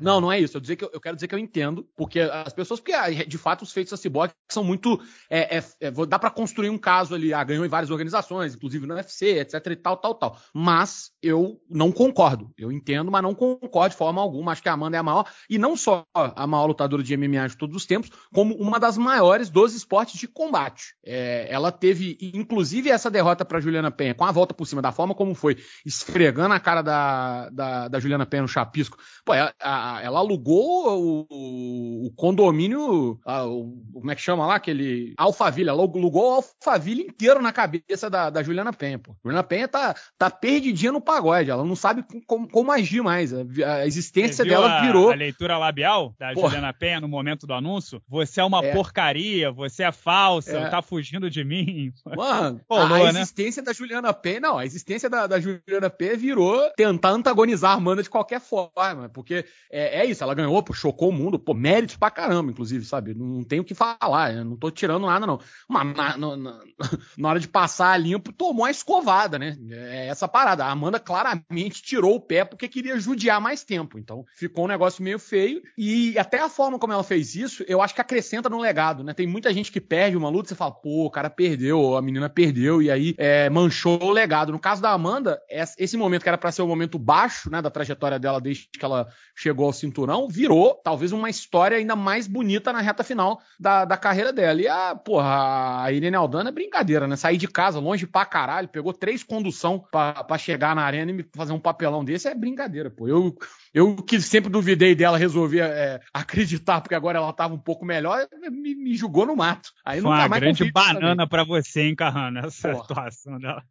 Não, 0.00 0.20
não 0.20 0.32
é 0.32 0.40
isso. 0.40 0.56
Eu, 0.56 0.60
dizer 0.60 0.76
que 0.76 0.84
eu, 0.84 0.90
eu 0.92 1.00
quero 1.00 1.16
dizer 1.16 1.28
que 1.28 1.34
eu 1.34 1.38
entendo, 1.38 1.86
porque 1.96 2.20
as 2.20 2.52
pessoas, 2.52 2.80
porque 2.80 2.92
ah, 2.92 3.10
de 3.10 3.38
fato 3.38 3.62
os 3.62 3.72
feitos 3.72 3.90
da 3.90 3.96
Cyborg 3.96 4.32
são 4.50 4.64
muito. 4.64 5.00
É, 5.30 5.58
é, 5.58 5.64
é, 5.80 5.90
dá 6.06 6.18
pra 6.18 6.30
construir 6.30 6.70
um 6.70 6.78
caso 6.78 7.14
ali, 7.14 7.32
ah, 7.32 7.42
ganhou 7.44 7.64
em 7.64 7.68
várias 7.68 7.90
organizações, 7.90 8.54
inclusive 8.54 8.86
no 8.86 8.94
UFC, 8.94 9.38
etc 9.40 9.66
e 9.66 9.76
tal, 9.76 9.96
tal, 9.96 10.14
tal. 10.14 10.38
Mas 10.54 11.10
eu 11.22 11.60
não 11.70 11.90
concordo. 11.92 12.50
Eu 12.56 12.70
entendo, 12.70 13.10
mas 13.10 13.22
não 13.22 13.34
concordo 13.34 13.90
de 13.90 13.96
forma 13.96 14.20
alguma. 14.20 14.52
Acho 14.52 14.62
que 14.62 14.68
a 14.68 14.72
Amanda 14.72 14.96
é 14.96 15.00
a 15.00 15.02
maior, 15.02 15.26
e 15.48 15.58
não 15.58 15.76
só 15.76 16.04
a 16.14 16.46
maior 16.46 16.66
lutadora 16.66 17.02
de 17.02 17.16
MMA 17.16 17.48
de 17.48 17.56
todos 17.56 17.76
os 17.76 17.86
tempos, 17.86 18.10
como 18.32 18.54
uma 18.56 18.78
das 18.78 18.96
maiores 18.98 19.48
dos 19.50 19.74
esportes 19.74 20.18
de 20.18 20.28
combate. 20.28 20.94
É, 21.04 21.46
ela 21.50 21.70
teve, 21.72 22.18
inclusive, 22.34 22.90
essa 22.90 23.10
derrota 23.10 23.44
pra 23.44 23.60
Juliana 23.60 23.90
Penha, 23.90 24.14
com 24.14 24.24
a 24.24 24.32
volta 24.32 24.54
por 24.54 24.66
cima 24.66 24.82
da 24.82 24.92
forma 24.92 25.14
como 25.14 25.34
foi, 25.34 25.56
esfregando 25.84 26.54
a 26.54 26.60
cara 26.60 26.82
da, 26.82 27.48
da, 27.50 27.88
da 27.88 28.00
Juliana 28.00 28.26
Penha 28.26 28.42
no 28.42 28.48
chapisco. 28.48 28.96
Pô, 29.24 29.34
ela, 29.34 29.52
a- 29.60 30.00
ela 30.02 30.18
alugou 30.18 31.26
o, 31.30 32.06
o 32.06 32.10
condomínio, 32.16 33.18
a- 33.24 33.44
o- 33.46 33.82
como 33.92 34.10
é 34.10 34.14
que 34.14 34.22
chama 34.22 34.46
lá? 34.46 34.56
Aquele 34.56 35.01
Alphaville. 35.16 35.68
Ela 35.68 35.82
alugou 35.82 36.30
o 36.30 36.34
Alphaville 36.36 37.02
inteiro 37.02 37.40
na 37.42 37.52
cabeça 37.52 38.08
da, 38.08 38.30
da 38.30 38.42
Juliana 38.42 38.72
Penha, 38.72 38.98
pô. 38.98 39.14
Juliana 39.24 39.42
Penha 39.42 39.68
tá, 39.68 39.94
tá 40.18 40.30
perdidinha 40.30 40.92
no 40.92 41.00
pagode. 41.00 41.50
Ela 41.50 41.64
não 41.64 41.76
sabe 41.76 42.04
como, 42.26 42.48
como 42.48 42.72
agir 42.72 43.02
mais. 43.02 43.32
A, 43.32 43.44
a 43.66 43.86
existência 43.86 44.44
dela 44.44 44.78
a, 44.78 44.82
virou. 44.82 45.10
A 45.10 45.14
leitura 45.14 45.58
labial 45.58 46.14
da 46.18 46.32
Porra. 46.32 46.48
Juliana 46.48 46.72
Penha 46.72 47.00
no 47.00 47.08
momento 47.08 47.46
do 47.46 47.54
anúncio? 47.54 48.02
Você 48.08 48.40
é 48.40 48.44
uma 48.44 48.62
É. 48.64 48.72
porcaria, 48.72 49.50
você 49.50 49.82
é 49.84 49.92
falsa, 49.92 50.58
É. 50.58 50.68
tá 50.68 50.82
fugindo 50.82 51.30
de 51.30 51.44
mim. 51.44 51.92
Mano, 52.16 52.60
Rolou, 52.68 53.06
a 53.06 53.12
né? 53.12 53.20
existência 53.20 53.62
da 53.62 53.72
Juliana 53.72 54.12
Penha, 54.12 54.40
não, 54.40 54.58
a 54.58 54.64
existência 54.66 55.08
da, 55.08 55.26
da 55.26 55.40
Juliana 55.40 55.90
Penha 55.90 56.16
virou 56.16 56.70
tentar 56.76 57.10
antagonizar 57.10 57.72
a 57.72 57.74
Amanda 57.74 58.02
de 58.02 58.10
qualquer 58.10 58.40
forma, 58.40 59.08
porque 59.12 59.44
é, 59.70 60.00
é 60.00 60.06
isso, 60.06 60.22
ela 60.22 60.34
ganhou, 60.34 60.62
pô, 60.62 60.72
chocou 60.72 61.08
o 61.08 61.12
mundo, 61.12 61.38
pô, 61.38 61.54
méritos 61.54 61.96
pra 61.96 62.10
caramba, 62.10 62.50
inclusive, 62.50 62.84
sabe? 62.84 63.14
Não, 63.14 63.26
não 63.26 63.44
tenho 63.44 63.62
o 63.62 63.64
que 63.64 63.74
falar, 63.74 64.32
não 64.44 64.56
tô 64.56 64.70
tirando 64.70 64.91
nada, 64.98 65.26
não. 65.26 65.40
Mas 65.68 65.96
na, 65.96 66.16
na- 66.16 66.36
na- 66.36 67.28
hora 67.28 67.40
de 67.40 67.48
passar 67.48 67.92
a 67.92 67.96
limpo, 67.96 68.32
tomou 68.32 68.64
a 68.64 68.70
escovada, 68.70 69.38
né? 69.38 69.56
É 69.70 70.08
essa 70.08 70.28
parada. 70.28 70.64
A 70.64 70.70
Amanda 70.70 71.00
claramente 71.00 71.82
tirou 71.82 72.16
o 72.16 72.20
pé 72.20 72.44
porque 72.44 72.68
queria 72.68 72.82
queria 72.82 72.98
judiar 72.98 73.40
mais 73.40 73.64
tempo. 73.64 73.98
Então 73.98 74.24
ficou 74.34 74.64
um 74.64 74.68
negócio 74.68 75.02
meio 75.02 75.18
feio. 75.18 75.62
E 75.78 76.18
até 76.18 76.40
a 76.40 76.48
forma 76.48 76.78
como 76.78 76.92
ela 76.92 77.04
fez 77.04 77.34
isso, 77.34 77.64
eu 77.66 77.80
acho 77.80 77.94
que 77.94 78.00
acrescenta 78.00 78.48
no 78.48 78.58
legado, 78.60 79.02
né? 79.04 79.14
Tem 79.14 79.26
muita 79.26 79.52
gente 79.52 79.70
que 79.70 79.80
perde 79.80 80.16
uma 80.16 80.28
luta, 80.28 80.48
você 80.48 80.54
fala, 80.54 80.72
pô, 80.72 81.06
o 81.06 81.10
cara 81.10 81.30
perdeu, 81.30 81.96
a 81.96 82.02
menina 82.02 82.28
perdeu, 82.28 82.82
e 82.82 82.90
aí 82.90 83.14
é, 83.16 83.48
manchou 83.48 84.02
o 84.02 84.10
legado. 84.10 84.52
No 84.52 84.58
caso 84.58 84.82
da 84.82 84.90
Amanda, 84.90 85.40
esse 85.78 85.96
momento 85.96 86.22
que 86.22 86.28
era 86.28 86.38
para 86.38 86.52
ser 86.52 86.62
o 86.62 86.66
momento 86.66 86.98
baixo, 86.98 87.50
né, 87.50 87.62
da 87.62 87.70
trajetória 87.70 88.18
dela 88.18 88.40
desde 88.40 88.68
que 88.68 88.84
ela 88.84 89.08
chegou 89.34 89.66
ao 89.66 89.72
cinturão, 89.72 90.28
virou 90.28 90.74
talvez 90.82 91.12
uma 91.12 91.30
história 91.30 91.76
ainda 91.76 91.94
mais 91.96 92.26
bonita 92.26 92.72
na 92.72 92.80
reta 92.80 93.04
final 93.04 93.40
da, 93.58 93.84
da 93.84 93.96
carreira 93.96 94.32
dela. 94.32 94.60
E 94.60 94.68
a, 94.68 94.81
porra, 95.04 95.82
a 95.84 95.92
Irene 95.92 96.16
Aldana 96.16 96.50
é 96.50 96.52
brincadeira, 96.52 97.06
né? 97.06 97.16
Sair 97.16 97.36
de 97.36 97.48
casa 97.48 97.78
longe 97.78 98.06
pra 98.06 98.24
caralho, 98.24 98.68
pegou 98.68 98.92
três 98.92 99.22
condução 99.22 99.78
para 99.78 100.38
chegar 100.38 100.74
na 100.76 100.82
arena 100.82 101.12
e 101.12 101.26
fazer 101.34 101.52
um 101.52 101.60
papelão 101.60 102.04
desse 102.04 102.28
é 102.28 102.34
brincadeira, 102.34 102.90
pô. 102.90 103.08
Eu 103.08 103.36
eu 103.74 103.96
que 103.96 104.20
sempre 104.20 104.50
duvidei 104.50 104.94
dela 104.94 105.16
resolver 105.16 105.60
é, 105.60 106.00
acreditar, 106.12 106.80
porque 106.80 106.94
agora 106.94 107.18
ela 107.18 107.30
estava 107.30 107.54
um 107.54 107.58
pouco 107.58 107.84
melhor, 107.84 108.26
me, 108.50 108.74
me 108.74 108.94
julgou 108.94 109.24
no 109.24 109.34
mato. 109.36 109.70
Aí 109.84 110.00
Foi 110.00 110.10
uma 110.10 110.28
grande 110.28 110.70
banana 110.70 111.26
para 111.26 111.44
você, 111.44 111.82
hein, 111.82 111.94
Carrano, 111.94 112.40
essa 112.40 112.70
Porra. 112.70 112.82
situação 112.82 113.38
dela. 113.38 113.62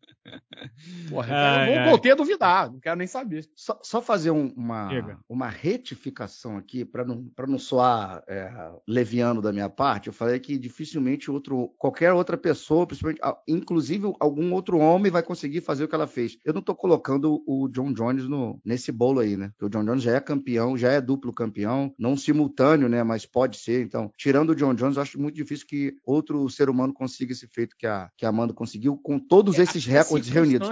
Porra, 1.09 1.67
é, 1.67 1.77
eu 1.77 1.89
voltei 1.89 2.11
a 2.11 2.15
duvidar, 2.15 2.71
não 2.71 2.79
quero 2.79 2.97
nem 2.97 3.07
saber. 3.07 3.45
Só, 3.55 3.79
só 3.83 4.01
fazer 4.01 4.31
um, 4.31 4.47
uma, 4.55 4.89
uma 5.27 5.47
retificação 5.47 6.57
aqui, 6.57 6.85
para 6.85 7.03
não, 7.03 7.25
não 7.47 7.59
soar 7.59 8.23
é, 8.27 8.51
leviano 8.87 9.41
da 9.41 9.51
minha 9.51 9.69
parte, 9.69 10.07
eu 10.07 10.13
falei 10.13 10.39
que 10.39 10.57
dificilmente 10.57 11.29
outro, 11.29 11.69
qualquer 11.77 12.13
outra 12.13 12.37
pessoa, 12.37 12.87
principalmente, 12.87 13.21
inclusive 13.47 14.13
algum 14.19 14.53
outro 14.53 14.77
homem, 14.79 15.11
vai 15.11 15.23
conseguir 15.23 15.61
fazer 15.61 15.83
o 15.83 15.87
que 15.87 15.95
ela 15.95 16.07
fez. 16.07 16.37
Eu 16.45 16.53
não 16.53 16.59
estou 16.59 16.75
colocando 16.75 17.43
o 17.45 17.67
John 17.69 17.93
Jones 17.93 18.27
no, 18.27 18.59
nesse 18.63 18.91
bolo 18.91 19.19
aí, 19.19 19.35
né? 19.35 19.49
Porque 19.49 19.65
o 19.65 19.69
John 19.69 19.83
Jones 19.83 19.90
já 19.99 20.15
é 20.15 20.19
campeão, 20.19 20.77
já 20.77 20.91
é 20.91 21.01
duplo 21.01 21.33
campeão, 21.33 21.93
não 21.97 22.15
simultâneo, 22.15 22.87
né? 22.87 23.03
Mas 23.03 23.25
pode 23.25 23.57
ser. 23.57 23.83
Então, 23.83 24.11
tirando 24.17 24.51
o 24.51 24.55
John 24.55 24.73
Jones, 24.73 24.95
eu 24.95 25.01
acho 25.01 25.19
muito 25.19 25.35
difícil 25.35 25.67
que 25.67 25.95
outro 26.05 26.49
ser 26.49 26.69
humano 26.69 26.93
consiga 26.93 27.31
esse 27.31 27.47
feito 27.47 27.75
que 27.77 27.87
a, 27.87 28.09
que 28.17 28.25
a 28.25 28.29
Amanda 28.29 28.53
conseguiu 28.53 28.97
com 28.97 29.19
todos 29.19 29.57
é, 29.59 29.63
esses 29.63 29.85
recordes 29.85 30.29
reunidos. 30.29 30.69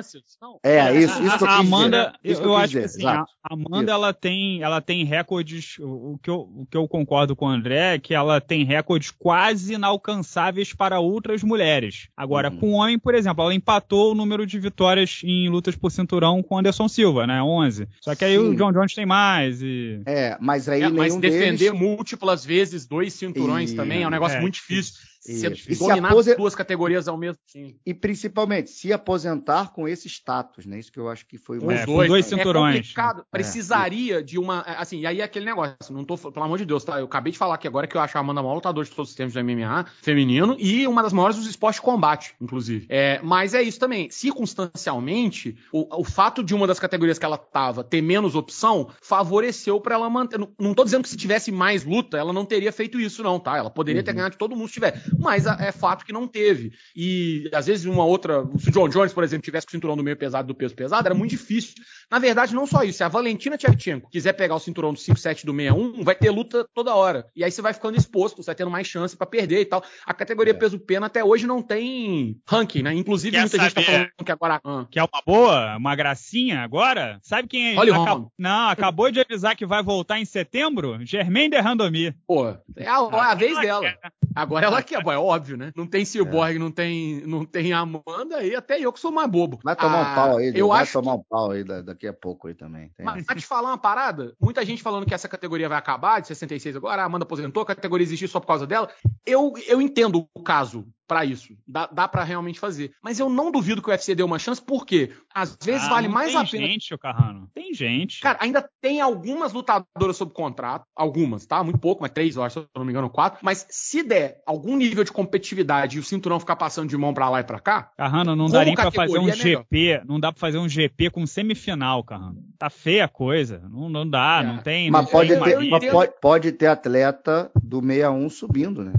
É, 0.63 0.77
é, 0.77 0.95
isso, 0.95 1.21
isso 1.23 1.37
que 1.37 1.43
eu 1.43 1.47
a 1.47 1.57
Amanda, 1.57 2.13
dizer. 2.23 2.41
eu, 2.41 2.45
eu 2.45 2.55
acho 2.55 2.77
que 2.77 2.83
assim, 2.83 3.05
a 3.05 3.25
Amanda 3.43 3.91
ela 3.91 4.13
tem, 4.13 4.61
ela 4.61 4.81
tem 4.81 5.03
recordes. 5.03 5.77
O 5.79 6.17
que, 6.21 6.29
eu, 6.29 6.39
o 6.39 6.65
que 6.69 6.77
eu 6.77 6.87
concordo 6.87 7.35
com 7.35 7.45
o 7.45 7.49
André 7.49 7.95
é 7.95 7.99
que 7.99 8.13
ela 8.13 8.39
tem 8.39 8.63
recordes 8.63 9.11
quase 9.11 9.73
inalcançáveis 9.73 10.73
para 10.73 10.99
outras 10.99 11.43
mulheres. 11.43 12.09
Agora, 12.15 12.49
uhum. 12.49 12.57
com 12.57 12.71
o 12.71 12.75
homem, 12.75 12.99
por 12.99 13.15
exemplo, 13.15 13.43
ela 13.43 13.53
empatou 13.53 14.11
o 14.11 14.15
número 14.15 14.45
de 14.45 14.59
vitórias 14.59 15.21
em 15.23 15.49
lutas 15.49 15.75
por 15.75 15.91
cinturão 15.91 16.41
com 16.43 16.57
Anderson 16.57 16.87
Silva, 16.87 17.25
né? 17.25 17.41
11. 17.41 17.87
Só 18.01 18.15
que 18.15 18.25
aí 18.25 18.37
Sim. 18.37 18.49
o 18.49 18.55
John 18.55 18.71
Jones 18.71 18.93
tem 18.93 19.05
mais. 19.09 19.61
E... 19.61 20.01
É, 20.05 20.37
mas 20.39 20.69
aí 20.69 20.83
é, 20.83 20.89
mas 20.89 21.15
defender 21.15 21.71
deles... 21.71 21.79
múltiplas 21.79 22.45
vezes 22.45 22.85
dois 22.85 23.11
cinturões 23.13 23.71
e... 23.71 23.75
também 23.75 24.03
é 24.03 24.07
um 24.07 24.11
negócio 24.11 24.37
é, 24.37 24.41
muito 24.41 24.53
difícil. 24.55 24.93
Se, 25.19 25.55
se 25.55 25.91
aposentar 25.91 26.35
duas 26.37 26.55
categorias 26.55 27.07
ao 27.07 27.17
mesmo 27.17 27.37
tempo. 27.51 27.77
E 27.85 27.93
principalmente 27.93 28.69
se 28.69 28.93
aposentar 28.93 29.73
com 29.73 29.87
esse 29.87 30.07
status, 30.07 30.65
né? 30.65 30.79
Isso 30.79 30.91
que 30.91 30.99
eu 30.99 31.09
acho 31.09 31.25
que 31.25 31.37
foi 31.37 31.59
um... 31.59 31.69
é, 31.69 31.85
dois, 31.85 32.07
dois 32.07 32.25
é 32.25 32.37
cinturões. 32.37 32.75
É 32.75 32.79
complicado. 32.79 33.25
Precisaria 33.29 34.23
de 34.23 34.39
uma. 34.39 34.61
Assim, 34.61 35.01
e 35.01 35.05
aí 35.05 35.19
é 35.19 35.23
aquele 35.23 35.45
negócio. 35.45 35.75
Não 35.91 36.05
tô. 36.05 36.17
Pelo 36.17 36.45
amor 36.45 36.57
de 36.57 36.65
Deus, 36.65 36.85
tá? 36.85 36.99
Eu 36.99 37.05
acabei 37.05 37.33
de 37.33 37.37
falar 37.37 37.55
aqui 37.55 37.67
agora 37.67 37.85
que 37.85 37.97
eu 37.97 38.01
acho 38.01 38.17
a 38.17 38.21
Amanda 38.21 38.41
maior 38.41 38.55
lutadora 38.55 38.85
de 38.85 38.91
todos 38.91 39.09
os 39.09 39.15
tempos 39.15 39.33
do 39.33 39.43
MMA 39.43 39.85
feminino 40.01 40.55
e 40.57 40.87
uma 40.87 41.03
das 41.03 41.11
maiores 41.11 41.35
dos 41.35 41.47
esportes 41.47 41.81
de 41.81 41.85
combate, 41.85 42.33
inclusive. 42.39 42.85
É, 42.87 43.19
mas 43.21 43.53
é 43.53 43.61
isso 43.61 43.79
também. 43.79 44.09
Circunstancialmente, 44.09 45.57
o, 45.73 45.99
o 45.99 46.03
fato 46.05 46.41
de 46.41 46.55
uma 46.55 46.65
das 46.65 46.79
categorias 46.79 47.19
que 47.19 47.25
ela 47.25 47.37
tava 47.37 47.83
ter 47.83 48.01
menos 48.01 48.35
opção 48.35 48.89
favoreceu 49.01 49.81
para 49.81 49.95
ela 49.95 50.09
manter. 50.09 50.39
Não, 50.39 50.49
não 50.57 50.73
tô 50.73 50.85
dizendo 50.85 51.03
que 51.03 51.09
se 51.09 51.17
tivesse 51.17 51.51
mais 51.51 51.83
luta, 51.83 52.17
ela 52.17 52.31
não 52.31 52.45
teria 52.45 52.71
feito 52.71 52.99
isso, 52.99 53.21
não, 53.21 53.37
tá? 53.37 53.57
Ela 53.57 53.69
poderia 53.69 53.99
uhum. 53.99 54.05
ter 54.05 54.13
ganhado 54.13 54.31
de 54.31 54.37
todo 54.37 54.55
mundo 54.55 54.67
se 54.67 54.75
tiver 54.75 55.08
mas 55.17 55.45
é 55.45 55.71
fato 55.71 56.05
que 56.05 56.13
não 56.13 56.27
teve. 56.27 56.71
E 56.95 57.49
às 57.53 57.67
vezes 57.67 57.85
uma 57.85 58.05
outra, 58.05 58.43
se 58.57 58.69
o 58.69 58.71
John 58.71 58.89
Jones, 58.89 59.13
por 59.13 59.23
exemplo, 59.23 59.43
tivesse 59.43 59.65
com 59.65 59.71
o 59.71 59.73
cinturão 59.73 59.95
do 59.95 60.03
meio 60.03 60.17
pesado 60.17 60.47
do 60.47 60.55
peso 60.55 60.75
pesado, 60.75 61.07
era 61.07 61.15
muito 61.15 61.31
difícil. 61.31 61.75
Na 62.09 62.19
verdade, 62.19 62.55
não 62.55 62.65
só 62.65 62.83
isso, 62.83 62.97
se 62.97 63.03
a 63.03 63.07
Valentina 63.07 63.57
Tchevchenko 63.57 64.09
quiser 64.09 64.33
pegar 64.33 64.55
o 64.55 64.59
cinturão 64.59 64.93
do 64.93 64.99
5-7 64.99 65.45
do 65.45 65.53
61, 65.53 66.03
vai 66.03 66.15
ter 66.15 66.29
luta 66.29 66.67
toda 66.73 66.95
hora. 66.95 67.25
E 67.35 67.43
aí 67.43 67.51
você 67.51 67.61
vai 67.61 67.73
ficando 67.73 67.97
exposto, 67.97 68.37
você 68.37 68.47
vai 68.47 68.55
tendo 68.55 68.71
mais 68.71 68.87
chance 68.87 69.15
para 69.15 69.27
perder 69.27 69.61
e 69.61 69.65
tal. 69.65 69.83
A 70.05 70.13
categoria 70.13 70.53
é. 70.53 70.57
peso 70.57 70.79
pena 70.79 71.05
até 71.05 71.23
hoje 71.23 71.45
não 71.45 71.61
tem 71.61 72.39
ranking, 72.47 72.81
né? 72.81 72.93
Inclusive, 72.93 73.31
Quer 73.31 73.41
muita 73.41 73.57
saber? 73.57 73.69
gente 73.69 73.75
tá 73.75 73.91
falando 73.91 74.09
que 74.25 74.31
agora. 74.31 74.61
Ah. 74.63 74.85
Que 74.89 74.99
é 74.99 75.03
uma 75.03 75.21
boa, 75.25 75.77
uma 75.77 75.95
gracinha 75.95 76.61
agora? 76.61 77.19
Sabe 77.21 77.47
quem 77.47 77.71
é? 77.71 77.75
Holly 77.75 77.91
Acab... 77.91 78.27
Não, 78.37 78.69
acabou 78.69 79.11
de 79.11 79.19
avisar 79.19 79.55
que 79.55 79.65
vai 79.65 79.83
voltar 79.83 80.19
em 80.19 80.25
setembro? 80.25 80.97
Germaine 81.05 81.49
de 81.49 81.59
Randomir. 81.59 82.15
Pô, 82.27 82.49
é 82.75 82.87
a, 82.87 82.97
a, 82.97 83.31
a 83.31 83.35
vez 83.35 83.59
dela. 83.59 83.93
Agora 84.35 84.65
ela 84.65 84.81
quer, 84.81 84.98
é 85.07 85.17
óbvio, 85.17 85.57
né? 85.57 85.71
Não 85.75 85.85
tem 85.85 86.05
Cyborg, 86.05 86.55
é. 86.55 86.59
não 86.59 86.71
tem 86.71 87.21
não 87.25 87.45
tem 87.45 87.73
Amanda 87.73 88.37
aí, 88.37 88.55
até 88.55 88.79
eu 88.79 88.91
que 88.91 88.99
sou 88.99 89.11
mais 89.11 89.29
bobo. 89.29 89.59
Vai 89.63 89.75
tomar 89.75 89.97
ah, 89.97 90.11
um 90.11 90.15
pau 90.15 90.37
aí, 90.37 90.51
eu 90.55 90.67
vai 90.69 90.81
acho 90.81 90.93
tomar 90.93 91.13
que... 91.13 91.19
um 91.19 91.23
pau 91.29 91.51
aí 91.51 91.63
daqui 91.63 92.07
a 92.07 92.13
pouco 92.13 92.47
aí 92.47 92.53
também. 92.53 92.89
Tem 92.95 93.05
mas, 93.05 93.25
mas 93.27 93.41
te 93.41 93.47
falar 93.47 93.69
uma 93.69 93.77
parada, 93.77 94.33
muita 94.39 94.65
gente 94.65 94.81
falando 94.81 95.05
que 95.05 95.13
essa 95.13 95.27
categoria 95.27 95.69
vai 95.69 95.77
acabar 95.77 96.19
de 96.19 96.27
66 96.27 96.75
agora, 96.75 97.01
a 97.01 97.05
Amanda 97.05 97.23
aposentou, 97.23 97.63
a 97.63 97.65
categoria 97.65 98.03
existiu 98.03 98.27
só 98.27 98.39
por 98.39 98.47
causa 98.47 98.67
dela. 98.67 98.89
Eu, 99.25 99.53
eu 99.67 99.81
entendo 99.81 100.27
o 100.33 100.43
caso 100.43 100.85
para 101.09 101.25
isso. 101.25 101.57
Dá, 101.67 101.89
dá 101.91 102.07
para 102.07 102.23
realmente 102.23 102.59
fazer. 102.59 102.91
Mas 103.03 103.19
eu 103.19 103.29
não 103.31 103.51
duvido 103.51 103.81
que 103.81 103.89
o 103.89 103.91
UFC 103.91 104.13
dê 104.13 104.21
uma 104.21 104.37
chance, 104.37 104.61
porque 104.61 105.11
às 105.33 105.57
vezes 105.59 105.87
ah, 105.87 105.89
vale 105.89 106.07
mais 106.07 106.35
a 106.35 106.45
pena. 106.45 106.51
Tem 106.51 106.71
gente, 106.73 106.93
o 106.93 106.99
Carrano. 106.99 107.49
Tem 107.51 107.73
gente. 107.73 108.21
Cara, 108.21 108.37
ainda 108.39 108.69
tem 108.79 109.01
algumas 109.01 109.51
lutadoras 109.51 110.15
sob 110.15 110.31
contrato, 110.31 110.85
algumas, 110.95 111.47
tá? 111.47 111.63
Muito 111.63 111.79
pouco, 111.79 112.03
mas 112.03 112.11
três, 112.11 112.35
eu 112.35 112.43
acho, 112.43 112.59
se 112.59 112.59
eu 112.59 112.67
não 112.75 112.85
me 112.85 112.91
engano, 112.91 113.09
quatro. 113.09 113.39
Mas 113.41 113.65
se 113.71 114.03
der 114.03 114.43
algum 114.45 114.77
nível 114.77 115.03
de 115.03 115.11
competitividade 115.11 115.97
e 115.97 115.99
o 115.99 116.03
cinturão 116.03 116.39
ficar 116.39 116.55
passando 116.55 116.87
de 116.87 116.95
mão 116.95 117.11
para 117.11 117.27
lá 117.27 117.39
e 117.39 117.43
para 117.43 117.59
cá. 117.59 117.91
Carrano, 117.97 118.35
não 118.35 118.47
dá 118.47 118.63
nem 118.63 118.75
pra 118.75 118.91
fazer 118.91 119.17
um 119.17 119.29
é 119.29 119.35
GP. 119.35 120.03
Não 120.05 120.19
dá 120.19 120.31
pra 120.31 120.39
fazer 120.39 120.59
um 120.59 120.69
GP 120.69 121.09
com 121.09 121.25
semifinal, 121.25 122.03
Carrano. 122.03 122.43
Tá 122.59 122.69
feia 122.69 123.05
a 123.05 123.07
coisa. 123.07 123.63
Não, 123.67 123.89
não 123.89 124.07
dá, 124.07 124.41
é. 124.43 124.45
não 124.45 124.57
tem. 124.59 124.91
Mas, 124.91 125.05
não 125.05 125.11
pode, 125.11 125.29
tem 125.29 125.43
ter, 125.43 125.69
mas 125.69 125.85
pode, 125.85 126.13
pode, 126.21 126.51
ter 126.51 126.67
atleta 126.67 127.49
do 127.63 127.81
61 127.81 128.29
subindo, 128.29 128.83
né? 128.83 128.93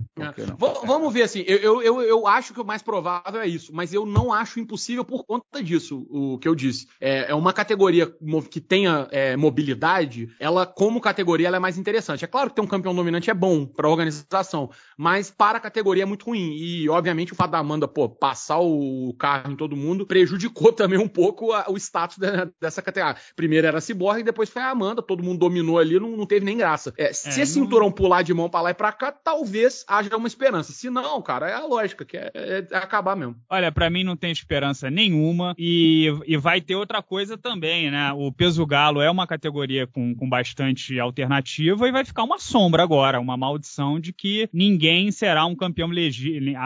Vamos 0.59 1.13
ver 1.13 1.23
assim, 1.23 1.45
eu, 1.47 1.83
eu, 1.83 2.03
eu 2.03 2.27
acho 2.27 2.53
que 2.53 2.61
o 2.61 2.65
mais 2.65 2.83
provável 2.83 3.41
é 3.41 3.47
isso, 3.47 3.73
mas 3.75 3.93
eu 3.93 4.05
não 4.07 4.33
acho 4.33 4.61
impossível 4.61 5.05
por 5.05 5.25
conta 5.25 5.63
disso, 5.63 6.07
o 6.11 6.39
que 6.39 6.49
eu 6.49 6.55
disse. 6.55 6.89
É, 7.01 7.31
é 7.31 7.35
uma 7.35 7.53
categoria 7.53 8.13
que 8.51 8.61
tenha 8.61 9.09
é, 9.11 9.37
mobilidade, 9.37 10.29
ela, 10.39 10.67
como 10.67 11.01
categoria, 11.01 11.47
ela 11.47 11.57
é 11.57 11.61
mais 11.61 11.79
interessante. 11.79 12.25
É 12.25 12.29
claro 12.29 12.51
que 12.51 12.57
ter 12.57 12.63
um 12.63 12.67
campeão 12.67 12.95
dominante 12.95 13.31
é 13.31 13.35
bom 13.35 13.67
para 13.67 13.87
a 13.87 13.91
organização, 13.91 14.71
mas 14.97 15.31
para 15.31 15.59
a 15.59 15.61
categoria 15.61 16.03
é 16.03 16.07
muito 16.07 16.27
ruim. 16.27 16.55
E, 16.57 16.89
obviamente, 16.89 17.33
o 17.33 17.37
fato 17.37 17.53
da 17.53 17.59
Amanda, 17.59 17.89
pô, 17.89 18.09
passar 18.09 18.59
o 18.61 19.15
carro 19.19 19.53
em 19.53 19.57
todo 19.57 19.77
mundo 19.77 20.07
prejudicou 20.07 20.73
também 20.73 20.99
um 20.99 21.09
pouco 21.09 21.53
a, 21.53 21.67
o 21.69 21.77
status 21.77 22.19
dessa 22.61 22.83
categoria. 22.83 23.17
Primeiro 23.35 23.67
era 23.67 23.79
a 23.79 23.81
Cyborg, 23.81 24.23
depois 24.23 24.49
foi 24.49 24.63
a 24.63 24.71
Amanda, 24.71 25.03
todo 25.03 25.23
mundo 25.23 25.39
dominou 25.39 25.79
ali, 25.79 25.99
não, 25.99 26.17
não 26.17 26.27
teve 26.27 26.45
nem 26.45 26.57
graça. 26.57 26.93
É, 26.97 27.13
se 27.13 27.29
é, 27.29 27.43
esse 27.43 27.59
não... 27.59 27.65
cinturão 27.65 27.91
pular 27.91 28.23
de 28.23 28.35
mão 28.35 28.49
para 28.49 28.61
lá 28.63 28.71
e 28.71 28.75
para 28.75 28.93
cá, 28.93 29.13
talvez 29.13 29.85
haja 29.89 30.10
uma 30.17 30.29
esperança. 30.29 30.73
Se 30.73 30.91
não, 30.91 31.21
cara, 31.23 31.49
é 31.49 31.55
a 31.55 31.65
lógica, 31.67 32.05
que 32.05 32.17
é, 32.17 32.31
é 32.35 32.77
acabar 32.77 33.17
mesmo. 33.17 33.37
Olha, 33.49 33.71
para 33.71 33.91
mim 33.91 34.05
não 34.05 34.17
tem 34.17 34.31
esperança 34.31 34.91
nenhuma 34.91 35.55
e, 35.59 36.09
e 36.27 36.37
vai 36.37 36.61
ter 36.61 36.75
outra 36.75 37.03
coisa 37.03 37.37
também, 37.37 37.91
né? 37.91 38.13
O 38.13 38.33
peso 38.33 38.65
galo 38.67 39.01
é 39.01 39.11
uma 39.11 39.27
categoria 39.27 39.87
com, 39.87 40.15
com 40.15 40.29
bastante 40.29 40.99
alternativa 40.99 41.89
e 41.89 41.93
vai 41.93 42.05
ficar 42.05 42.23
uma 42.23 42.39
sombra 42.39 42.83
agora, 42.83 43.21
uma 43.21 43.37
maldição 43.37 44.01
de 44.01 44.13
que 44.13 44.49
ninguém 44.53 45.11
será 45.11 45.45
um 45.47 45.55
campeão 45.55 45.91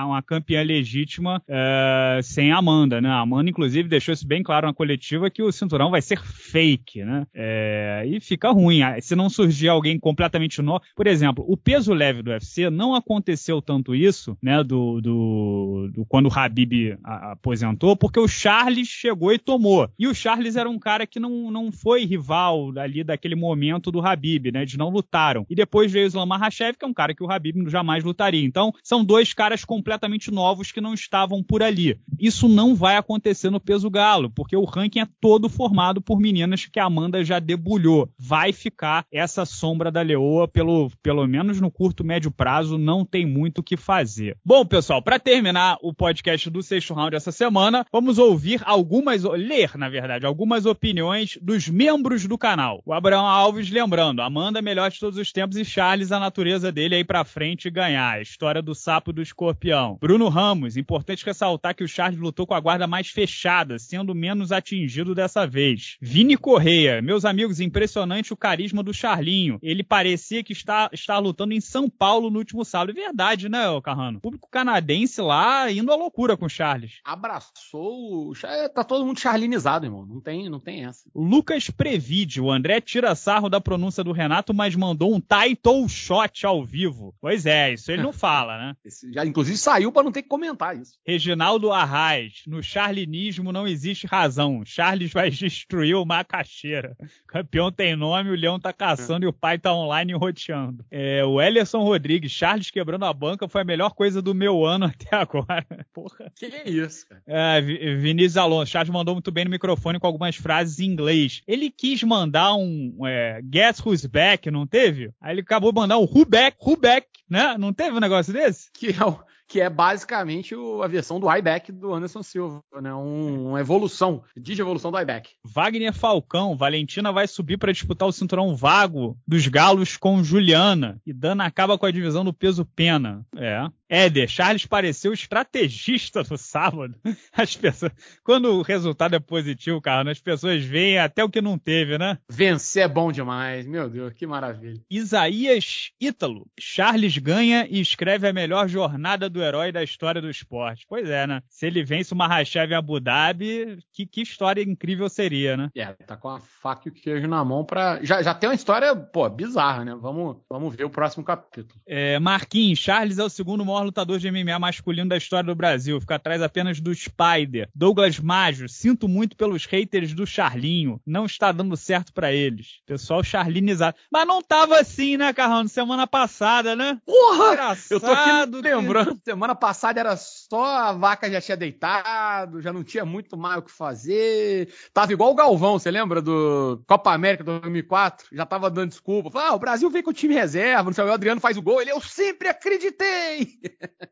uma 0.05 0.23
campeã 0.23 0.63
legítima 0.63 1.43
uh, 1.49 2.23
sem 2.23 2.53
a 2.53 2.59
Amanda, 2.59 3.01
né? 3.01 3.09
A 3.09 3.21
Amanda, 3.21 3.51
inclusive, 3.51 3.89
deixou 3.89 4.13
isso 4.13 4.27
bem 4.27 4.43
claro 4.43 4.67
na 4.67 4.75
coletiva 4.75 5.31
que 5.31 5.43
o 5.43 5.53
cinturão 5.53 5.91
vai 5.91 6.03
ser 6.03 6.21
fake, 6.21 7.05
né? 7.05 7.27
É, 7.35 8.05
e 8.07 8.21
fica 8.21 8.51
ruim. 8.51 8.83
Ah, 8.83 9.01
se 9.01 9.15
não 9.15 9.29
surgir 9.29 9.69
alguém 9.69 9.99
completamente 9.99 10.61
novo. 10.63 10.83
Por 10.95 11.07
exemplo, 11.07 11.45
o 11.49 11.57
peso 11.57 11.93
leve 11.93 12.23
do 12.23 12.31
UFC 12.31 12.71
não 12.71 12.95
aconteceu 12.95 13.34
tanto 13.63 13.95
isso, 13.95 14.37
né? 14.43 14.63
Do, 14.63 15.01
do 15.01 15.65
do, 15.89 16.05
quando 16.07 16.27
o 16.27 16.33
Habib 16.33 16.97
aposentou, 17.03 17.97
porque 17.97 18.19
o 18.19 18.29
Charles 18.29 18.89
chegou 18.89 19.33
e 19.33 19.39
tomou. 19.39 19.89
E 19.99 20.07
o 20.07 20.15
Charles 20.15 20.57
era 20.57 20.69
um 20.69 20.79
cara 20.79 21.07
que 21.07 21.21
não, 21.21 21.51
não 21.51 21.73
foi 21.73 22.05
rival 22.05 22.73
ali 22.79 23.03
daquele 23.03 23.35
momento 23.35 23.91
do 23.91 24.05
Habib, 24.05 24.53
né? 24.53 24.63
Eles 24.63 24.77
não 24.77 24.91
lutaram. 24.91 25.47
E 25.49 25.55
depois 25.55 25.91
veio 25.91 26.05
o 26.05 26.09
Islam 26.09 26.27
Makhachev, 26.27 26.77
que 26.79 26.85
é 26.85 26.89
um 26.89 26.95
cara 26.95 27.15
que 27.15 27.23
o 27.23 27.31
Habib 27.31 27.69
jamais 27.69 28.05
lutaria. 28.05 28.45
Então, 28.45 28.73
são 28.83 29.05
dois 29.05 29.33
caras 29.33 29.65
completamente 29.65 30.31
novos 30.31 30.73
que 30.73 30.81
não 30.81 30.95
estavam 30.95 31.43
por 31.43 31.63
ali. 31.63 31.99
Isso 32.19 32.49
não 32.49 32.75
vai 32.75 32.97
acontecer 32.97 33.51
no 33.51 33.61
peso 33.61 33.91
galo, 33.91 34.31
porque 34.31 34.57
o 34.57 34.65
ranking 34.65 35.01
é 35.01 35.09
todo 35.21 35.49
formado 35.49 36.01
por 36.01 36.19
meninas 36.19 36.67
que 36.67 36.81
a 36.81 36.85
Amanda 36.85 37.25
já 37.25 37.39
debulhou. 37.39 38.09
Vai 38.19 38.53
ficar 38.53 39.07
essa 39.13 39.45
sombra 39.45 39.91
da 39.91 40.03
leoa, 40.03 40.49
pelo, 40.49 40.91
pelo 41.03 41.27
menos 41.27 41.61
no 41.61 41.71
curto, 41.71 42.05
médio 42.05 42.31
prazo, 42.31 42.79
não 42.79 43.05
tem 43.05 43.24
tem 43.25 43.27
muito 43.27 43.59
o 43.59 43.63
que 43.63 43.77
fazer. 43.77 44.37
Bom, 44.45 44.65
pessoal, 44.67 45.01
para 45.01 45.19
terminar 45.19 45.79
o 45.81 45.95
podcast 45.95 46.51
do 46.51 46.63
sexto 46.63 46.93
round 46.93 47.17
essa 47.17 47.33
semana, 47.33 47.87
vamos 47.91 48.19
ouvir 48.19 48.61
algumas, 48.65 49.25
ler, 49.25 49.77
na 49.77 49.89
verdade, 49.89 50.27
algumas 50.27 50.67
opiniões 50.67 51.39
dos 51.41 51.69
membros 51.69 52.27
do 52.27 52.37
canal. 52.37 52.83
O 52.85 52.93
Abraão 52.93 53.27
Alves 53.27 53.71
lembrando, 53.71 54.21
Amanda 54.21 54.59
é 54.59 54.63
melhor 54.63 54.91
de 54.91 55.01
todos 55.01 55.19
os 55.19 55.33
tempos 55.33 55.57
e 55.57 55.65
Charles 55.65 56.13
a 56.13 56.21
natureza 56.21 56.71
dele 56.71 56.97
aí 56.97 57.05
pra 57.05 57.25
frente 57.25 57.71
ganhar. 57.71 58.21
História 58.21 58.61
do 58.61 58.75
sapo 58.75 59.13
do 59.13 59.23
escorpião. 59.23 59.97
Bruno 60.01 60.29
Ramos, 60.29 60.77
importante 60.77 61.25
ressaltar 61.25 61.75
que 61.75 61.85
o 61.85 61.89
Charles 61.89 62.21
lutou 62.21 62.47
com 62.47 62.55
a 62.55 62.61
guarda 62.61 62.87
mais 62.87 63.09
fechada, 63.09 63.79
sendo 63.79 64.15
menos 64.15 64.53
atingido 64.53 65.15
dessa 65.15 65.47
vez. 65.47 65.97
Vini 66.01 66.37
Correia, 66.37 67.01
meus 67.01 67.25
amigos, 67.25 67.61
impressionante 67.61 68.33
o 68.33 68.37
carisma 68.37 68.83
do 68.83 68.93
Charlinho. 68.93 69.59
Ele 69.63 69.83
parecia 69.83 70.43
que 70.43 70.53
está, 70.53 70.91
está 70.93 71.19
lutando 71.19 71.55
em 71.55 71.61
São 71.61 71.89
Paulo 71.89 72.31
no 72.31 72.39
último 72.39 72.65
sábado. 72.65 72.91
É 72.91 72.95
verdade, 72.95 73.14
né, 73.49 73.81
Carrano? 73.83 74.19
O 74.19 74.21
público 74.21 74.49
canadense 74.51 75.21
lá 75.21 75.71
indo 75.71 75.93
à 75.93 75.97
loucura 75.97 76.37
com 76.37 76.47
o 76.47 76.51
Charles. 76.51 77.01
Abraçou. 77.05 78.33
Tá 78.75 78.85
todo 78.85 79.07
mundo 79.07 79.21
charlinizado, 79.21 79.87
irmão. 79.87 80.05
Não 80.07 80.21
tem, 80.21 80.49
não 80.49 80.61
tem 80.61 80.85
essa. 80.85 81.09
Lucas 81.15 81.71
Previde, 81.71 82.41
o 82.41 82.51
André 82.51 82.81
tira 82.81 83.15
sarro 83.15 83.49
da 83.49 83.61
pronúncia 83.61 84.03
do 84.03 84.13
Renato, 84.13 84.53
mas 84.53 84.75
mandou 84.75 85.15
um 85.15 85.21
title 85.21 85.89
shot 85.89 86.45
ao 86.45 86.65
vivo. 86.65 87.15
Pois 87.21 87.47
é, 87.47 87.73
isso 87.73 87.91
ele 87.91 88.03
não 88.03 88.13
fala, 88.13 88.59
né? 88.59 88.77
Esse 88.85 89.13
já, 89.13 89.25
inclusive, 89.25 89.57
saiu 89.57 89.93
para 89.93 90.03
não 90.03 90.13
ter 90.13 90.23
que 90.23 90.29
comentar 90.29 90.77
isso. 90.77 90.99
Reginaldo 91.07 91.73
Arraes, 91.73 92.43
no 92.47 92.63
charlinismo 92.63 93.53
não 93.53 93.67
existe 93.67 94.07
razão. 94.07 94.63
Charles 94.65 95.13
vai 95.13 95.31
destruir 95.31 95.95
o 95.95 96.05
Macaxeira. 96.05 96.97
O 97.01 97.27
campeão 97.27 97.71
tem 97.71 97.97
nome, 97.97 98.31
o 98.31 98.37
leão 98.37 98.59
tá 98.59 98.73
caçando 98.73 99.25
e 99.25 99.29
o 99.29 99.33
pai 99.33 99.59
tá 99.59 99.75
online 99.75 100.13
roteando. 100.15 100.85
É, 100.91 101.25
o 101.25 101.41
Ellerson 101.41 101.83
Rodrigues, 101.83 102.33
Charles 102.33 102.71
quebrando 102.71 103.04
a 103.09 103.13
banca 103.13 103.49
foi 103.49 103.63
a 103.63 103.65
melhor 103.65 103.91
coisa 103.95 104.21
do 104.21 104.35
meu 104.35 104.65
ano 104.65 104.87
até 104.93 105.17
agora. 105.17 105.67
Porra. 105.93 106.33
Que 106.35 106.47
isso, 106.65 107.07
cara. 107.09 107.23
É, 107.27 107.61
Vinícius 107.61 108.37
Alonso, 108.37 108.71
Charles 108.71 108.93
mandou 108.93 109.15
muito 109.15 109.31
bem 109.31 109.45
no 109.45 109.51
microfone 109.51 109.99
com 109.99 110.07
algumas 110.07 110.37
frases 110.37 110.79
em 110.79 110.87
inglês. 110.87 111.43
Ele 111.47 111.71
quis 111.71 112.03
mandar 112.03 112.55
um 112.55 113.07
é, 113.07 113.41
Guess 113.43 113.81
Who's 113.85 114.07
Back, 114.07 114.51
não 114.51 114.67
teve? 114.67 115.11
Aí 115.21 115.35
ele 115.35 115.41
acabou 115.41 115.73
mandar 115.73 115.99
um 115.99 116.05
Who 116.05 116.25
Back, 116.25 116.57
Who 116.61 116.77
Back, 116.77 117.07
né? 117.29 117.57
Não 117.59 117.73
teve 117.73 117.97
um 117.97 118.01
negócio 118.01 118.33
desse? 118.33 118.71
Que 118.73 118.89
é 118.89 119.05
o 119.05 119.19
que 119.47 119.61
é 119.61 119.69
basicamente 119.69 120.55
a 120.83 120.87
versão 120.87 121.21
do 121.21 121.31
iBack 121.31 121.71
do 121.71 121.93
Anderson 121.93 122.23
Silva, 122.23 122.63
né? 122.81 122.95
Um, 122.95 123.51
uma 123.51 123.61
evolução, 123.61 124.23
de 124.37 124.61
evolução 124.61 124.91
do 124.91 124.99
iBack. 124.99 125.31
Wagner 125.45 125.93
Falcão, 125.93 126.57
Valentina 126.57 127.13
vai 127.13 127.27
subir 127.27 127.59
para 127.59 127.73
disputar 127.73 128.09
o 128.09 128.13
cinturão 128.13 128.57
vago 128.57 129.19
dos 129.27 129.47
galos 129.47 129.97
com 129.97 130.23
Juliana 130.23 131.01
e 131.07 131.13
Dana 131.13 131.45
acaba 131.45 131.79
com 131.79 131.87
a 131.87 131.91
divisão 131.91 132.25
do 132.25 132.33
peso 132.33 132.65
pena. 132.65 133.27
É. 133.37 133.69
Éder, 133.89 134.29
Charles 134.29 134.67
pareceu 134.67 135.13
estrategista 135.13 136.23
no 136.29 136.39
sábado. 136.39 136.95
As 137.33 137.57
pessoas, 137.57 137.93
quando 138.23 138.51
o 138.53 138.63
resultado 138.63 139.15
é 139.15 139.21
positivo, 139.21 139.81
cara, 139.81 140.11
as 140.11 140.21
pessoas 140.21 140.65
veem 140.65 140.99
até 140.99 141.23
o 141.23 141.29
que 141.29 141.41
não 141.41 141.59
teve, 141.59 141.99
né? 141.99 142.19
Vencer 142.31 142.85
é 142.85 142.89
bom 142.89 143.11
demais, 143.11 143.67
meu 143.67 143.89
Deus, 143.89 144.13
que 144.13 144.27
maravilha. 144.27 144.81
Isaías 144.91 145.91
Ítalo, 146.01 146.47
Charles 146.59 147.19
ganha 147.19 147.67
e 147.69 147.81
escreve 147.81 148.29
a 148.29 148.33
melhor 148.33 148.69
jornada 148.69 149.29
do 149.29 149.43
herói 149.43 149.73
da 149.73 149.83
história 149.83 150.21
do 150.21 150.31
esporte. 150.31 150.85
Pois 150.89 151.09
é, 151.09 151.27
né? 151.27 151.43
Se 151.49 151.67
ele 151.67 151.85
vence 151.85 152.13
o 152.13 152.17
Mahashev 152.17 152.73
em 152.73 152.77
Abu 152.77 153.01
Dhabi, 153.01 153.79
que, 153.93 154.07
que 154.07 154.23
história 154.23 154.63
incrível 154.63 155.09
seria, 155.09 155.57
né? 155.57 155.71
É, 155.77 155.87
tá 155.93 156.17
com 156.17 156.29
a 156.29 156.41
faca 156.41 156.89
e 156.89 156.91
o 156.91 156.95
queijo 156.95 157.27
na 157.27 157.45
mão 157.45 157.65
pra. 157.65 158.03
Já, 158.03 158.23
já 158.23 158.35
tem 158.35 158.49
uma 158.49 158.55
história, 158.55 158.95
pô, 158.95 159.29
bizarra, 159.29 159.85
né? 159.85 159.95
Vamos, 159.95 160.39
vamos 160.49 160.75
ver 160.75 160.85
o 160.85 160.91
próximo 160.91 161.25
capítulo. 161.25 161.81
É, 161.87 162.19
Marquinhos, 162.19 162.79
Charles 162.79 163.19
é 163.19 163.25
o 163.25 163.31
segundo 163.31 163.65
maior 163.65 163.84
lutador 163.85 164.19
de 164.19 164.31
MMA 164.31 164.59
masculino 164.59 165.09
da 165.09 165.17
história 165.17 165.47
do 165.47 165.55
Brasil. 165.55 166.01
Fica 166.01 166.17
atrás 166.17 166.43
apenas 166.43 166.81
do 166.81 166.95
Spider. 166.95 167.69
Douglas 167.75 168.19
Maggio, 168.19 168.69
sinto 168.69 169.09
muito 169.09 169.37
pelos 169.37 169.67
haters 169.67 170.13
do 170.13 170.27
Charlinho. 170.27 171.01
Não 171.07 171.27
está 171.27 171.53
dando 171.53 171.77
certo 171.77 172.13
para 172.13 172.33
eles. 172.33 172.81
Pessoal 172.87 173.23
charlinizado. 173.23 173.97
Mas 174.11 174.27
não 174.27 174.43
tava 174.43 174.79
assim, 174.79 175.17
né, 175.17 175.33
Carrão? 175.33 175.67
Semana 175.69 176.07
passada, 176.07 176.77
né? 176.77 176.99
Porra! 177.05 177.53
Engraçado, 177.53 177.91
eu 177.91 178.01
tô 178.01 178.07
aqui 178.07 178.63
lembrando 178.63 179.21
semana 179.25 179.55
passada 179.55 180.01
era 180.01 180.17
só 180.17 180.65
a 180.65 180.93
vaca 180.93 181.31
já 181.31 181.41
tinha 181.41 181.57
deitado, 181.57 182.61
já 182.61 182.73
não 182.73 182.85
tinha 182.85 183.05
muito 183.05 183.37
mais 183.37 183.59
o 183.59 183.63
que 183.63 183.71
fazer. 183.71 184.69
Tava 184.93 185.13
igual 185.13 185.31
o 185.31 185.35
Galvão, 185.35 185.79
você 185.79 185.91
lembra 185.91 186.21
do 186.21 186.83
Copa 186.87 187.13
América 187.13 187.45
2004? 187.45 188.29
Já 188.33 188.47
tava 188.47 188.71
dando 188.71 188.91
desculpa. 188.91 189.31
Falava, 189.31 189.53
ah, 189.53 189.57
o 189.57 189.59
Brasil 189.59 189.91
veio 189.91 190.05
com 190.05 190.11
o 190.11 190.15
time 190.15 190.35
reserva, 190.35 190.85
não 190.85 190.93
sei 190.93 191.05
o 191.05 191.13
Adriano 191.13 191.41
faz 191.41 191.57
o 191.57 191.63
gol. 191.63 191.81
Ele, 191.81 191.93
eu 191.93 192.01
sempre 192.01 192.49
acreditei! 192.49 193.59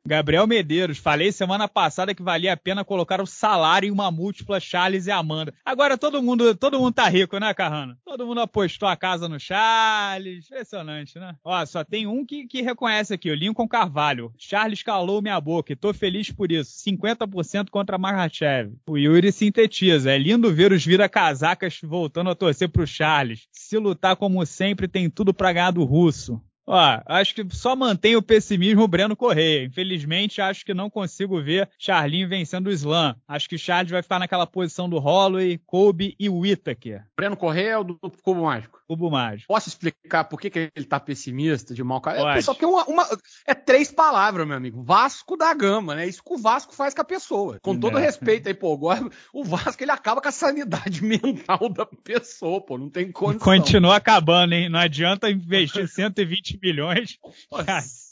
Gabriel 0.07 0.46
Medeiros, 0.46 0.98
falei 0.98 1.30
semana 1.30 1.68
passada 1.68 2.14
que 2.14 2.22
valia 2.22 2.53
a 2.53 2.57
pena 2.57 2.84
colocar 2.84 3.20
o 3.20 3.26
salário 3.26 3.86
em 3.86 3.90
uma 3.90 4.11
múltipla 4.11 4.61
Charles 4.61 5.07
e 5.07 5.11
Amanda. 5.11 5.55
Agora 5.64 5.96
todo 5.96 6.22
mundo, 6.22 6.55
todo 6.55 6.78
mundo 6.78 6.92
tá 6.92 7.09
rico, 7.09 7.38
né, 7.38 7.55
Carrano? 7.55 7.96
Todo 8.05 8.26
mundo 8.26 8.40
apostou 8.40 8.88
a 8.88 8.96
casa 8.96 9.28
no 9.28 9.38
Charles. 9.38 10.46
Impressionante, 10.46 11.18
né? 11.18 11.36
Ó, 11.44 11.64
só 11.64 11.84
tem 11.84 12.07
um 12.07 12.26
que, 12.26 12.46
que 12.46 12.62
reconhece 12.62 13.14
aqui, 13.14 13.30
o 13.30 13.34
Lincoln 13.34 13.68
Carvalho. 13.68 14.32
Charles 14.36 14.82
calou 14.82 15.22
minha 15.22 15.40
boca 15.40 15.72
e 15.72 15.76
tô 15.76 15.94
feliz 15.94 16.30
por 16.30 16.50
isso. 16.50 16.72
50% 16.84 17.70
contra 17.70 17.98
Marrachev. 17.98 18.72
O 18.86 18.98
Yuri 18.98 19.32
sintetiza. 19.32 20.11
É 20.11 20.18
lindo 20.18 20.53
ver 20.53 20.72
os 20.72 20.84
vira-casacas 20.84 21.78
voltando 21.82 22.30
a 22.30 22.34
torcer 22.34 22.68
pro 22.68 22.86
Charles. 22.86 23.46
Se 23.53 23.78
lutar 23.78 24.16
como 24.16 24.44
sempre, 24.44 24.88
tem 24.88 25.09
tudo 25.09 25.32
pra 25.32 25.53
ganhar 25.53 25.70
do 25.70 25.84
russo. 25.84 26.40
Ó, 26.66 27.00
acho 27.06 27.34
que 27.34 27.46
só 27.50 27.74
mantém 27.74 28.16
o 28.16 28.22
pessimismo 28.22 28.82
o 28.82 28.88
Breno 28.88 29.16
Correia. 29.16 29.64
Infelizmente, 29.64 30.40
acho 30.40 30.64
que 30.64 30.72
não 30.72 30.88
consigo 30.88 31.42
ver 31.42 31.68
Charlinho 31.78 32.28
vencendo 32.28 32.68
o 32.68 32.72
Slam. 32.72 33.16
Acho 33.26 33.48
que 33.48 33.56
o 33.56 33.58
Charles 33.58 33.90
vai 33.90 34.02
ficar 34.02 34.18
naquela 34.18 34.46
posição 34.46 34.88
do 34.88 34.98
Holloway, 34.98 35.58
Kobe 35.66 36.14
e 36.18 36.28
Whittaker. 36.28 37.04
Breno 37.16 37.36
Correia 37.36 37.78
ou 37.78 37.84
do 37.84 37.98
Cubo 38.22 38.44
Mágico? 38.44 38.80
Cubo 38.86 39.10
Mágico. 39.10 39.48
Posso 39.48 39.68
explicar 39.68 40.24
por 40.24 40.40
que, 40.40 40.50
que 40.50 40.70
ele 40.74 40.86
tá 40.86 41.00
pessimista, 41.00 41.74
de 41.74 41.82
mau 41.82 42.00
cara? 42.00 42.36
É 42.36 42.40
só 42.40 42.52
porque 42.52 42.66
uma, 42.66 42.84
uma, 42.84 43.06
é 43.46 43.54
três 43.54 43.90
palavras, 43.90 44.46
meu 44.46 44.56
amigo. 44.56 44.82
Vasco 44.82 45.36
da 45.36 45.52
Gama, 45.54 45.94
né? 45.94 46.06
Isso 46.06 46.22
que 46.22 46.32
o 46.32 46.38
Vasco 46.38 46.74
faz 46.74 46.94
com 46.94 47.00
a 47.00 47.04
pessoa. 47.04 47.58
Com 47.60 47.78
todo 47.78 47.98
é. 47.98 48.02
respeito 48.02 48.48
aí, 48.48 48.54
pô. 48.54 48.72
Agora, 48.74 49.08
o 49.32 49.44
Vasco, 49.44 49.82
ele 49.82 49.90
acaba 49.90 50.20
com 50.20 50.28
a 50.28 50.32
sanidade 50.32 51.02
mental 51.04 51.68
da 51.68 51.86
pessoa, 51.86 52.60
pô. 52.60 52.78
Não 52.78 52.90
tem 52.90 53.10
condição. 53.10 53.44
Continua 53.44 53.96
acabando, 53.96 54.54
hein? 54.54 54.68
Não 54.68 54.78
adianta 54.78 55.30
investir 55.30 55.88
120 55.88 56.51
20 56.53 56.61
milhões. 56.62 57.18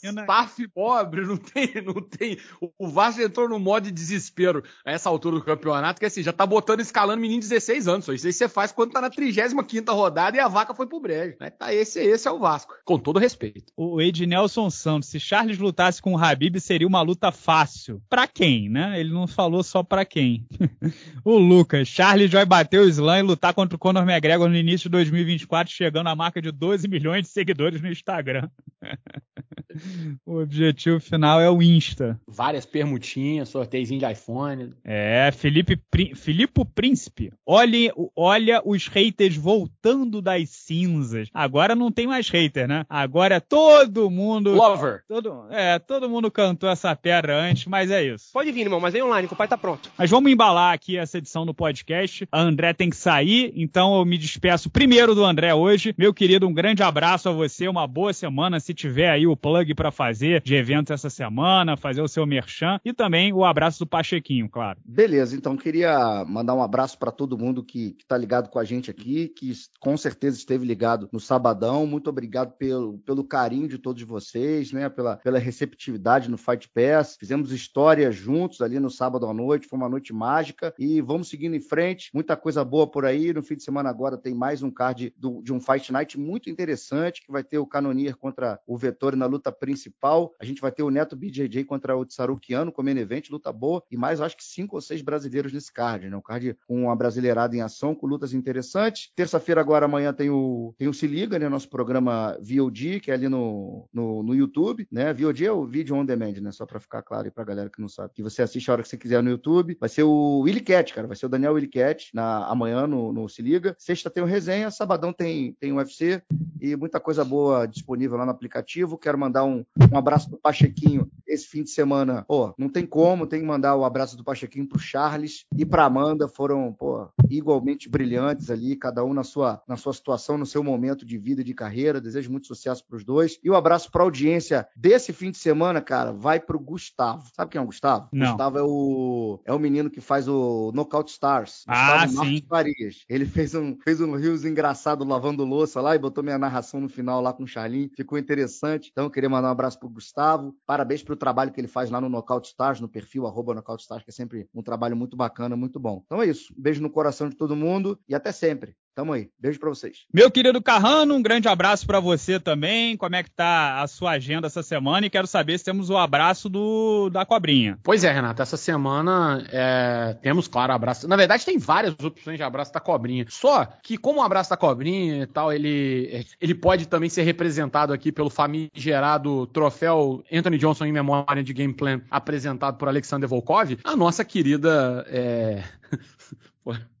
Staff 0.03 0.67
pobre, 0.69 1.25
não 1.25 1.37
tem, 1.37 1.69
não 1.85 2.01
tem. 2.01 2.37
O 2.77 2.89
Vasco 2.89 3.21
entrou 3.21 3.47
no 3.47 3.59
modo 3.59 3.83
de 3.83 3.91
desespero 3.91 4.63
a 4.85 4.91
essa 4.91 5.09
altura 5.09 5.37
do 5.37 5.43
campeonato, 5.43 5.99
que 5.99 6.05
assim, 6.05 6.23
já 6.23 6.33
tá 6.33 6.45
botando 6.45 6.79
escalando 6.79 7.21
menino 7.21 7.41
de 7.41 7.47
16 7.47 7.87
anos. 7.87 8.07
Isso 8.07 8.27
aí 8.27 8.33
você 8.33 8.49
faz 8.49 8.71
quando 8.71 8.91
tá 8.91 9.01
na 9.01 9.09
35 9.09 9.93
rodada 9.93 10.37
e 10.37 10.39
a 10.39 10.47
vaca 10.47 10.73
foi 10.73 10.87
pro 10.87 10.99
brejo. 10.99 11.35
Né? 11.39 11.49
Tá, 11.51 11.73
esse, 11.73 11.99
esse 11.99 12.27
é 12.27 12.31
o 12.31 12.39
Vasco. 12.39 12.73
Com 12.83 12.97
todo 12.97 13.19
respeito. 13.19 13.71
O 13.77 14.01
Ednelson 14.01 14.69
Santos, 14.69 15.09
se 15.09 15.19
Charles 15.19 15.57
lutasse 15.57 16.01
com 16.01 16.13
o 16.13 16.17
Habib, 16.17 16.59
seria 16.59 16.87
uma 16.87 17.01
luta 17.01 17.31
fácil. 17.31 18.01
Pra 18.09 18.27
quem, 18.27 18.69
né? 18.69 18.99
Ele 18.99 19.13
não 19.13 19.27
falou 19.27 19.63
só 19.63 19.83
pra 19.83 20.03
quem. 20.05 20.47
o 21.23 21.37
Lucas, 21.37 21.87
Charles 21.87 22.31
vai 22.31 22.45
bater 22.45 22.79
o 22.79 22.87
Slam 22.87 23.19
e 23.19 23.23
lutar 23.23 23.53
contra 23.53 23.75
o 23.75 23.79
Conor 23.79 24.03
McGregor 24.03 24.49
no 24.49 24.55
início 24.55 24.89
de 24.89 24.91
2024, 24.91 25.71
chegando 25.71 26.07
à 26.07 26.15
marca 26.15 26.41
de 26.41 26.51
12 26.51 26.87
milhões 26.87 27.23
de 27.23 27.29
seguidores 27.29 27.81
no 27.81 27.89
Instagram. 27.89 28.30
Instagram. 28.31 28.49
o 30.25 30.39
objetivo 30.39 30.99
final 30.99 31.39
é 31.39 31.49
o 31.49 31.61
Insta. 31.61 32.19
Várias 32.27 32.65
permutinhas, 32.65 33.49
sorteiozinho 33.49 33.99
de 33.99 34.11
iPhone. 34.11 34.73
É, 34.83 35.31
Felipe, 35.31 35.79
Filipe 36.15 36.65
Príncipe. 36.73 37.31
Olhe, 37.45 37.91
olha 38.15 38.61
os 38.65 38.87
haters 38.87 39.35
voltando 39.35 40.21
das 40.21 40.49
cinzas. 40.49 41.29
Agora 41.33 41.75
não 41.75 41.91
tem 41.91 42.07
mais 42.07 42.29
hater, 42.29 42.67
né? 42.67 42.85
Agora 42.89 43.35
é 43.35 43.39
todo 43.39 44.09
mundo. 44.09 44.53
Lover. 44.53 45.03
Todo, 45.07 45.45
é, 45.49 45.77
todo 45.79 46.09
mundo 46.09 46.31
cantou 46.31 46.69
essa 46.69 46.95
pedra 46.95 47.39
antes, 47.39 47.65
mas 47.65 47.91
é 47.91 48.03
isso. 48.03 48.31
Pode 48.33 48.51
vir, 48.51 48.61
irmão, 48.61 48.79
mas 48.79 48.93
vem 48.93 49.03
online, 49.03 49.27
que 49.27 49.33
o 49.33 49.37
pai 49.37 49.47
tá 49.47 49.57
pronto. 49.57 49.91
Mas 49.97 50.09
vamos 50.09 50.31
embalar 50.31 50.73
aqui 50.73 50.97
essa 50.97 51.17
edição 51.17 51.45
do 51.45 51.53
podcast. 51.53 52.27
A 52.31 52.41
André 52.41 52.73
tem 52.73 52.89
que 52.89 52.95
sair, 52.95 53.53
então 53.55 53.97
eu 53.97 54.05
me 54.05 54.17
despeço 54.17 54.69
primeiro 54.69 55.13
do 55.13 55.23
André 55.23 55.53
hoje. 55.53 55.93
Meu 55.97 56.13
querido, 56.13 56.47
um 56.47 56.53
grande 56.53 56.83
abraço 56.83 57.29
a 57.29 57.31
você, 57.31 57.67
uma 57.67 57.87
boa 57.87 58.13
semana. 58.21 58.59
Se 58.59 58.73
tiver 58.73 59.09
aí 59.09 59.25
o 59.25 59.35
plug 59.35 59.73
para 59.73 59.91
fazer 59.91 60.41
de 60.41 60.53
eventos 60.55 60.91
essa 60.91 61.09
semana, 61.09 61.75
fazer 61.75 62.01
o 62.01 62.07
seu 62.07 62.25
merchan 62.25 62.79
e 62.85 62.93
também 62.93 63.33
o 63.33 63.43
abraço 63.43 63.79
do 63.79 63.87
Pachequinho, 63.87 64.47
claro. 64.47 64.79
Beleza, 64.85 65.35
então 65.35 65.57
queria 65.57 66.23
mandar 66.25 66.53
um 66.53 66.61
abraço 66.61 66.97
para 66.97 67.11
todo 67.11 67.37
mundo 67.37 67.63
que, 67.63 67.95
está 67.99 68.17
ligado 68.17 68.49
com 68.49 68.59
a 68.59 68.63
gente 68.63 68.91
aqui, 68.91 69.29
que 69.29 69.51
com 69.79 69.97
certeza 69.97 70.37
esteve 70.37 70.65
ligado 70.65 71.09
no 71.11 71.19
sabadão. 71.19 71.87
Muito 71.87 72.09
obrigado 72.09 72.51
pelo, 72.57 72.99
pelo 72.99 73.23
carinho 73.23 73.67
de 73.67 73.77
todos 73.77 74.01
vocês, 74.03 74.71
né? 74.71 74.89
Pela, 74.89 75.17
pela 75.17 75.39
receptividade 75.39 76.29
no 76.29 76.37
Fight 76.37 76.69
Pass. 76.69 77.17
Fizemos 77.19 77.51
história 77.51 78.11
juntos 78.11 78.61
ali 78.61 78.79
no 78.79 78.89
sábado 78.89 79.25
à 79.25 79.33
noite, 79.33 79.67
foi 79.67 79.79
uma 79.79 79.89
noite 79.89 80.13
mágica 80.13 80.73
e 80.77 81.01
vamos 81.01 81.29
seguindo 81.29 81.55
em 81.55 81.61
frente. 81.61 82.11
Muita 82.13 82.37
coisa 82.37 82.63
boa 82.63 82.85
por 82.85 83.05
aí. 83.05 83.33
No 83.33 83.41
fim 83.41 83.55
de 83.55 83.63
semana 83.63 83.89
agora 83.89 84.17
tem 84.17 84.35
mais 84.35 84.61
um 84.61 84.69
card 84.69 85.13
do, 85.17 85.41
de 85.41 85.51
um 85.51 85.59
Fight 85.59 85.91
Night 85.91 86.19
muito 86.19 86.49
interessante 86.49 87.21
que 87.21 87.31
vai 87.31 87.43
ter 87.43 87.57
o 87.57 87.65
Canonier 87.65 88.10
contra 88.15 88.59
o 88.65 88.77
Vettori 88.77 89.15
na 89.15 89.25
luta 89.25 89.51
principal. 89.51 90.33
A 90.39 90.45
gente 90.45 90.61
vai 90.61 90.71
ter 90.71 90.83
o 90.83 90.89
Neto 90.89 91.15
BJJ 91.15 91.63
contra 91.65 91.95
o 91.95 92.05
Tsarukiano, 92.05 92.71
como 92.71 92.89
evento, 92.89 93.31
luta 93.31 93.51
boa, 93.51 93.83
e 93.89 93.97
mais 93.97 94.19
acho 94.19 94.37
que 94.37 94.43
cinco 94.43 94.75
ou 94.75 94.81
seis 94.81 95.01
brasileiros 95.01 95.53
nesse 95.53 95.71
card, 95.71 96.09
né? 96.09 96.15
Um 96.15 96.21
card 96.21 96.57
com 96.67 96.83
uma 96.83 96.95
brasileirada 96.95 97.55
em 97.55 97.61
ação, 97.61 97.95
com 97.95 98.07
lutas 98.07 98.33
interessantes. 98.33 99.11
Terça-feira, 99.15 99.61
agora, 99.61 99.85
amanhã, 99.85 100.13
tem 100.13 100.29
o, 100.29 100.73
tem 100.77 100.87
o 100.87 100.93
Se 100.93 101.07
Liga, 101.07 101.37
né? 101.39 101.47
Nosso 101.47 101.69
programa 101.69 102.37
VOD, 102.41 102.99
que 102.99 103.11
é 103.11 103.13
ali 103.13 103.29
no, 103.29 103.87
no, 103.93 104.23
no 104.23 104.35
YouTube, 104.35 104.87
né? 104.91 105.13
VOD 105.13 105.45
é 105.45 105.51
o 105.51 105.65
vídeo 105.65 105.95
on 105.95 106.05
demand, 106.05 106.33
né? 106.41 106.51
Só 106.51 106.65
para 106.65 106.79
ficar 106.79 107.01
claro 107.01 107.25
aí 107.25 107.31
pra 107.31 107.43
galera 107.43 107.69
que 107.69 107.81
não 107.81 107.89
sabe. 107.89 108.13
Que 108.13 108.23
você 108.23 108.41
assiste 108.41 108.69
a 108.69 108.73
hora 108.73 108.83
que 108.83 108.89
você 108.89 108.97
quiser 108.97 109.21
no 109.21 109.29
YouTube. 109.29 109.77
Vai 109.79 109.89
ser 109.89 110.03
o 110.03 110.39
Willy 110.39 110.61
Cat, 110.61 110.93
cara. 110.93 111.07
Vai 111.07 111.15
ser 111.15 111.25
o 111.25 111.29
Daniel 111.29 111.53
Willy 111.53 111.67
Cat 111.67 112.09
na, 112.13 112.45
amanhã 112.47 112.87
no, 112.87 113.13
no 113.13 113.27
Se 113.29 113.41
Liga. 113.41 113.75
Sexta 113.77 114.09
tem 114.09 114.23
o 114.23 114.27
resenha, 114.27 114.71
sabadão 114.71 115.13
tem, 115.13 115.53
tem 115.59 115.71
o 115.71 115.77
UFC 115.77 116.21
e 116.59 116.75
muita 116.75 116.99
coisa 116.99 117.23
boa 117.23 117.65
disponível 117.65 118.00
lá 118.07 118.25
no 118.25 118.31
aplicativo. 118.31 118.97
Quero 118.97 119.17
mandar 119.17 119.43
um, 119.43 119.65
um 119.91 119.97
abraço 119.97 120.29
pro 120.29 120.39
Pachequinho 120.39 121.09
esse 121.27 121.47
fim 121.47 121.63
de 121.63 121.69
semana. 121.69 122.23
Pô, 122.27 122.53
não 122.57 122.69
tem 122.69 122.85
como, 122.85 123.27
tem 123.27 123.39
que 123.39 123.45
mandar 123.45 123.75
o 123.75 123.85
abraço 123.85 124.17
do 124.17 124.23
Pachequinho 124.23 124.67
pro 124.67 124.79
Charles 124.79 125.45
e 125.55 125.65
pra 125.65 125.85
Amanda. 125.85 126.27
Foram, 126.27 126.73
pô, 126.73 127.07
igualmente 127.29 127.89
brilhantes 127.89 128.49
ali, 128.49 128.75
cada 128.75 129.03
um 129.03 129.13
na 129.13 129.23
sua, 129.23 129.61
na 129.67 129.77
sua 129.77 129.93
situação, 129.93 130.37
no 130.37 130.45
seu 130.45 130.63
momento 130.63 131.05
de 131.05 131.17
vida 131.17 131.41
e 131.41 131.45
de 131.45 131.53
carreira. 131.53 132.01
Desejo 132.01 132.31
muito 132.31 132.47
sucesso 132.47 132.85
pros 132.85 133.03
dois. 133.03 133.39
E 133.43 133.49
o 133.49 133.53
um 133.53 133.55
abraço 133.55 133.91
pra 133.91 134.03
audiência 134.03 134.67
desse 134.75 135.13
fim 135.13 135.31
de 135.31 135.37
semana, 135.37 135.81
cara, 135.81 136.11
vai 136.11 136.39
pro 136.39 136.59
Gustavo. 136.59 137.29
Sabe 137.33 137.51
quem 137.51 137.59
é 137.59 137.61
o 137.61 137.67
Gustavo? 137.67 138.09
Não. 138.11 138.27
Gustavo 138.27 138.57
é 138.57 138.63
o, 138.63 139.39
é 139.45 139.53
o 139.53 139.59
menino 139.59 139.89
que 139.89 140.01
faz 140.01 140.27
o 140.27 140.71
Knockout 140.73 141.11
Stars. 141.11 141.63
Ah, 141.67 142.05
Gustavo 142.05 142.27
sim. 142.27 142.43
Farias. 142.47 143.05
Ele 143.09 143.25
fez 143.25 143.55
um, 143.55 143.77
fez 143.77 144.01
um 144.01 144.15
rios 144.15 144.45
engraçado 144.45 145.03
lavando 145.03 145.43
louça 145.43 145.81
lá 145.81 145.95
e 145.95 145.99
botou 145.99 146.23
minha 146.23 146.37
narração 146.37 146.79
no 146.79 146.89
final 146.89 147.21
lá 147.21 147.33
com 147.33 147.43
o 147.43 147.47
Charlin. 147.47 147.90
Ficou 147.95 148.17
interessante. 148.17 148.89
Então 148.91 149.05
eu 149.05 149.11
queria 149.11 149.29
mandar 149.29 149.49
um 149.49 149.51
abraço 149.51 149.79
pro 149.79 149.89
Gustavo. 149.89 150.55
Parabéns 150.65 151.03
pelo 151.03 151.17
trabalho 151.17 151.51
que 151.51 151.59
ele 151.59 151.67
faz 151.67 151.89
lá 151.89 151.99
no 151.99 152.09
Knockout 152.09 152.47
Stars, 152.47 152.79
no 152.79 152.89
perfil 152.89 153.27
arroba 153.27 153.53
Knockout 153.53 153.81
Stars, 153.81 154.03
que 154.03 154.09
é 154.09 154.13
sempre 154.13 154.47
um 154.53 154.63
trabalho 154.63 154.95
muito 154.95 155.15
bacana, 155.15 155.55
muito 155.55 155.79
bom. 155.79 156.01
Então 156.05 156.21
é 156.21 156.27
isso. 156.27 156.53
Um 156.57 156.61
beijo 156.61 156.81
no 156.81 156.89
coração 156.89 157.29
de 157.29 157.35
todo 157.35 157.55
mundo 157.55 157.99
e 158.07 158.15
até 158.15 158.31
sempre. 158.31 158.75
Tamo 158.93 159.13
aí. 159.13 159.29
Beijo 159.39 159.57
pra 159.57 159.69
vocês. 159.69 159.99
Meu 160.13 160.29
querido 160.29 160.61
Carrano, 160.61 161.15
um 161.15 161.21
grande 161.21 161.47
abraço 161.47 161.87
pra 161.87 162.01
você 162.01 162.39
também. 162.39 162.97
Como 162.97 163.15
é 163.15 163.23
que 163.23 163.31
tá 163.31 163.81
a 163.81 163.87
sua 163.87 164.11
agenda 164.11 164.47
essa 164.47 164.61
semana? 164.61 165.05
E 165.05 165.09
quero 165.09 165.27
saber 165.27 165.57
se 165.57 165.63
temos 165.63 165.89
o 165.89 165.97
abraço 165.97 166.49
do 166.49 167.09
da 167.09 167.25
cobrinha. 167.25 167.79
Pois 167.83 168.03
é, 168.03 168.11
Renato, 168.11 168.41
essa 168.41 168.57
semana 168.57 169.45
é, 169.49 170.17
temos, 170.21 170.47
claro, 170.47 170.73
abraço. 170.73 171.07
Na 171.07 171.15
verdade, 171.15 171.45
tem 171.45 171.57
várias 171.57 171.95
opções 172.03 172.35
de 172.35 172.43
abraço 172.43 172.73
da 172.73 172.81
cobrinha. 172.81 173.25
Só 173.29 173.65
que, 173.81 173.97
como 173.97 174.19
o 174.19 174.23
abraço 174.23 174.49
da 174.49 174.57
cobrinha 174.57 175.23
e 175.23 175.27
tal, 175.27 175.53
ele, 175.53 176.25
ele 176.41 176.53
pode 176.53 176.85
também 176.87 177.09
ser 177.09 177.21
representado 177.23 177.93
aqui 177.93 178.11
pelo 178.11 178.29
famigerado 178.29 179.47
troféu 179.47 180.21
Anthony 180.31 180.57
Johnson 180.57 180.85
em 180.85 180.91
memória 180.91 181.43
de 181.43 181.53
Game 181.53 181.73
Plan 181.73 182.01
apresentado 182.11 182.77
por 182.77 182.89
Alexander 182.89 183.27
Volkov, 183.27 183.77
a 183.85 183.95
nossa 183.95 184.25
querida. 184.25 185.05
É... 185.07 185.63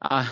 a, 0.00 0.26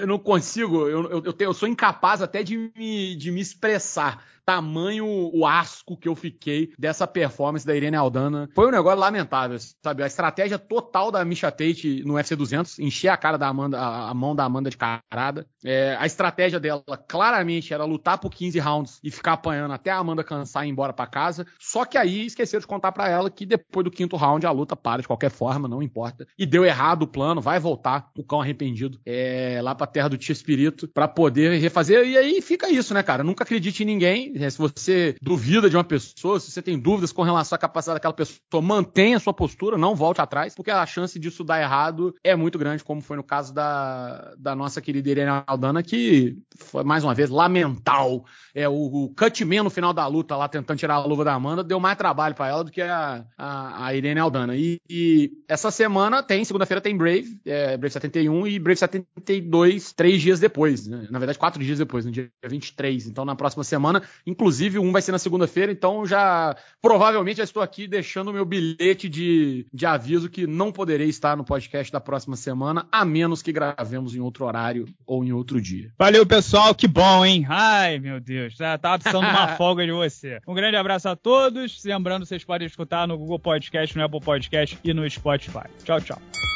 eu 0.00 0.06
não 0.06 0.18
consigo, 0.18 0.88
eu, 0.88 1.10
eu, 1.10 1.22
eu, 1.24 1.32
tenho, 1.32 1.48
eu, 1.48 1.54
sou 1.54 1.68
incapaz 1.68 2.22
até 2.22 2.42
de 2.42 2.72
me, 2.76 3.14
de 3.16 3.30
me 3.30 3.40
expressar 3.40 4.24
tamanho 4.44 5.06
o 5.32 5.46
asco 5.46 5.96
que 5.96 6.08
eu 6.08 6.14
fiquei 6.14 6.72
dessa 6.78 7.06
performance 7.06 7.66
da 7.66 7.74
Irene 7.74 7.96
Aldana. 7.96 8.48
Foi 8.54 8.66
um 8.66 8.70
negócio 8.70 8.98
lamentável, 8.98 9.56
sabe? 9.82 10.02
A 10.02 10.06
estratégia 10.06 10.58
total 10.58 11.10
da 11.10 11.24
Misha 11.24 11.50
Tate 11.50 12.02
no 12.04 12.14
UFC 12.14 12.34
200, 12.34 12.78
encher 12.78 13.08
a 13.08 13.16
cara 13.16 13.38
da 13.38 13.48
Amanda, 13.48 13.78
a, 13.78 14.10
a 14.10 14.14
mão 14.14 14.34
da 14.34 14.44
Amanda 14.44 14.70
de 14.70 14.76
carada. 14.76 15.46
É, 15.64 15.96
a 15.98 16.06
estratégia 16.06 16.58
dela 16.58 16.82
claramente 17.08 17.72
era 17.72 17.84
lutar 17.84 18.18
por 18.18 18.30
15 18.30 18.58
rounds 18.58 19.00
e 19.02 19.10
ficar 19.10 19.34
apanhando 19.34 19.72
até 19.72 19.90
a 19.90 19.98
Amanda 19.98 20.24
cansar 20.24 20.64
e 20.64 20.68
ir 20.68 20.70
embora 20.70 20.92
para 20.92 21.06
casa. 21.06 21.46
Só 21.58 21.84
que 21.84 21.96
aí 21.96 22.26
esqueceram 22.26 22.60
de 22.60 22.66
contar 22.66 22.92
para 22.92 23.08
ela 23.08 23.30
que 23.30 23.46
depois 23.46 23.84
do 23.84 23.90
quinto 23.90 24.16
round 24.16 24.44
a 24.46 24.50
luta 24.50 24.76
para 24.76 25.02
de 25.02 25.06
qualquer 25.06 25.30
forma, 25.30 25.68
não 25.68 25.82
importa. 25.82 26.26
E 26.38 26.44
deu 26.44 26.64
errado 26.64 27.02
o 27.02 27.06
plano, 27.06 27.40
vai 27.40 27.58
voltar 27.60 28.10
o 28.16 28.24
cão 28.24 28.40
arrependido 28.40 29.00
é, 29.04 29.60
lá 29.62 29.74
pra 29.74 29.86
terra 29.86 30.08
do 30.08 30.18
Tia 30.18 30.32
Espírito 30.32 30.88
para 30.88 31.08
poder 31.08 31.58
refazer. 31.58 32.06
E 32.06 32.16
aí 32.16 32.40
fica 32.40 32.70
isso, 32.70 32.94
né, 32.94 33.02
cara? 33.02 33.24
Nunca 33.24 33.44
acredite 33.44 33.82
em 33.82 33.86
ninguém. 33.86 34.50
Se 34.50 34.58
você 34.58 35.14
duvida 35.20 35.68
de 35.68 35.76
uma 35.76 35.84
pessoa, 35.84 36.38
se 36.40 36.50
você 36.50 36.62
tem 36.62 36.78
dúvidas 36.78 37.12
com 37.12 37.22
relação 37.22 37.56
à 37.56 37.58
capacidade 37.58 37.96
daquela 37.96 38.14
pessoa, 38.14 38.62
mantenha 38.62 39.16
a 39.16 39.20
sua 39.20 39.32
postura, 39.32 39.78
não 39.78 39.94
volte 39.94 40.20
atrás, 40.20 40.54
porque 40.54 40.70
a 40.70 40.84
chance 40.86 41.18
disso 41.18 41.44
dar 41.44 41.60
errado 41.60 42.14
é 42.22 42.34
muito 42.36 42.58
grande, 42.58 42.84
como 42.84 43.00
foi 43.00 43.16
no 43.16 43.24
caso 43.24 43.52
da, 43.52 44.34
da 44.38 44.54
nossa 44.54 44.80
querida 44.80 45.10
Irene 45.10 45.42
Aldana, 45.46 45.82
que 45.82 46.36
foi 46.56 46.84
mais 46.84 47.04
uma 47.04 47.14
vez 47.14 47.30
lamental. 47.30 48.24
É, 48.54 48.68
o, 48.68 48.74
o 48.74 49.08
Cutman 49.14 49.62
no 49.62 49.70
final 49.70 49.92
da 49.92 50.06
luta 50.06 50.36
lá 50.36 50.48
tentando 50.48 50.78
tirar 50.78 50.94
a 50.94 51.04
luva 51.04 51.24
da 51.24 51.32
Amanda 51.32 51.64
deu 51.64 51.80
mais 51.80 51.96
trabalho 51.96 52.34
para 52.34 52.48
ela 52.48 52.64
do 52.64 52.70
que 52.70 52.82
a, 52.82 53.24
a, 53.36 53.86
a 53.86 53.94
Irene 53.94 54.20
Aldana. 54.20 54.56
E, 54.56 54.78
e, 54.88 55.30
essa 55.48 55.70
semana 55.70 56.22
tem, 56.22 56.44
segunda-feira 56.44 56.80
tem 56.80 56.96
Brave, 56.96 57.40
é, 57.44 57.76
Brave 57.76 57.92
71 57.92 58.46
e 58.46 58.58
Brave 58.58 58.78
72, 58.92 59.92
três 59.92 60.20
dias 60.20 60.40
depois. 60.40 60.86
Né? 60.86 61.06
Na 61.10 61.18
verdade, 61.18 61.38
quatro 61.38 61.62
dias 61.62 61.78
depois, 61.78 62.04
no 62.04 62.10
dia 62.10 62.30
23. 62.44 63.06
Então, 63.06 63.24
na 63.24 63.34
próxima 63.34 63.64
semana, 63.64 64.02
inclusive, 64.26 64.78
um 64.78 64.92
vai 64.92 65.02
ser 65.02 65.12
na 65.12 65.18
segunda-feira, 65.18 65.72
então 65.72 66.06
já 66.06 66.56
provavelmente 66.80 67.38
já 67.38 67.44
estou 67.44 67.62
aqui 67.62 67.86
deixando 67.86 68.28
o 68.28 68.32
meu 68.32 68.44
bilhete 68.44 69.08
de, 69.08 69.66
de 69.72 69.86
aviso 69.86 70.28
que 70.28 70.46
não 70.46 70.72
poderei 70.72 71.08
estar 71.08 71.36
no 71.36 71.44
podcast 71.44 71.92
da 71.92 72.00
próxima 72.00 72.36
semana, 72.36 72.86
a 72.90 73.04
menos 73.04 73.42
que 73.42 73.52
gravemos 73.52 74.14
em 74.14 74.20
outro 74.20 74.44
horário 74.44 74.86
ou 75.06 75.24
em 75.24 75.32
outro 75.32 75.60
dia. 75.60 75.90
Valeu, 75.98 76.26
pessoal, 76.26 76.74
que 76.74 76.86
bom, 76.86 77.24
hein? 77.24 77.46
Ai, 77.48 77.98
meu 77.98 78.20
Deus, 78.20 78.54
já 78.54 78.76
tava 78.78 78.98
precisando 78.98 79.26
de 79.26 79.30
uma 79.30 79.48
folga 79.56 79.84
de 79.84 79.92
você. 79.92 80.40
Um 80.46 80.54
grande 80.54 80.76
abraço 80.76 81.08
a 81.08 81.16
todos, 81.16 81.82
lembrando, 81.84 82.26
vocês 82.26 82.44
podem 82.44 82.66
escutar 82.66 83.06
no 83.06 83.16
Google 83.16 83.38
Podcast, 83.38 83.96
no 83.96 84.04
Apple 84.04 84.20
Podcast 84.20 84.78
e 84.82 84.92
no 84.92 85.08
Spotify. 85.08 85.68
Tchau, 85.84 86.00
tchau. 86.00 86.51